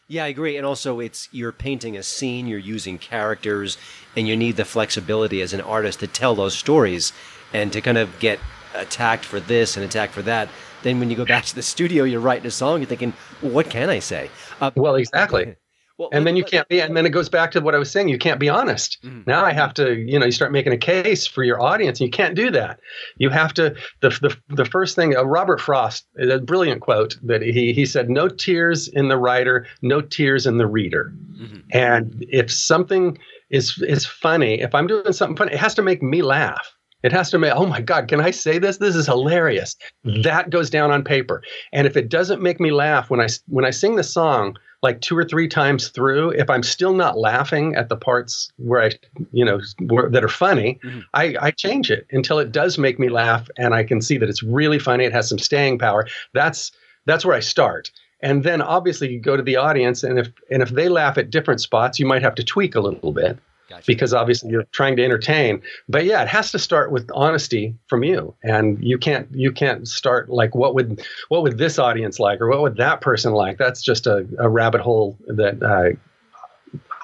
Yeah, 0.08 0.24
I 0.24 0.28
agree. 0.28 0.56
And 0.56 0.66
also, 0.66 1.00
it's 1.00 1.28
you're 1.32 1.52
painting 1.52 1.96
a 1.96 2.02
scene, 2.02 2.46
you're 2.46 2.58
using 2.58 2.98
characters, 2.98 3.78
and 4.16 4.28
you 4.28 4.36
need 4.36 4.56
the 4.56 4.64
flexibility 4.64 5.40
as 5.40 5.52
an 5.52 5.60
artist 5.60 6.00
to 6.00 6.06
tell 6.06 6.34
those 6.34 6.54
stories 6.54 7.12
and 7.52 7.72
to 7.72 7.80
kind 7.80 7.98
of 7.98 8.18
get 8.18 8.38
attacked 8.74 9.24
for 9.24 9.40
this 9.40 9.76
and 9.76 9.84
attacked 9.84 10.12
for 10.12 10.22
that. 10.22 10.48
Then 10.82 10.98
when 10.98 11.10
you 11.10 11.16
go 11.16 11.24
back 11.24 11.44
to 11.44 11.54
the 11.54 11.62
studio, 11.62 12.04
you're 12.04 12.20
writing 12.20 12.46
a 12.46 12.50
song, 12.50 12.80
you're 12.80 12.88
thinking, 12.88 13.12
well, 13.40 13.52
what 13.52 13.70
can 13.70 13.88
I 13.88 14.00
say? 14.00 14.30
Uh, 14.60 14.70
well, 14.74 14.96
exactly. 14.96 15.56
Well, 16.02 16.08
and 16.12 16.26
then 16.26 16.34
you 16.34 16.42
can't 16.42 16.66
be, 16.66 16.80
and 16.80 16.96
then 16.96 17.06
it 17.06 17.10
goes 17.10 17.28
back 17.28 17.52
to 17.52 17.60
what 17.60 17.76
I 17.76 17.78
was 17.78 17.88
saying. 17.88 18.08
You 18.08 18.18
can't 18.18 18.40
be 18.40 18.48
honest. 18.48 18.98
Mm-hmm. 19.04 19.22
Now 19.24 19.44
I 19.44 19.52
have 19.52 19.72
to, 19.74 19.94
you 19.94 20.18
know, 20.18 20.26
you 20.26 20.32
start 20.32 20.50
making 20.50 20.72
a 20.72 20.76
case 20.76 21.28
for 21.28 21.44
your 21.44 21.62
audience, 21.62 22.00
and 22.00 22.06
you 22.06 22.10
can't 22.10 22.34
do 22.34 22.50
that. 22.50 22.80
You 23.18 23.30
have 23.30 23.54
to. 23.54 23.76
The 24.00 24.08
the, 24.08 24.36
the 24.48 24.64
first 24.64 24.96
thing, 24.96 25.16
uh, 25.16 25.22
Robert 25.22 25.60
Frost, 25.60 26.04
a 26.18 26.40
brilliant 26.40 26.80
quote 26.80 27.16
that 27.22 27.40
he 27.40 27.72
he 27.72 27.86
said, 27.86 28.10
"No 28.10 28.28
tears 28.28 28.88
in 28.88 29.06
the 29.06 29.16
writer, 29.16 29.64
no 29.80 30.00
tears 30.00 30.44
in 30.44 30.58
the 30.58 30.66
reader." 30.66 31.12
Mm-hmm. 31.34 31.60
And 31.72 32.26
if 32.28 32.50
something 32.50 33.16
is 33.50 33.80
is 33.86 34.04
funny, 34.04 34.60
if 34.60 34.74
I'm 34.74 34.88
doing 34.88 35.12
something 35.12 35.36
funny, 35.36 35.52
it 35.52 35.60
has 35.60 35.74
to 35.76 35.82
make 35.82 36.02
me 36.02 36.22
laugh. 36.22 36.76
It 37.04 37.12
has 37.12 37.30
to 37.30 37.38
make, 37.38 37.52
oh 37.52 37.66
my 37.66 37.80
God, 37.80 38.08
can 38.08 38.20
I 38.20 38.30
say 38.30 38.58
this? 38.58 38.78
This 38.78 38.94
is 38.94 39.06
hilarious. 39.06 39.76
That 40.04 40.50
goes 40.50 40.70
down 40.70 40.90
on 40.90 41.02
paper. 41.02 41.42
And 41.72 41.86
if 41.86 41.96
it 41.96 42.08
doesn't 42.08 42.42
make 42.42 42.60
me 42.60 42.70
laugh 42.70 43.10
when 43.10 43.20
I 43.20 43.28
when 43.46 43.64
I 43.64 43.70
sing 43.70 43.96
the 43.96 44.04
song, 44.04 44.56
like 44.82 45.00
two 45.00 45.16
or 45.16 45.24
three 45.24 45.46
times 45.46 45.88
through, 45.88 46.30
if 46.30 46.50
I'm 46.50 46.62
still 46.62 46.94
not 46.94 47.16
laughing 47.16 47.74
at 47.76 47.88
the 47.88 47.96
parts 47.96 48.50
where 48.56 48.82
I, 48.82 48.90
you 49.30 49.44
know, 49.44 49.60
where, 49.86 50.10
that 50.10 50.24
are 50.24 50.28
funny, 50.28 50.80
mm-hmm. 50.84 51.00
I, 51.14 51.36
I 51.40 51.50
change 51.52 51.90
it 51.90 52.06
until 52.10 52.40
it 52.40 52.50
does 52.50 52.78
make 52.78 52.98
me 52.98 53.08
laugh, 53.08 53.48
and 53.56 53.74
I 53.74 53.84
can 53.84 54.00
see 54.00 54.18
that 54.18 54.28
it's 54.28 54.42
really 54.42 54.80
funny. 54.80 55.04
It 55.04 55.12
has 55.12 55.28
some 55.28 55.38
staying 55.38 55.78
power. 55.78 56.06
That's 56.34 56.72
that's 57.06 57.24
where 57.24 57.36
I 57.36 57.40
start. 57.40 57.90
And 58.22 58.44
then 58.44 58.62
obviously 58.62 59.12
you 59.12 59.20
go 59.20 59.36
to 59.36 59.42
the 59.42 59.56
audience, 59.56 60.02
and 60.02 60.18
if 60.18 60.32
and 60.50 60.62
if 60.62 60.70
they 60.70 60.88
laugh 60.88 61.16
at 61.18 61.30
different 61.30 61.60
spots, 61.60 61.98
you 61.98 62.06
might 62.06 62.22
have 62.22 62.34
to 62.36 62.44
tweak 62.44 62.74
a 62.74 62.80
little 62.80 63.12
bit. 63.12 63.38
Because 63.86 64.14
obviously 64.14 64.50
you're 64.50 64.64
trying 64.72 64.96
to 64.96 65.04
entertain. 65.04 65.62
But 65.88 66.04
yeah, 66.04 66.22
it 66.22 66.28
has 66.28 66.50
to 66.52 66.58
start 66.58 66.90
with 66.92 67.10
honesty 67.14 67.74
from 67.88 68.04
you, 68.04 68.34
and 68.42 68.82
you 68.82 68.98
can't 68.98 69.28
you 69.32 69.52
can't 69.52 69.86
start 69.86 70.28
like 70.28 70.54
what 70.54 70.74
would 70.74 71.04
what 71.28 71.42
would 71.42 71.58
this 71.58 71.78
audience 71.78 72.18
like 72.18 72.40
or 72.40 72.48
what 72.48 72.62
would 72.62 72.76
that 72.76 73.00
person 73.00 73.32
like? 73.32 73.58
That's 73.58 73.82
just 73.82 74.06
a, 74.06 74.26
a 74.38 74.48
rabbit 74.48 74.80
hole 74.80 75.18
that 75.26 75.62
uh, 75.62 75.96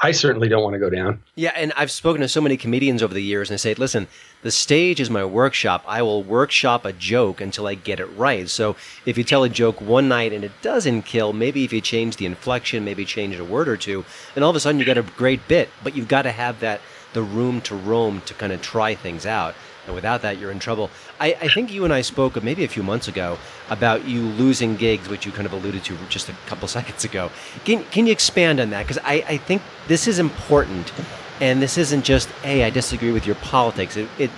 I 0.00 0.12
certainly 0.12 0.48
don't 0.48 0.62
want 0.62 0.74
to 0.74 0.78
go 0.78 0.90
down. 0.90 1.22
Yeah, 1.34 1.52
and 1.56 1.72
I've 1.76 1.90
spoken 1.90 2.20
to 2.20 2.28
so 2.28 2.40
many 2.40 2.56
comedians 2.56 3.02
over 3.02 3.12
the 3.12 3.22
years, 3.22 3.50
and 3.50 3.54
they 3.54 3.58
say, 3.58 3.74
listen, 3.74 4.06
the 4.42 4.50
stage 4.50 5.00
is 5.00 5.10
my 5.10 5.24
workshop. 5.24 5.84
I 5.86 6.02
will 6.02 6.22
workshop 6.22 6.84
a 6.84 6.92
joke 6.92 7.40
until 7.40 7.66
I 7.66 7.74
get 7.74 7.98
it 7.98 8.06
right. 8.06 8.48
So 8.48 8.76
if 9.04 9.18
you 9.18 9.24
tell 9.24 9.42
a 9.42 9.48
joke 9.48 9.80
one 9.80 10.08
night 10.08 10.32
and 10.32 10.44
it 10.44 10.52
doesn't 10.62 11.02
kill, 11.02 11.32
maybe 11.32 11.64
if 11.64 11.72
you 11.72 11.80
change 11.80 12.16
the 12.16 12.26
inflection, 12.26 12.84
maybe 12.84 13.04
change 13.04 13.36
a 13.36 13.44
word 13.44 13.68
or 13.68 13.76
two, 13.76 14.04
and 14.36 14.44
all 14.44 14.50
of 14.50 14.56
a 14.56 14.60
sudden 14.60 14.78
you 14.78 14.86
got 14.86 14.98
a 14.98 15.02
great 15.02 15.46
bit. 15.48 15.68
But 15.82 15.96
you've 15.96 16.08
got 16.08 16.22
to 16.22 16.32
have 16.32 16.60
that 16.60 16.80
the 17.14 17.22
room 17.22 17.60
to 17.62 17.74
roam 17.74 18.20
to 18.22 18.34
kind 18.34 18.52
of 18.52 18.62
try 18.62 18.94
things 18.94 19.26
out. 19.26 19.54
And 19.88 19.94
without 19.94 20.20
that, 20.20 20.36
you're 20.36 20.50
in 20.50 20.58
trouble. 20.58 20.90
I, 21.18 21.32
I 21.40 21.48
think 21.48 21.72
you 21.72 21.84
and 21.84 21.94
I 21.94 22.02
spoke 22.02 22.40
maybe 22.42 22.62
a 22.62 22.68
few 22.68 22.82
months 22.82 23.08
ago 23.08 23.38
about 23.70 24.04
you 24.04 24.20
losing 24.20 24.76
gigs, 24.76 25.08
which 25.08 25.24
you 25.24 25.32
kind 25.32 25.46
of 25.46 25.54
alluded 25.54 25.82
to 25.84 25.96
just 26.10 26.28
a 26.28 26.34
couple 26.44 26.68
seconds 26.78 27.04
ago. 27.06 27.30
Can, 27.64 27.82
can 27.84 28.06
you 28.06 28.12
expand 28.12 28.60
on 28.60 28.68
that? 28.70 28.86
Because 28.86 29.02
I, 29.02 29.24
I 29.26 29.36
think 29.38 29.62
this 29.86 30.06
is 30.06 30.18
important. 30.18 30.92
And 31.40 31.62
this 31.62 31.78
isn't 31.78 32.04
just, 32.04 32.28
hey, 32.42 32.64
I 32.64 32.70
disagree 32.70 33.12
with 33.12 33.24
your 33.24 33.36
politics. 33.36 33.96
It, 33.96 34.08
it, 34.18 34.30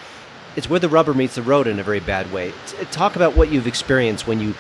it's 0.54 0.70
where 0.70 0.78
the 0.78 0.88
rubber 0.88 1.14
meets 1.14 1.34
the 1.34 1.42
road 1.42 1.66
in 1.66 1.80
a 1.80 1.82
very 1.82 2.00
bad 2.00 2.32
way. 2.32 2.52
Talk 2.92 3.16
about 3.16 3.36
what 3.36 3.50
you've 3.50 3.66
experienced 3.66 4.28
when 4.28 4.38
you 4.38 4.54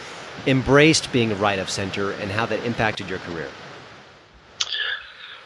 embraced 0.46 1.12
being 1.12 1.38
right 1.38 1.58
of 1.60 1.70
center 1.70 2.10
and 2.12 2.32
how 2.32 2.46
that 2.46 2.64
impacted 2.64 3.08
your 3.08 3.20
career. 3.20 3.48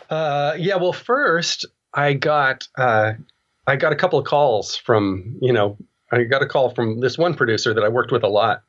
Uh, 0.09 0.55
yeah, 0.57 0.77
well, 0.77 0.93
first 0.93 1.67
I 1.93 2.15
got 2.15 2.67
uh, 2.77 3.13
I 3.67 3.77
got 3.77 3.93
a 3.93 3.97
couple 3.97 4.19
of 4.19 4.27
calls 4.27 4.77
from, 4.77 5.37
you 5.41 5.53
know, 5.53 5.77
I 6.13 6.25
got 6.25 6.43
a 6.43 6.47
call 6.47 6.71
from 6.71 7.01
this 7.01 7.17
one 7.17 7.35
producer 7.35 7.75
that 7.75 7.83
I 7.83 7.89
worked 7.89 8.13
with 8.13 8.23
a 8.23 8.29
lot. 8.29 8.63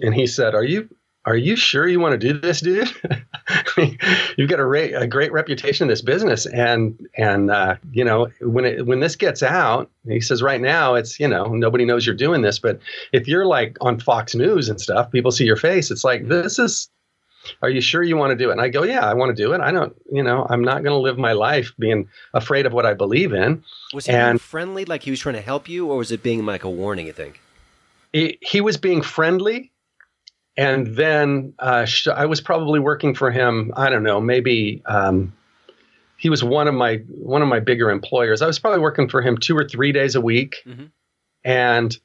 And 0.00 0.14
he 0.14 0.26
said, 0.26 0.54
Are 0.54 0.64
you 0.64 0.88
are 1.24 1.36
you 1.36 1.54
sure 1.54 1.86
you 1.86 2.00
want 2.00 2.20
to 2.20 2.32
do 2.32 2.38
this, 2.38 2.60
dude? 2.60 2.90
You've 4.36 4.50
got 4.50 4.58
a, 4.58 4.66
ra- 4.66 4.98
a, 5.00 5.06
great 5.06 5.30
reputation 5.30 5.84
in 5.84 5.88
this 5.88 6.02
business, 6.02 6.46
and 6.46 6.98
and 7.16 7.50
uh, 7.50 7.76
you 7.92 8.04
know 8.04 8.28
when 8.40 8.64
it 8.64 8.86
when 8.86 8.98
this 9.00 9.14
gets 9.14 9.42
out, 9.42 9.88
he 10.08 10.20
says 10.20 10.42
right 10.42 10.60
now 10.60 10.94
it's 10.94 11.20
you 11.20 11.28
know 11.28 11.44
nobody 11.46 11.84
knows 11.84 12.04
you're 12.04 12.16
doing 12.16 12.42
this, 12.42 12.58
but 12.58 12.80
if 13.12 13.28
you're 13.28 13.46
like 13.46 13.76
on 13.80 14.00
Fox 14.00 14.34
News 14.34 14.68
and 14.68 14.80
stuff, 14.80 15.12
people 15.12 15.30
see 15.30 15.44
your 15.44 15.56
face. 15.56 15.92
It's 15.92 16.04
like 16.04 16.26
this 16.26 16.58
is 16.58 16.90
are 17.60 17.70
you 17.70 17.80
sure 17.80 18.02
you 18.02 18.16
want 18.16 18.30
to 18.30 18.36
do 18.36 18.50
it? 18.50 18.52
And 18.52 18.60
I 18.60 18.68
go, 18.68 18.82
yeah, 18.82 19.04
I 19.04 19.14
want 19.14 19.36
to 19.36 19.42
do 19.42 19.52
it. 19.52 19.60
I 19.60 19.72
don't, 19.72 19.94
you 20.10 20.22
know, 20.22 20.46
I'm 20.48 20.62
not 20.62 20.82
going 20.82 20.94
to 20.94 20.98
live 20.98 21.18
my 21.18 21.32
life 21.32 21.72
being 21.78 22.08
afraid 22.34 22.66
of 22.66 22.72
what 22.72 22.86
I 22.86 22.94
believe 22.94 23.32
in. 23.32 23.64
Was 23.92 24.06
he 24.06 24.12
and 24.12 24.40
friendly, 24.40 24.84
like 24.84 25.02
he 25.02 25.10
was 25.10 25.20
trying 25.20 25.34
to 25.34 25.40
help 25.40 25.68
you, 25.68 25.90
or 25.90 25.96
was 25.98 26.12
it 26.12 26.22
being 26.22 26.46
like 26.46 26.64
a 26.64 26.70
warning? 26.70 27.06
You 27.06 27.12
think? 27.12 27.40
He, 28.12 28.38
he 28.40 28.60
was 28.60 28.76
being 28.76 29.02
friendly, 29.02 29.72
and 30.56 30.96
then 30.96 31.54
uh, 31.58 31.84
sh- 31.84 32.08
I 32.08 32.26
was 32.26 32.40
probably 32.40 32.78
working 32.78 33.14
for 33.14 33.30
him. 33.30 33.72
I 33.76 33.90
don't 33.90 34.02
know, 34.02 34.20
maybe 34.20 34.82
um, 34.86 35.32
he 36.22 36.30
was 36.30 36.44
one 36.44 36.68
of 36.68 36.74
my 36.74 36.98
one 37.08 37.42
of 37.42 37.48
my 37.48 37.58
bigger 37.58 37.90
employers. 37.90 38.42
I 38.42 38.46
was 38.46 38.58
probably 38.58 38.78
working 38.78 39.08
for 39.08 39.22
him 39.22 39.38
two 39.38 39.56
or 39.56 39.66
three 39.66 39.90
days 39.90 40.14
a 40.14 40.20
week, 40.20 40.56
mm-hmm. 40.64 40.84
and 41.42 41.98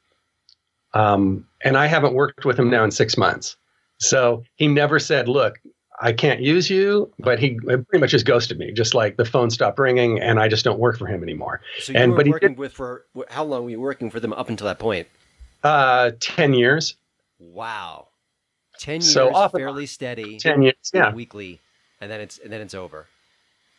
um, 0.93 1.45
and 1.63 1.77
I 1.77 1.85
haven't 1.85 2.15
worked 2.15 2.43
with 2.43 2.57
him 2.57 2.71
now 2.71 2.83
in 2.83 2.89
six 2.89 3.15
months. 3.15 3.57
So 3.99 4.43
he 4.55 4.67
never 4.67 4.99
said, 4.99 5.27
"Look, 5.27 5.59
I 5.99 6.13
can't 6.13 6.41
use 6.41 6.69
you," 6.69 7.11
but 7.19 7.39
he 7.39 7.55
pretty 7.59 7.99
much 7.99 8.11
just 8.11 8.25
ghosted 8.25 8.57
me. 8.57 8.71
Just 8.71 8.93
like 8.93 9.17
the 9.17 9.25
phone 9.25 9.49
stopped 9.49 9.79
ringing, 9.79 10.19
and 10.19 10.39
I 10.39 10.47
just 10.47 10.63
don't 10.63 10.79
work 10.79 10.97
for 10.97 11.07
him 11.07 11.23
anymore. 11.23 11.61
So 11.79 11.93
you 11.93 11.99
and, 11.99 12.11
were 12.11 12.17
but 12.17 12.27
working 12.27 12.49
did, 12.49 12.57
with 12.57 12.73
for 12.73 13.05
how 13.29 13.43
long 13.43 13.63
were 13.63 13.69
you 13.69 13.79
working 13.79 14.09
for 14.09 14.19
them 14.19 14.33
up 14.33 14.49
until 14.49 14.65
that 14.67 14.79
point? 14.79 15.07
Uh, 15.63 16.11
ten 16.19 16.53
years. 16.53 16.95
Wow, 17.39 18.07
ten 18.79 19.01
years, 19.01 19.13
so 19.13 19.49
fairly 19.49 19.85
steady. 19.85 20.37
Ten 20.37 20.61
years, 20.61 20.75
yeah, 20.93 21.13
weekly, 21.13 21.59
and 21.99 22.11
then 22.11 22.21
it's 22.21 22.37
and 22.37 22.51
then 22.51 22.61
it's 22.61 22.73
over. 22.73 23.07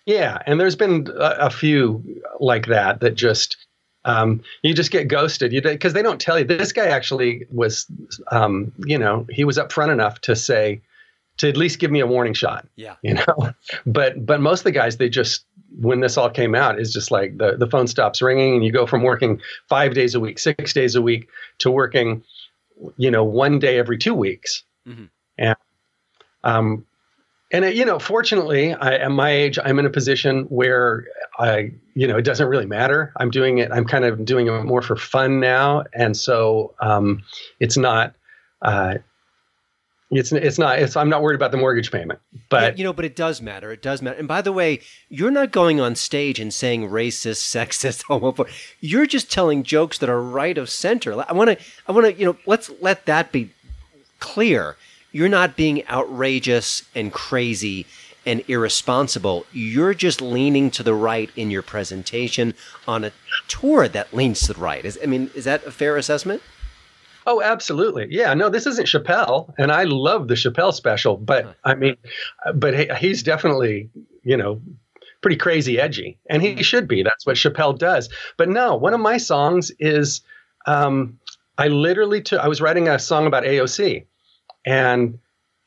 Yeah, 0.07 0.39
and 0.47 0.59
there's 0.59 0.77
been 0.77 1.07
a, 1.19 1.37
a 1.47 1.51
few 1.51 2.23
like 2.41 2.67
that 2.67 3.01
that 3.01 3.15
just 3.15 3.68
um, 4.05 4.43
you 4.63 4.75
just 4.75 4.91
get 4.91 5.09
ghosted. 5.09 5.53
You 5.53 5.61
because 5.61 5.93
they 5.93 6.03
don't 6.03 6.21
tell 6.21 6.39
you. 6.39 6.45
This 6.45 6.73
guy 6.73 6.87
actually 6.87 7.47
was, 7.51 7.87
um, 8.31 8.73
you 8.79 8.99
know, 8.99 9.27
he 9.31 9.45
was 9.45 9.59
upfront 9.59 9.93
enough 9.93 10.21
to 10.23 10.37
say, 10.37 10.81
to 11.39 11.49
at 11.49 11.57
least 11.57 11.79
give 11.79 11.91
me 11.91 12.01
a 12.01 12.07
warning 12.07 12.35
shot. 12.35 12.67
Yeah. 12.77 12.97
You 13.03 13.15
know, 13.15 13.53
but 13.87 14.25
but 14.25 14.41
most 14.41 14.61
of 14.61 14.65
the 14.65 14.73
guys 14.73 14.97
they 14.97 15.09
just 15.09 15.45
when 15.79 16.01
this 16.01 16.17
all 16.17 16.31
came 16.31 16.55
out 16.55 16.81
is 16.81 16.93
just 16.93 17.11
like 17.11 17.39
the 17.39 17.57
the 17.57 17.67
phone 17.67 17.87
stops 17.87 18.23
ringing 18.23 18.55
and 18.55 18.65
you 18.65 18.73
go 18.73 18.87
from 18.87 19.03
working 19.03 19.41
five 19.69 19.95
days 19.95 20.15
a 20.15 20.21
week, 20.21 20.39
six 20.39 20.73
days 20.73 20.95
a 20.95 21.03
week 21.03 21.29
to 21.59 21.71
working, 21.71 22.23
you 22.97 23.11
know, 23.11 23.25
one 23.25 23.59
day 23.59 23.79
every 23.79 23.99
two 23.99 24.15
weeks. 24.15 24.65
Mm-hmm. 24.87 25.05
And 25.39 25.57
um, 26.45 26.87
and 27.51 27.65
it, 27.65 27.75
you 27.75 27.85
know, 27.85 27.99
fortunately, 27.99 28.75
I, 28.75 28.95
at 28.97 29.11
my 29.11 29.31
age, 29.31 29.59
I'm 29.63 29.79
in 29.79 29.87
a 29.87 29.91
position 29.91 30.45
where 30.45 31.07
I, 31.39 31.73
you 31.95 32.07
know, 32.07 32.17
it 32.17 32.23
doesn't 32.23 32.49
really 32.49 32.67
matter. 32.67 33.13
I'm 33.17 33.31
doing 33.31 33.59
it. 33.59 33.71
I'm 33.73 33.85
kind 33.85 34.05
of 34.05 34.25
doing 34.25 34.49
it 34.49 34.65
more 34.65 34.83
for 34.83 34.97
fun 34.97 35.41
now, 35.41 35.85
and 35.93 36.17
so 36.17 36.75
um, 36.81 37.23
it's 37.61 37.77
not. 37.77 38.15
Uh, 38.61 38.97
it's 40.11 40.33
it's 40.33 40.59
not. 40.59 40.79
It's 40.79 40.97
I'm 40.97 41.11
not 41.11 41.23
worried 41.23 41.37
about 41.37 41.51
the 41.51 41.59
mortgage 41.59 41.93
payment, 41.93 42.19
but 42.49 42.79
you 42.79 42.85
know, 42.85 42.93
but 42.93 43.05
it 43.05 43.15
does 43.15 43.43
matter. 43.43 43.71
It 43.71 43.83
does 43.83 44.01
matter. 44.01 44.19
And 44.19 44.27
by 44.27 44.41
the 44.41 44.53
way, 44.53 44.81
you're 45.11 45.31
not 45.31 45.53
going 45.53 45.81
on 45.81 45.95
stage 45.95 46.41
and 46.41 46.53
saying 46.53 46.89
racist, 46.89 47.43
sexist, 47.55 48.05
homophobic. 48.05 48.51
You're 48.81 49.07
just 49.07 49.31
telling 49.31 49.63
jokes 49.63 49.99
that 49.99 50.09
are 50.09 50.23
right 50.23 50.57
of 50.57 50.71
center. 50.71 51.13
I 51.29 51.33
want 51.33 51.51
to. 51.51 51.65
I 51.87 51.93
want 51.93 52.07
to. 52.07 52.15
You 52.15 52.27
know, 52.27 52.37
let's 52.47 52.71
let 52.81 53.07
that 53.07 53.33
be 53.33 53.51
clear 54.19 54.77
you're 55.13 55.29
not 55.29 55.57
being 55.57 55.87
outrageous 55.89 56.83
and 56.95 57.13
crazy 57.13 57.87
and 58.27 58.43
irresponsible. 58.49 59.47
You're 59.53 59.95
just 59.95 60.21
leaning 60.21 60.71
to 60.73 60.83
the 60.83 60.95
right 60.95 61.31
in 61.37 61.51
your 61.51 61.63
presentation 61.63 62.55
on 62.87 63.05
a 63.05 63.13
tour 63.47 63.89
that 63.89 64.13
leans 64.13 64.41
to 64.43 64.53
the 64.53 64.61
right. 64.61 64.85
Is, 64.85 64.99
I 65.03 65.07
mean, 65.07 65.31
is 65.35 65.45
that 65.45 65.65
a 65.65 65.71
fair 65.71 65.97
assessment? 65.97 66.43
Oh, 67.27 67.43
absolutely. 67.43 68.07
Yeah. 68.11 68.33
No, 68.35 68.49
this 68.49 68.67
isn't 68.67 68.87
Chappelle, 68.87 69.53
and 69.59 69.71
I 69.71 69.85
love 69.85 70.29
the 70.29 70.35
Chappelle 70.35 70.73
special, 70.73 71.17
but 71.17 71.57
I 71.65 71.75
mean, 71.75 71.97
but 72.55 72.97
he's 72.97 73.23
definitely, 73.23 73.91
you 74.23 74.37
know, 74.37 74.63
pretty 75.21 75.37
crazy 75.37 75.79
edgy, 75.79 76.19
and 76.31 76.43
he 76.43 76.63
should 76.63 76.89
be. 76.89 77.03
That's 77.03 77.27
what 77.27 77.37
Chappelle 77.37 77.77
does. 77.77 78.09
But 78.37 78.49
no, 78.49 78.77
one 78.77 78.95
of 78.95 79.01
my 79.01 79.19
songs 79.19 79.71
is, 79.79 80.23
um, 80.67 81.19
I 81.59 81.69
literally 81.69 82.23
took. 82.23 82.41
I 82.41 82.49
was 82.49 82.61
writing 82.61 82.89
a 82.89 82.99
song 82.99 83.27
about 83.27 83.45
AOC, 83.45 84.07
and 84.65 85.19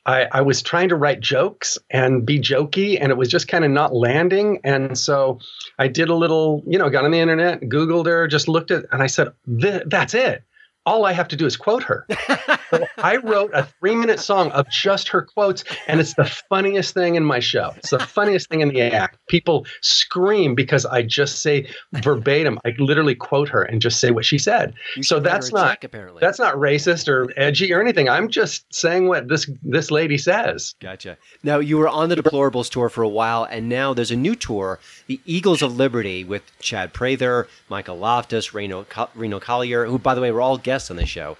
I, 0.06 0.28
I, 0.32 0.42
was 0.42 0.62
trying 0.62 0.90
to 0.90 0.96
write 0.96 1.20
jokes 1.20 1.78
and 1.92 2.26
be 2.26 2.40
jokey, 2.40 2.98
and 3.00 3.12
it 3.12 3.18
was 3.18 3.30
just 3.30 3.48
kind 3.48 3.64
of 3.64 3.72
not 3.72 3.94
landing. 3.94 4.60
And 4.64 4.98
so 4.98 5.40
I 5.78 5.88
did 5.88 6.10
a 6.10 6.16
little, 6.16 6.64
you 6.66 6.80
know, 6.80 6.90
got 6.90 7.06
on 7.06 7.12
the 7.12 7.20
internet, 7.20 7.62
Googled 7.62 8.08
her, 8.08 8.28
just 8.28 8.48
looked 8.48 8.72
at, 8.72 8.86
and 8.92 9.04
I 9.04 9.08
said, 9.08 9.32
"That's 9.46 10.14
it 10.14 10.44
all 10.86 11.06
I 11.06 11.14
have 11.14 11.28
to 11.30 11.36
do 11.36 11.46
is 11.46 11.58
quote 11.58 11.84
her. 11.84 12.08
so 12.72 12.86
I 12.98 13.18
wrote 13.18 13.52
a 13.54 13.66
three 13.80 13.96
minute 13.96 14.20
song 14.20 14.52
of 14.52 14.70
just 14.70 15.08
her 15.10 15.22
quotes, 15.22 15.64
and 15.88 16.00
it's 16.00 16.14
the 16.16 16.26
funniest 16.26 16.94
thing 16.94 17.16
in 17.16 17.24
my 17.24 17.40
show. 17.40 17.74
It's 17.78 17.92
the 17.92 18.00
funniest 18.00 18.50
thing 18.50 18.62
in 18.62 18.70
the 18.70 18.82
act. 18.82 19.18
People 19.28 19.66
scream 19.82 20.56
because 20.56 20.86
I 20.86 21.04
just 21.04 21.42
say 21.42 21.70
verbatim. 21.94 22.60
I 22.66 22.74
literally 22.80 23.16
quote 23.16 23.50
her 23.50 23.64
and 23.64 23.82
just 23.82 24.00
say 24.00 24.12
what 24.12 24.26
she 24.26 24.38
said. 24.38 24.74
You 24.96 25.04
so 25.04 25.20
that's 25.20 25.52
not 25.52 25.70
check, 25.70 25.84
apparently. 25.84 26.20
that's 26.22 26.40
not 26.40 26.56
racist 26.56 27.08
or 27.08 27.28
edgy 27.38 27.74
or 27.74 27.82
anything. 27.82 28.10
I'm 28.10 28.30
just 28.30 28.74
saying 28.74 29.08
what 29.08 29.28
this 29.28 29.50
this 29.64 29.92
lady 29.92 30.18
says. 30.18 30.76
Gotcha. 30.80 31.18
Now 31.44 31.60
you 31.60 31.78
were 31.78 31.90
on 31.90 32.10
the 32.10 32.16
Deplorables 32.16 32.70
tour 32.70 32.90
for 32.90 33.04
a 33.04 33.10
while, 33.10 33.44
and 33.44 33.70
now 33.70 33.94
there's 33.94 34.12
a 34.12 34.16
new 34.16 34.36
tour, 34.36 34.80
the 35.08 35.20
Eagles 35.26 35.62
of 35.62 35.76
Liberty, 35.76 36.24
with 36.24 36.44
Chad 36.60 36.94
Prather, 36.94 37.48
Michael 37.70 37.98
Loftus, 37.98 38.54
Reno 38.54 38.86
Reno 39.16 39.40
Collier, 39.40 39.86
who 39.86 39.98
by 39.98 40.16
the 40.16 40.22
way 40.22 40.32
were 40.32 40.42
all 40.42 40.58
guests 40.58 40.90
on 40.90 40.98
the 40.98 41.06
show. 41.06 41.38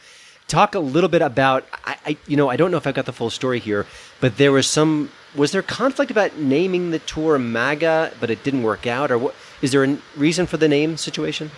Talk 0.52 0.76
a 0.76 0.80
little 0.80 1.08
bit 1.08 1.22
about 1.22 1.66
I, 1.86 1.98
I 2.06 2.18
you 2.28 2.36
know 2.36 2.50
I 2.50 2.58
don't 2.58 2.72
know 2.72 2.78
if 2.78 2.86
I've 2.86 2.94
got 2.94 3.06
the 3.06 3.14
full 3.14 3.30
story 3.30 3.60
here, 3.60 3.86
but 4.20 4.36
there 4.36 4.52
was 4.52 4.68
some 4.68 5.10
was 5.34 5.54
there 5.54 5.62
conflict 5.62 6.12
about 6.12 6.40
naming 6.40 6.92
the 6.92 7.00
tour 7.00 7.40
MAGA, 7.40 8.12
but 8.20 8.30
it 8.30 8.44
didn't 8.44 8.64
work 8.64 8.86
out, 8.86 9.12
or 9.12 9.18
what? 9.18 9.36
Is 9.62 9.72
there 9.72 9.86
a 9.86 9.98
reason 10.18 10.46
for 10.48 10.58
the 10.58 10.68
name 10.68 10.98
situation? 10.98 11.52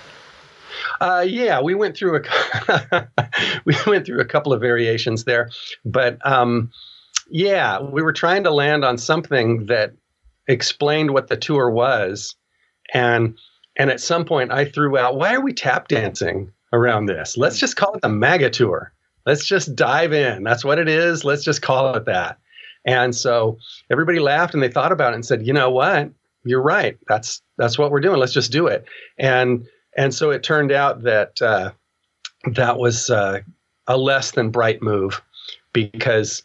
Uh, 1.01 1.25
yeah, 1.27 1.59
we 1.59 1.73
went 1.73 1.97
through 1.97 2.21
a 2.23 3.07
we 3.65 3.75
went 3.87 4.05
through 4.05 4.21
a 4.21 4.25
couple 4.25 4.53
of 4.53 4.61
variations 4.61 5.23
there, 5.23 5.49
but 5.83 6.23
um, 6.23 6.69
yeah, 7.31 7.81
we 7.81 8.03
were 8.03 8.13
trying 8.13 8.43
to 8.43 8.51
land 8.51 8.85
on 8.85 8.99
something 8.99 9.65
that 9.65 9.93
explained 10.47 11.09
what 11.09 11.29
the 11.29 11.37
tour 11.37 11.67
was, 11.67 12.35
and 12.93 13.39
and 13.75 13.89
at 13.89 14.01
some 14.01 14.23
point 14.23 14.51
I 14.51 14.65
threw 14.65 14.99
out, 14.99 15.15
"Why 15.15 15.33
are 15.33 15.41
we 15.41 15.51
tap 15.51 15.87
dancing?" 15.87 16.51
Around 16.73 17.05
this. 17.05 17.37
Let's 17.37 17.57
just 17.57 17.77
call 17.77 17.93
it 17.93 18.01
the 18.01 18.09
MAGA 18.09 18.49
tour. 18.49 18.91
Let's 19.25 19.45
just 19.45 19.75
dive 19.75 20.11
in. 20.11 20.43
That's 20.43 20.65
what 20.65 20.79
it 20.79 20.89
is. 20.89 21.23
Let's 21.23 21.45
just 21.45 21.61
call 21.61 21.95
it 21.95 22.05
that. 22.05 22.37
And 22.85 23.15
so 23.15 23.57
everybody 23.89 24.19
laughed 24.19 24.53
and 24.53 24.61
they 24.61 24.69
thought 24.69 24.91
about 24.91 25.13
it 25.13 25.15
and 25.15 25.25
said, 25.25 25.47
you 25.47 25.53
know 25.53 25.69
what? 25.69 26.11
you're 26.43 26.61
right. 26.61 26.97
That's 27.07 27.41
that's 27.57 27.77
what 27.77 27.91
we're 27.91 28.01
doing. 28.01 28.19
Let's 28.19 28.33
just 28.33 28.51
do 28.51 28.67
it." 28.67 28.85
And 29.17 29.65
and 29.97 30.13
so 30.13 30.31
it 30.31 30.43
turned 30.43 30.71
out 30.71 31.03
that 31.03 31.41
uh, 31.41 31.71
that 32.53 32.77
was 32.77 33.09
uh, 33.09 33.39
a 33.87 33.97
less 33.97 34.31
than 34.31 34.49
bright 34.49 34.81
move 34.81 35.21
because 35.71 36.43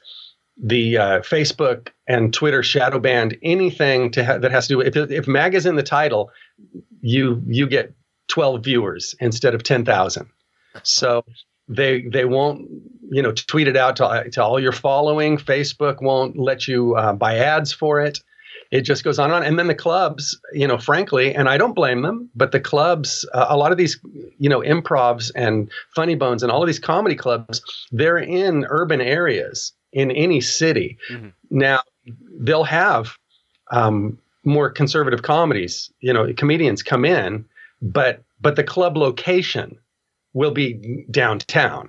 the 0.57 0.99
uh, 0.99 1.21
Facebook 1.21 1.89
and 2.09 2.33
Twitter 2.33 2.63
shadow 2.63 2.99
banned 2.99 3.37
anything 3.43 4.11
to 4.13 4.25
ha- 4.25 4.39
that 4.39 4.51
has 4.51 4.67
to 4.67 4.75
do 4.75 4.79
with 4.79 4.97
if, 4.97 5.11
if 5.11 5.55
is 5.55 5.67
in 5.67 5.77
the 5.77 5.83
title, 5.83 6.31
you 7.01 7.43
you 7.47 7.67
get 7.67 7.93
12 8.29 8.65
viewers 8.65 9.15
instead 9.21 9.55
of 9.55 9.63
10,000. 9.63 10.27
So 10.83 11.25
they 11.69 12.03
they 12.03 12.25
won't 12.25 12.67
you 13.11 13.23
know 13.23 13.33
tweet 13.33 13.69
it 13.69 13.77
out 13.77 13.97
to, 13.97 14.29
to 14.33 14.43
all 14.43 14.59
your 14.59 14.73
following. 14.73 15.37
Facebook 15.37 16.01
won't 16.01 16.39
let 16.39 16.67
you 16.67 16.95
uh, 16.97 17.13
buy 17.13 17.37
ads 17.37 17.73
for 17.73 18.01
it. 18.01 18.21
It 18.71 18.83
just 18.83 19.03
goes 19.03 19.19
on 19.19 19.27
and 19.31 19.35
on. 19.35 19.43
And 19.45 19.59
then 19.59 19.67
the 19.67 19.75
clubs, 19.75 20.39
you 20.53 20.67
know, 20.67 20.77
frankly, 20.77 21.35
and 21.35 21.49
I 21.49 21.57
don't 21.57 21.75
blame 21.75 22.03
them, 22.03 22.29
but 22.35 22.53
the 22.53 22.61
clubs, 22.61 23.27
uh, 23.33 23.47
a 23.49 23.57
lot 23.57 23.73
of 23.73 23.79
these, 23.79 23.99
you 24.39 24.49
know, 24.49 24.61
improvs 24.61 25.31
and 25.35 25.71
funny 25.95 26.15
bones 26.15 26.43
and 26.43 26.53
all 26.53 26.63
of 26.63 26.67
these 26.67 26.79
comedy 26.79 27.15
clubs, 27.15 27.63
they're 27.93 28.19
in 28.19 28.67
urban 28.69 29.01
areas 29.01 29.73
in 29.95 30.11
any 30.11 30.43
city. 30.43 30.99
Mm-hmm. 31.11 31.29
Now, 31.51 31.81
they'll 32.39 32.65
have 32.65 33.17
um, 33.71 34.19
more 34.45 34.69
conservative 34.69 35.23
comedies, 35.23 35.91
you 36.01 36.13
know, 36.13 36.31
comedians 36.35 36.83
come 36.83 37.07
in, 37.07 37.47
but 37.81 38.23
but 38.41 38.57
the 38.57 38.65
club 38.65 38.97
location 38.97 39.79
will 40.33 40.51
be 40.51 41.05
downtown. 41.11 41.89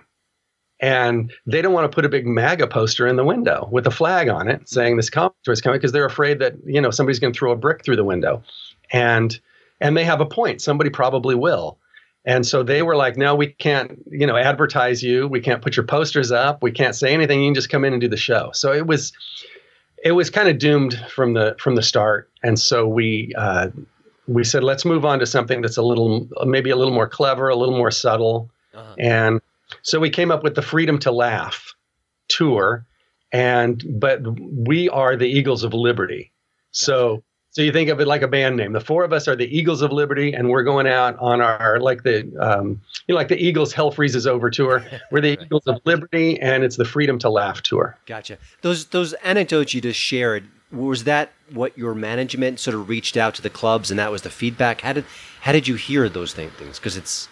And 0.82 1.32
they 1.46 1.62
don't 1.62 1.74
want 1.74 1.92
to 1.92 1.94
put 1.94 2.06
a 2.06 2.10
big 2.10 2.26
MAGA 2.26 2.68
poster 2.68 3.06
in 3.06 3.18
the 3.18 3.24
window 3.26 3.68
with 3.70 3.86
a 3.86 3.92
flag 3.92 4.30
on 4.30 4.48
it 4.48 4.70
saying 4.70 4.96
this 4.96 5.10
comedy 5.10 5.36
is 5.48 5.60
coming 5.60 5.78
because 5.78 5.92
they're 5.92 6.06
afraid 6.06 6.40
that, 6.40 6.56
you 6.66 6.80
know, 6.80 6.90
somebody's 6.90 7.20
going 7.20 7.34
to 7.34 7.38
throw 7.38 7.52
a 7.52 7.58
brick 7.58 7.84
through 7.84 7.98
the 7.98 8.04
window. 8.04 8.42
And 8.92 9.38
and 9.82 9.96
they 9.96 10.06
have 10.06 10.22
a 10.22 10.26
point. 10.26 10.62
Somebody 10.62 10.90
probably 10.90 11.36
will. 11.36 11.78
And 12.26 12.46
so 12.46 12.64
they 12.64 12.82
were 12.82 12.96
like, 12.96 13.18
no, 13.18 13.34
we 13.34 13.48
can't, 13.48 14.00
you 14.12 14.28
know, 14.28 14.36
advertise 14.36 15.02
you. 15.02 15.28
We 15.28 15.40
can't 15.40 15.62
put 15.62 15.76
your 15.78 15.86
posters 15.86 16.32
up. 16.32 16.62
We 16.62 16.72
can't 16.72 16.96
say 16.96 17.14
anything. 17.14 17.42
You 17.42 17.48
can 17.48 17.56
just 17.56 17.70
come 17.70 17.86
in 17.86 17.94
and 17.94 18.02
do 18.02 18.08
the 18.08 18.18
show. 18.18 18.52
So 18.54 18.74
it 18.74 18.86
was, 18.86 19.14
it 20.04 20.12
was 20.12 20.30
kind 20.30 20.50
of 20.50 20.60
doomed 20.60 21.02
from 21.10 21.34
the 21.34 21.56
from 21.60 21.76
the 21.76 21.82
start. 21.82 22.30
And 22.44 22.60
so 22.60 22.88
we 22.88 23.34
uh, 23.38 23.70
we 24.30 24.44
said, 24.44 24.64
let's 24.64 24.86
move 24.86 25.06
on 25.06 25.20
to 25.20 25.26
something 25.26 25.62
that's 25.62 25.78
a 25.78 25.82
little, 25.82 26.30
maybe 26.46 26.70
a 26.70 26.76
little 26.76 26.94
more 26.94 27.08
clever, 27.08 27.50
a 27.50 27.56
little 27.56 27.76
more 27.76 27.92
subtle. 27.92 28.50
Uh-huh. 28.76 28.96
And 29.00 29.42
so 29.82 30.00
we 30.00 30.10
came 30.10 30.32
up 30.32 30.44
with 30.44 30.56
the 30.56 30.62
Freedom 30.62 31.00
to 31.00 31.12
Laugh 31.12 31.74
tour. 32.28 32.86
And, 33.32 33.84
but 34.00 34.22
we 34.40 34.88
are 34.90 35.16
the 35.16 35.28
Eagles 35.28 35.64
of 35.64 35.74
Liberty. 35.74 36.32
So, 36.72 37.24
so 37.52 37.64
you 37.64 37.72
think 37.72 37.90
of 37.90 38.00
it 38.00 38.08
like 38.08 38.22
a 38.22 38.28
band 38.28 38.58
name. 38.58 38.74
The 38.74 38.80
four 38.80 39.04
of 39.04 39.12
us 39.12 39.28
are 39.28 39.36
the 39.36 39.46
Eagles 39.56 39.82
of 39.82 39.92
Liberty, 39.92 40.34
and 40.34 40.50
we're 40.50 40.64
going 40.64 40.86
out 40.86 41.18
on 41.20 41.42
our 41.42 41.80
like 41.80 42.04
the 42.04 42.32
um, 42.40 42.80
you 43.08 43.14
know 43.14 43.16
like 43.16 43.28
the 43.28 43.44
Eagles 43.44 43.74
Hell 43.74 43.90
Freezes 43.90 44.28
Over 44.28 44.52
tour. 44.52 44.86
We're 45.12 45.22
the 45.22 45.30
right. 45.32 45.42
Eagles 45.42 45.64
of 45.66 45.82
Liberty, 45.84 46.40
and 46.40 46.64
it's 46.64 46.78
the 46.78 46.86
Freedom 46.86 47.18
to 47.20 47.30
Laugh 47.30 47.64
tour. 47.64 47.98
Gotcha. 48.06 48.38
Those 48.62 48.86
those 48.88 49.14
anecdotes 49.24 49.74
you 49.74 49.82
just 49.82 50.00
shared 50.00 50.48
was 50.72 51.06
that 51.06 51.32
what 51.52 51.78
your 51.78 51.96
management 51.96 52.60
sort 52.60 52.76
of 52.76 52.90
reached 52.90 53.18
out 53.18 53.36
to 53.36 53.42
the 53.42 53.50
clubs 53.50 53.90
and 53.90 54.00
that 54.00 54.12
was 54.12 54.22
the 54.22 54.30
feedback? 54.30 54.82
How 54.82 54.94
did 54.94 55.06
how 55.42 55.52
did 55.52 55.68
you 55.68 55.76
hear 55.76 56.08
those 56.10 56.34
things? 56.34 56.78
Because 56.78 56.98
it's 56.98 57.28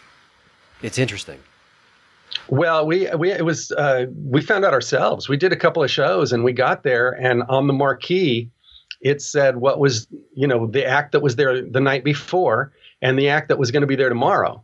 it's 0.81 0.97
interesting. 0.97 1.39
Well 2.47 2.85
we 2.85 3.09
we 3.15 3.31
it 3.31 3.45
was 3.45 3.71
uh, 3.71 4.07
we 4.15 4.41
found 4.41 4.65
out 4.65 4.73
ourselves. 4.73 5.29
We 5.29 5.37
did 5.37 5.53
a 5.53 5.55
couple 5.55 5.83
of 5.83 5.91
shows 5.91 6.33
and 6.33 6.43
we 6.43 6.53
got 6.53 6.83
there 6.83 7.11
and 7.11 7.43
on 7.43 7.67
the 7.67 7.73
marquee 7.73 8.49
it 9.01 9.21
said 9.21 9.57
what 9.57 9.79
was 9.79 10.07
you 10.33 10.47
know 10.47 10.67
the 10.67 10.85
act 10.85 11.11
that 11.11 11.21
was 11.21 11.35
there 11.35 11.61
the 11.61 11.81
night 11.81 12.03
before 12.03 12.73
and 13.01 13.19
the 13.19 13.29
act 13.29 13.49
that 13.49 13.59
was 13.59 13.69
going 13.69 13.81
to 13.81 13.87
be 13.87 13.95
there 13.95 14.09
tomorrow. 14.09 14.63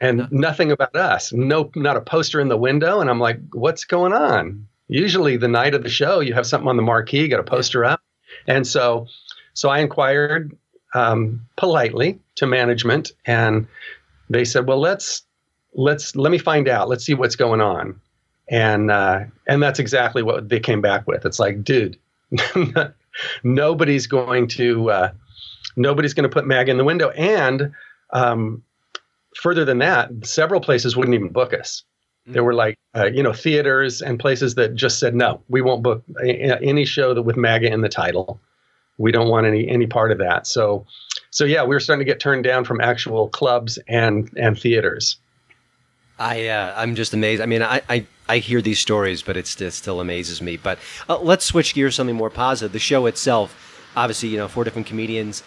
And 0.00 0.18
no. 0.18 0.28
nothing 0.30 0.70
about 0.70 0.94
us. 0.94 1.32
No 1.32 1.70
not 1.76 1.96
a 1.96 2.00
poster 2.00 2.40
in 2.40 2.48
the 2.48 2.56
window 2.56 3.00
and 3.00 3.08
i'm 3.08 3.20
like 3.20 3.38
what's 3.52 3.84
going 3.84 4.12
on 4.12 4.66
usually 4.88 5.36
the 5.36 5.48
night 5.48 5.74
of 5.74 5.82
the 5.82 5.88
show 5.88 6.20
you 6.20 6.34
have 6.34 6.46
something 6.46 6.68
on 6.68 6.76
the 6.76 6.82
marquee 6.82 7.20
you 7.22 7.28
got 7.28 7.40
a 7.40 7.44
poster 7.44 7.84
up. 7.84 8.00
And 8.46 8.66
so 8.66 9.06
so 9.54 9.68
i 9.68 9.78
inquired 9.78 10.56
um, 10.94 11.46
politely 11.56 12.18
to 12.36 12.46
management 12.46 13.12
and 13.26 13.66
they 14.30 14.44
said 14.44 14.66
well 14.66 14.80
let's 14.80 15.22
let's 15.74 16.16
let 16.16 16.30
me 16.30 16.38
find 16.38 16.68
out. 16.68 16.88
Let's 16.88 17.04
see 17.04 17.14
what's 17.14 17.36
going 17.36 17.60
on. 17.60 18.00
And 18.48 18.90
uh, 18.90 19.24
and 19.46 19.62
that's 19.62 19.78
exactly 19.78 20.22
what 20.22 20.48
they 20.48 20.60
came 20.60 20.80
back 20.80 21.06
with. 21.06 21.24
It's 21.24 21.38
like 21.38 21.64
dude 21.64 21.98
nobody's 23.42 24.06
going 24.06 24.48
to 24.48 24.90
uh, 24.90 25.12
nobody's 25.76 26.14
going 26.14 26.28
to 26.28 26.32
put 26.32 26.46
mag 26.46 26.68
in 26.68 26.76
the 26.76 26.84
window. 26.84 27.10
And 27.10 27.72
um, 28.10 28.62
further 29.36 29.64
than 29.64 29.78
that 29.78 30.10
several 30.24 30.60
places 30.60 30.96
wouldn't 30.96 31.14
even 31.14 31.28
book 31.28 31.54
us 31.54 31.84
there 32.28 32.44
were 32.44 32.54
like, 32.54 32.76
uh, 32.94 33.06
you 33.06 33.22
know, 33.22 33.32
theaters 33.32 34.02
and 34.02 34.18
places 34.20 34.54
that 34.56 34.74
just 34.74 34.98
said, 34.98 35.14
no, 35.14 35.40
we 35.48 35.62
won't 35.62 35.82
book 35.82 36.04
any 36.22 36.84
show 36.84 37.14
that 37.14 37.22
with 37.22 37.36
MAGA 37.36 37.72
in 37.72 37.80
the 37.80 37.88
title. 37.88 38.40
We 38.98 39.12
don't 39.12 39.28
want 39.28 39.46
any 39.46 39.68
any 39.68 39.86
part 39.86 40.12
of 40.12 40.18
that. 40.18 40.46
So, 40.46 40.84
so 41.30 41.44
yeah, 41.44 41.62
we 41.62 41.74
were 41.74 41.80
starting 41.80 42.04
to 42.04 42.10
get 42.10 42.20
turned 42.20 42.44
down 42.44 42.64
from 42.64 42.80
actual 42.80 43.28
clubs 43.28 43.78
and 43.88 44.30
and 44.36 44.58
theaters. 44.58 45.16
I 46.18 46.48
uh, 46.48 46.74
I'm 46.76 46.94
just 46.94 47.14
amazed. 47.14 47.40
I 47.40 47.46
mean, 47.46 47.62
I, 47.62 47.80
I, 47.88 48.06
I 48.28 48.38
hear 48.38 48.60
these 48.60 48.80
stories, 48.80 49.22
but 49.22 49.36
it, 49.36 49.60
it 49.60 49.70
still 49.70 50.00
amazes 50.00 50.42
me. 50.42 50.56
But 50.56 50.78
uh, 51.08 51.18
let's 51.20 51.44
switch 51.44 51.74
gears 51.74 51.94
something 51.94 52.16
more 52.16 52.30
positive. 52.30 52.72
The 52.72 52.80
show 52.80 53.06
itself, 53.06 53.88
obviously, 53.96 54.30
you 54.30 54.36
know, 54.36 54.48
four 54.48 54.64
different 54.64 54.88
comedians. 54.88 55.44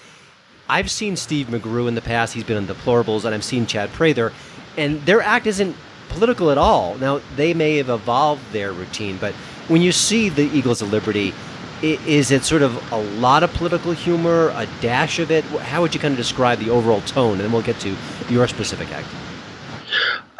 I've 0.69 0.89
seen 0.89 1.17
Steve 1.17 1.47
McGrew 1.47 1.89
in 1.89 1.95
the 1.95 2.01
past. 2.01 2.33
He's 2.33 2.45
been 2.45 2.55
in 2.55 2.67
Deplorables, 2.67 3.25
and 3.25 3.35
I've 3.35 3.43
seen 3.43 3.65
Chad 3.65 3.91
Prather, 3.91 4.31
and 4.77 5.01
their 5.05 5.21
act 5.21 5.45
isn't 5.45 5.75
political 6.11 6.51
at 6.51 6.57
all. 6.57 6.95
Now, 6.95 7.21
they 7.35 7.53
may 7.53 7.77
have 7.77 7.89
evolved 7.89 8.41
their 8.51 8.71
routine, 8.71 9.17
but 9.17 9.33
when 9.67 9.81
you 9.81 9.91
see 9.91 10.29
the 10.29 10.43
Eagles 10.43 10.81
of 10.81 10.91
Liberty, 10.91 11.33
is 11.81 12.29
it 12.29 12.43
sort 12.43 12.61
of 12.61 12.91
a 12.91 13.01
lot 13.19 13.43
of 13.43 13.51
political 13.53 13.91
humor, 13.91 14.49
a 14.55 14.67
dash 14.81 15.19
of 15.19 15.31
it? 15.31 15.43
How 15.45 15.81
would 15.81 15.93
you 15.93 15.99
kind 15.99 16.11
of 16.11 16.17
describe 16.17 16.59
the 16.59 16.69
overall 16.69 17.01
tone? 17.01 17.33
And 17.33 17.41
then 17.41 17.51
we'll 17.51 17.63
get 17.63 17.79
to 17.79 17.95
your 18.29 18.47
specific 18.47 18.91
act. 18.91 19.07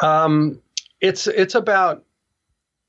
Um, 0.00 0.60
it's 1.00 1.26
it's 1.26 1.54
about 1.54 2.04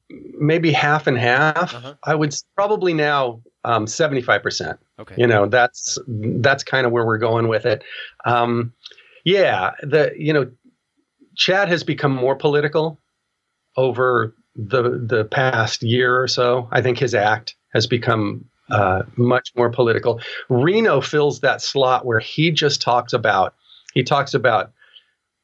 maybe 0.10 0.72
half 0.72 1.08
and 1.08 1.18
half. 1.18 1.74
Uh-huh. 1.74 1.96
I 2.04 2.16
would 2.16 2.36
probably 2.56 2.94
now 2.94 3.42
um, 3.64 3.88
seventy 3.88 4.22
five 4.22 4.44
percent. 4.44 4.80
Okay. 5.00 5.16
You 5.18 5.28
know 5.28 5.48
that's 5.48 5.98
that's 6.08 6.64
kind 6.64 6.86
of 6.86 6.92
where 6.92 7.06
we're 7.06 7.18
going 7.18 7.48
with 7.48 7.66
it. 7.66 7.84
Um, 8.26 8.74
yeah, 9.24 9.72
the 9.82 10.14
you 10.16 10.34
know 10.34 10.52
Chad 11.36 11.70
has 11.70 11.84
become 11.84 12.14
more 12.14 12.36
political 12.36 13.00
over 13.78 14.36
the 14.56 15.04
the 15.06 15.26
past 15.26 15.84
year 15.84 16.22
or 16.22 16.28
so. 16.28 16.68
I 16.72 16.82
think 16.82 17.00
his 17.00 17.16
act 17.16 17.56
has 17.74 17.88
become 17.88 18.46
uh, 18.70 19.04
much 19.16 19.52
more 19.56 19.70
political. 19.70 20.22
Reno 20.50 21.02
fills 21.02 21.40
that 21.42 21.62
slot 21.62 22.06
where 22.06 22.20
he 22.20 22.52
just 22.52 22.82
talks 22.82 23.14
about 23.14 23.56
he 23.94 24.04
talks 24.04 24.34
about 24.34 24.72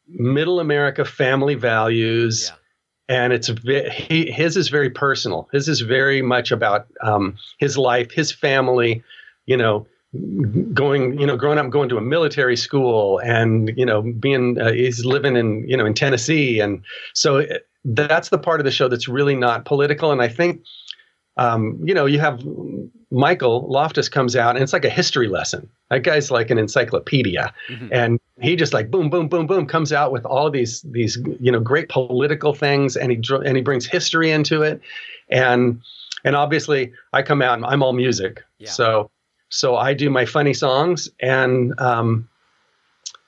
middle 0.07 0.59
America 0.59 1.05
family 1.05 1.55
values. 1.55 2.49
Yeah. 2.49 2.55
And 3.11 3.33
it's 3.33 3.49
he, 3.91 4.29
his 4.29 4.55
is 4.55 4.69
very 4.69 4.91
personal. 4.91 5.49
His 5.51 5.67
is 5.67 5.81
very 5.81 6.21
much 6.21 6.51
about 6.51 6.85
um, 7.01 7.37
his 7.57 7.75
life, 7.75 8.11
his 8.11 8.31
family. 8.31 9.03
You 9.47 9.57
know, 9.57 9.87
going 10.73 11.19
you 11.19 11.27
know 11.27 11.37
growing 11.37 11.59
up 11.59 11.69
going 11.69 11.87
to 11.89 11.97
a 11.97 12.01
military 12.01 12.57
school 12.57 13.19
and 13.19 13.71
you 13.77 13.85
know 13.85 14.01
being 14.01 14.59
uh, 14.59 14.71
he's 14.71 15.05
living 15.05 15.35
in 15.35 15.67
you 15.67 15.77
know 15.77 15.85
in 15.85 15.93
Tennessee. 15.93 16.59
And 16.59 16.81
so 17.13 17.41
uh, 17.41 17.59
that's 17.85 18.29
the 18.29 18.39
part 18.39 18.59
of 18.59 18.65
the 18.65 18.71
show 18.71 18.87
that's 18.87 19.07
really 19.07 19.35
not 19.35 19.65
political. 19.65 20.11
And 20.11 20.21
I 20.21 20.27
think 20.27 20.63
um, 21.37 21.79
you 21.83 21.93
know 21.93 22.07
you 22.07 22.19
have 22.19 22.43
Michael 23.11 23.69
Loftus 23.69 24.09
comes 24.09 24.35
out 24.35 24.55
and 24.55 24.63
it's 24.63 24.73
like 24.73 24.85
a 24.85 24.89
history 24.89 25.27
lesson. 25.27 25.69
That 25.91 25.99
guy's 25.99 26.31
like 26.31 26.49
an 26.49 26.57
encyclopedia. 26.57 27.53
Mm-hmm. 27.69 27.87
and 27.91 28.19
he 28.41 28.55
just 28.55 28.73
like 28.73 28.89
boom 28.89 29.11
boom 29.11 29.27
boom 29.27 29.45
boom 29.45 29.67
comes 29.67 29.93
out 29.93 30.11
with 30.11 30.25
all 30.25 30.49
these 30.49 30.81
these 30.89 31.19
you 31.39 31.51
know 31.51 31.59
great 31.59 31.87
political 31.89 32.55
things 32.55 32.97
and 32.97 33.11
he 33.11 33.21
and 33.45 33.55
he 33.55 33.61
brings 33.61 33.85
history 33.85 34.31
into 34.31 34.63
it. 34.63 34.81
And 35.29 35.81
and 36.23 36.35
obviously 36.35 36.93
I 37.13 37.21
come 37.21 37.43
out 37.43 37.59
and 37.59 37.65
I'm 37.65 37.83
all 37.83 37.93
music. 37.93 38.43
Yeah. 38.57 38.71
so 38.71 39.11
so 39.49 39.75
I 39.75 39.93
do 39.93 40.09
my 40.09 40.25
funny 40.25 40.53
songs, 40.53 41.09
and 41.19 41.77
um, 41.79 42.29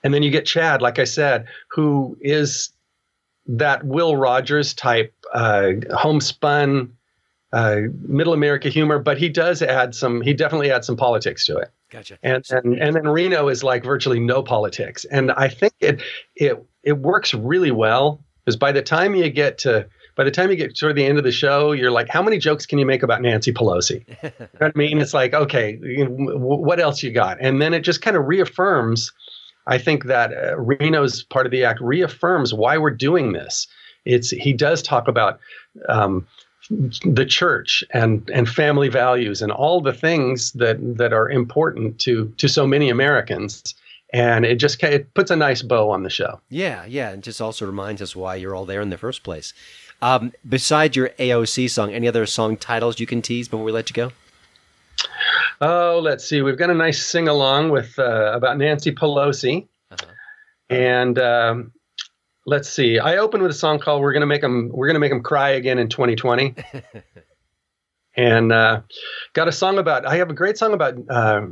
and 0.03 0.13
then 0.13 0.24
you 0.24 0.32
get 0.32 0.45
Chad, 0.45 0.82
like 0.82 0.99
I 0.99 1.03
said, 1.03 1.47
who 1.69 2.17
is 2.22 2.69
that 3.47 3.84
Will 3.84 4.15
Rogers 4.15 4.74
type 4.74 5.13
uh, 5.34 5.72
homespun 5.93 6.93
uh, 7.53 7.82
middle 8.07 8.34
America 8.34 8.69
humor, 8.69 8.99
but 8.99 9.17
he 9.17 9.30
does 9.30 9.61
add 9.61 9.93
some. 9.93 10.22
He 10.22 10.34
definitely 10.34 10.72
adds 10.72 10.88
some 10.88 10.95
politics 10.95 11.45
to 11.47 11.57
it. 11.57 11.72
Gotcha. 11.89 12.17
And 12.24 12.45
and 12.49 12.80
and 12.80 12.95
then 12.95 13.07
Reno 13.07 13.49
is 13.49 13.63
like 13.63 13.84
virtually 13.84 14.19
no 14.19 14.41
politics, 14.41 15.05
and 15.05 15.32
I 15.32 15.49
think 15.49 15.74
it 15.82 16.01
it 16.36 16.63
it 16.84 16.93
works 16.99 17.34
really 17.34 17.72
well 17.72 18.24
because 18.45 18.55
by 18.55 18.72
the 18.72 18.82
time 18.82 19.15
you 19.15 19.30
get 19.30 19.57
to 19.59 19.88
by 20.22 20.26
the 20.26 20.30
time 20.30 20.51
you 20.51 20.55
get 20.55 20.78
toward 20.78 20.95
the 20.95 21.03
end 21.03 21.17
of 21.17 21.24
the 21.24 21.32
show, 21.32 21.72
you're 21.72 21.89
like, 21.89 22.07
how 22.07 22.22
many 22.22 22.38
jokes 22.38 22.67
can 22.67 22.78
you 22.78 22.86
make 22.86 23.01
about 23.01 23.24
Nancy 23.24 23.51
Pelosi? 23.51 24.05
you 24.22 24.30
know 24.39 24.47
what 24.59 24.72
I 24.76 24.78
mean? 24.78 24.99
It's 24.99 25.15
like, 25.15 25.34
okay, 25.34 25.80
what 25.82 26.80
else 26.80 27.01
you 27.01 27.09
got? 27.09 27.39
And 27.41 27.59
then 27.59 27.74
it 27.74 27.80
just 27.80 28.03
kind 28.03 28.15
of 28.15 28.28
reaffirms. 28.28 29.11
I 29.65 29.80
think 29.80 30.05
that 30.05 30.32
uh, 30.32 30.59
Reno's 30.59 31.24
part 31.24 31.47
of 31.47 31.51
the 31.51 31.65
act 31.65 31.82
reaffirms 31.82 32.53
why 32.53 32.78
we're 32.78 32.91
doing 32.91 33.34
this. 33.34 33.65
It's 34.05 34.30
he 34.30 34.53
does 34.53 34.84
talk 34.84 35.07
about 35.07 35.39
um, 35.89 36.28
the 36.69 37.26
church 37.26 37.84
and 37.89 38.30
and 38.30 38.47
family 38.47 38.89
values 38.89 39.41
and 39.41 39.51
all 39.51 39.82
the 39.82 39.91
things 39.91 40.51
that 40.51 40.78
that 40.97 41.13
are 41.13 41.32
important 41.32 41.97
to 42.01 42.32
to 42.38 42.47
so 42.47 42.67
many 42.67 42.91
Americans 42.91 43.74
and 44.13 44.45
it 44.45 44.55
just 44.55 44.82
it 44.84 45.13
puts 45.13 45.32
a 45.32 45.36
nice 45.36 45.61
bow 45.61 45.89
on 45.89 46.03
the 46.03 46.09
show. 46.09 46.41
Yeah, 46.49 46.86
yeah, 46.86 47.11
and 47.11 47.24
just 47.24 47.41
also 47.41 47.65
reminds 47.65 48.01
us 48.01 48.15
why 48.15 48.36
you're 48.36 48.55
all 48.55 48.65
there 48.65 48.82
in 48.82 48.89
the 48.89 48.97
first 48.97 49.24
place. 49.24 49.53
Um, 50.02 50.34
besides 50.47 50.95
your 50.95 51.10
AOC 51.10 51.70
song, 51.70 51.93
any 51.93 52.08
other 52.08 52.26
song 52.26 52.58
titles 52.58 52.99
you 52.99 53.06
can 53.06 53.22
tease 53.22 53.47
before 53.47 53.64
we 53.64 53.72
let 53.72 53.89
you 53.89 53.93
go? 53.93 54.12
Oh, 55.62 55.99
let's 56.04 56.28
see. 56.28 56.41
We've 56.41 56.58
got 56.58 56.72
a 56.72 56.74
nice 56.74 57.06
sing 57.06 57.28
along 57.28 57.70
with 57.70 57.97
uh, 57.99 58.32
about 58.34 58.58
Nancy 58.58 58.91
Pelosi, 58.91 59.68
uh-huh. 59.91 60.08
and 60.70 61.20
um, 61.20 61.72
let's 62.47 62.68
see. 62.68 62.97
I 62.97 63.18
opened 63.18 63.43
with 63.43 63.52
a 63.52 63.56
song 63.56 63.78
called 63.78 64.02
"We're 64.02 64.14
Gonna 64.14 64.26
Make 64.26 64.41
Them 64.41 64.70
We're 64.74 64.88
Gonna 64.88 64.99
Make 64.99 65.12
Them 65.12 65.22
Cry 65.22 65.52
Again 65.52 65.78
in 65.78 65.88
2020." 65.88 66.56
and 68.16 68.52
uh, 68.52 68.82
got 69.34 69.47
a 69.47 69.52
song 69.52 69.78
about. 69.78 70.06
I 70.08 70.16
have 70.16 70.32
a 70.32 70.34
great 70.34 70.58
song 70.58 70.74
about 70.74 70.95
uh, 71.10 71.45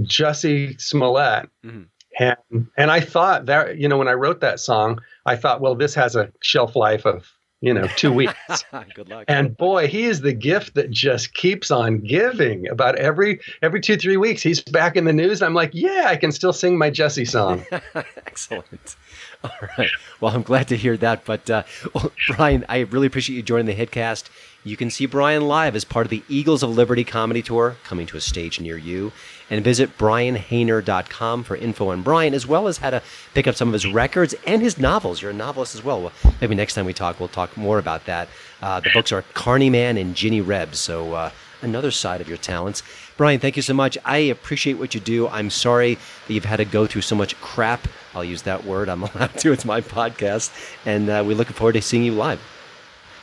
Jussie 0.00 0.78
Smollett, 0.78 1.48
mm-hmm. 1.64 1.84
and 2.18 2.66
and 2.76 2.90
I 2.90 3.00
thought 3.00 3.46
that 3.46 3.78
you 3.78 3.88
know 3.88 3.96
when 3.96 4.08
I 4.08 4.12
wrote 4.12 4.40
that 4.40 4.60
song, 4.60 5.00
I 5.24 5.36
thought, 5.36 5.62
well, 5.62 5.74
this 5.74 5.94
has 5.94 6.16
a 6.16 6.30
shelf 6.42 6.76
life 6.76 7.06
of 7.06 7.26
you 7.60 7.74
know 7.74 7.86
two 7.96 8.12
weeks. 8.12 8.34
Good 8.94 9.08
luck. 9.08 9.24
And 9.28 9.56
boy, 9.56 9.88
he 9.88 10.04
is 10.04 10.20
the 10.20 10.32
gift 10.32 10.74
that 10.74 10.90
just 10.90 11.34
keeps 11.34 11.70
on 11.70 11.98
giving. 11.98 12.68
About 12.68 12.96
every 12.96 13.40
every 13.62 13.80
two 13.80 13.96
three 13.96 14.16
weeks, 14.16 14.42
he's 14.42 14.60
back 14.60 14.96
in 14.96 15.04
the 15.04 15.12
news. 15.12 15.42
I'm 15.42 15.54
like, 15.54 15.70
yeah, 15.72 16.04
I 16.06 16.16
can 16.16 16.32
still 16.32 16.52
sing 16.52 16.78
my 16.78 16.90
Jesse 16.90 17.24
song. 17.24 17.64
Excellent. 18.26 18.96
All 19.44 19.50
right. 19.78 19.90
Well, 20.20 20.34
I'm 20.34 20.42
glad 20.42 20.68
to 20.68 20.76
hear 20.76 20.96
that. 20.98 21.24
But 21.24 21.48
uh, 21.50 21.62
well, 21.94 22.12
Brian, 22.28 22.64
I 22.68 22.80
really 22.80 23.06
appreciate 23.06 23.36
you 23.36 23.42
joining 23.42 23.66
the 23.66 23.74
Hitcast. 23.74 24.28
You 24.64 24.76
can 24.76 24.90
see 24.90 25.06
Brian 25.06 25.46
live 25.46 25.76
as 25.76 25.84
part 25.84 26.06
of 26.06 26.10
the 26.10 26.22
Eagles 26.28 26.62
of 26.62 26.70
Liberty 26.70 27.04
comedy 27.04 27.42
tour 27.42 27.76
coming 27.84 28.06
to 28.08 28.16
a 28.16 28.20
stage 28.20 28.60
near 28.60 28.76
you. 28.76 29.12
And 29.50 29.64
visit 29.64 29.96
brianhaner.com 29.96 31.44
for 31.44 31.56
info 31.56 31.88
on 31.88 32.02
Brian, 32.02 32.34
as 32.34 32.46
well 32.46 32.68
as 32.68 32.78
how 32.78 32.90
to 32.90 33.02
pick 33.32 33.46
up 33.46 33.54
some 33.54 33.68
of 33.68 33.72
his 33.72 33.86
records 33.86 34.34
and 34.46 34.60
his 34.60 34.78
novels. 34.78 35.22
You're 35.22 35.30
a 35.30 35.34
novelist 35.34 35.74
as 35.74 35.82
well. 35.82 36.02
well 36.02 36.12
maybe 36.40 36.54
next 36.54 36.74
time 36.74 36.84
we 36.84 36.92
talk, 36.92 37.18
we'll 37.18 37.30
talk 37.30 37.56
more 37.56 37.78
about 37.78 38.04
that. 38.04 38.28
Uh, 38.60 38.80
the 38.80 38.90
books 38.92 39.10
are 39.10 39.22
Carny 39.34 39.70
Man 39.70 39.96
and 39.96 40.14
Ginny 40.14 40.40
Rebs. 40.40 40.78
So, 40.78 41.14
uh, 41.14 41.30
another 41.62 41.90
side 41.90 42.20
of 42.20 42.28
your 42.28 42.36
talents. 42.36 42.82
Brian, 43.16 43.40
thank 43.40 43.56
you 43.56 43.62
so 43.62 43.74
much. 43.74 43.98
I 44.04 44.18
appreciate 44.18 44.74
what 44.74 44.94
you 44.94 45.00
do. 45.00 45.28
I'm 45.28 45.50
sorry 45.50 45.94
that 45.94 46.32
you've 46.34 46.44
had 46.44 46.56
to 46.56 46.64
go 46.64 46.86
through 46.86 47.02
so 47.02 47.16
much 47.16 47.38
crap. 47.40 47.88
I'll 48.14 48.24
use 48.24 48.42
that 48.42 48.64
word. 48.64 48.88
I'm 48.88 49.02
allowed 49.14 49.36
to. 49.38 49.52
It's 49.52 49.64
my 49.64 49.80
podcast. 49.80 50.52
And 50.86 51.08
uh, 51.08 51.24
we 51.26 51.34
look 51.34 51.48
forward 51.48 51.72
to 51.72 51.82
seeing 51.82 52.04
you 52.04 52.12
live. 52.12 52.40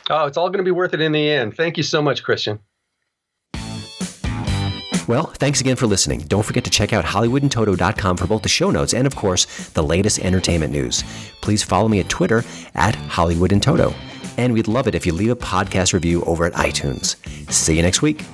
Oh, 0.08 0.26
it's 0.26 0.36
all 0.36 0.48
going 0.48 0.64
to 0.64 0.68
be 0.68 0.70
worth 0.70 0.94
it 0.94 1.00
in 1.00 1.12
the 1.12 1.30
end. 1.30 1.56
Thank 1.56 1.76
you 1.76 1.82
so 1.82 2.00
much, 2.00 2.22
Christian. 2.22 2.60
Well, 5.08 5.26
thanks 5.26 5.60
again 5.60 5.76
for 5.76 5.86
listening. 5.86 6.20
Don't 6.20 6.44
forget 6.44 6.64
to 6.64 6.70
check 6.70 6.92
out 6.92 7.04
HollywoodInToto.com 7.04 8.16
for 8.16 8.26
both 8.26 8.42
the 8.42 8.48
show 8.48 8.70
notes 8.70 8.92
and, 8.92 9.06
of 9.06 9.14
course, 9.14 9.44
the 9.70 9.82
latest 9.82 10.18
entertainment 10.18 10.72
news. 10.72 11.04
Please 11.40 11.62
follow 11.62 11.88
me 11.88 12.00
at 12.00 12.08
Twitter 12.08 12.44
at 12.74 12.94
HollywoodInToto. 12.94 13.94
And 14.36 14.52
we'd 14.52 14.68
love 14.68 14.86
it 14.88 14.94
if 14.94 15.06
you 15.06 15.12
leave 15.12 15.30
a 15.30 15.36
podcast 15.36 15.92
review 15.92 16.22
over 16.24 16.44
at 16.44 16.52
iTunes. 16.54 17.16
See 17.50 17.76
you 17.76 17.82
next 17.82 18.02
week. 18.02 18.24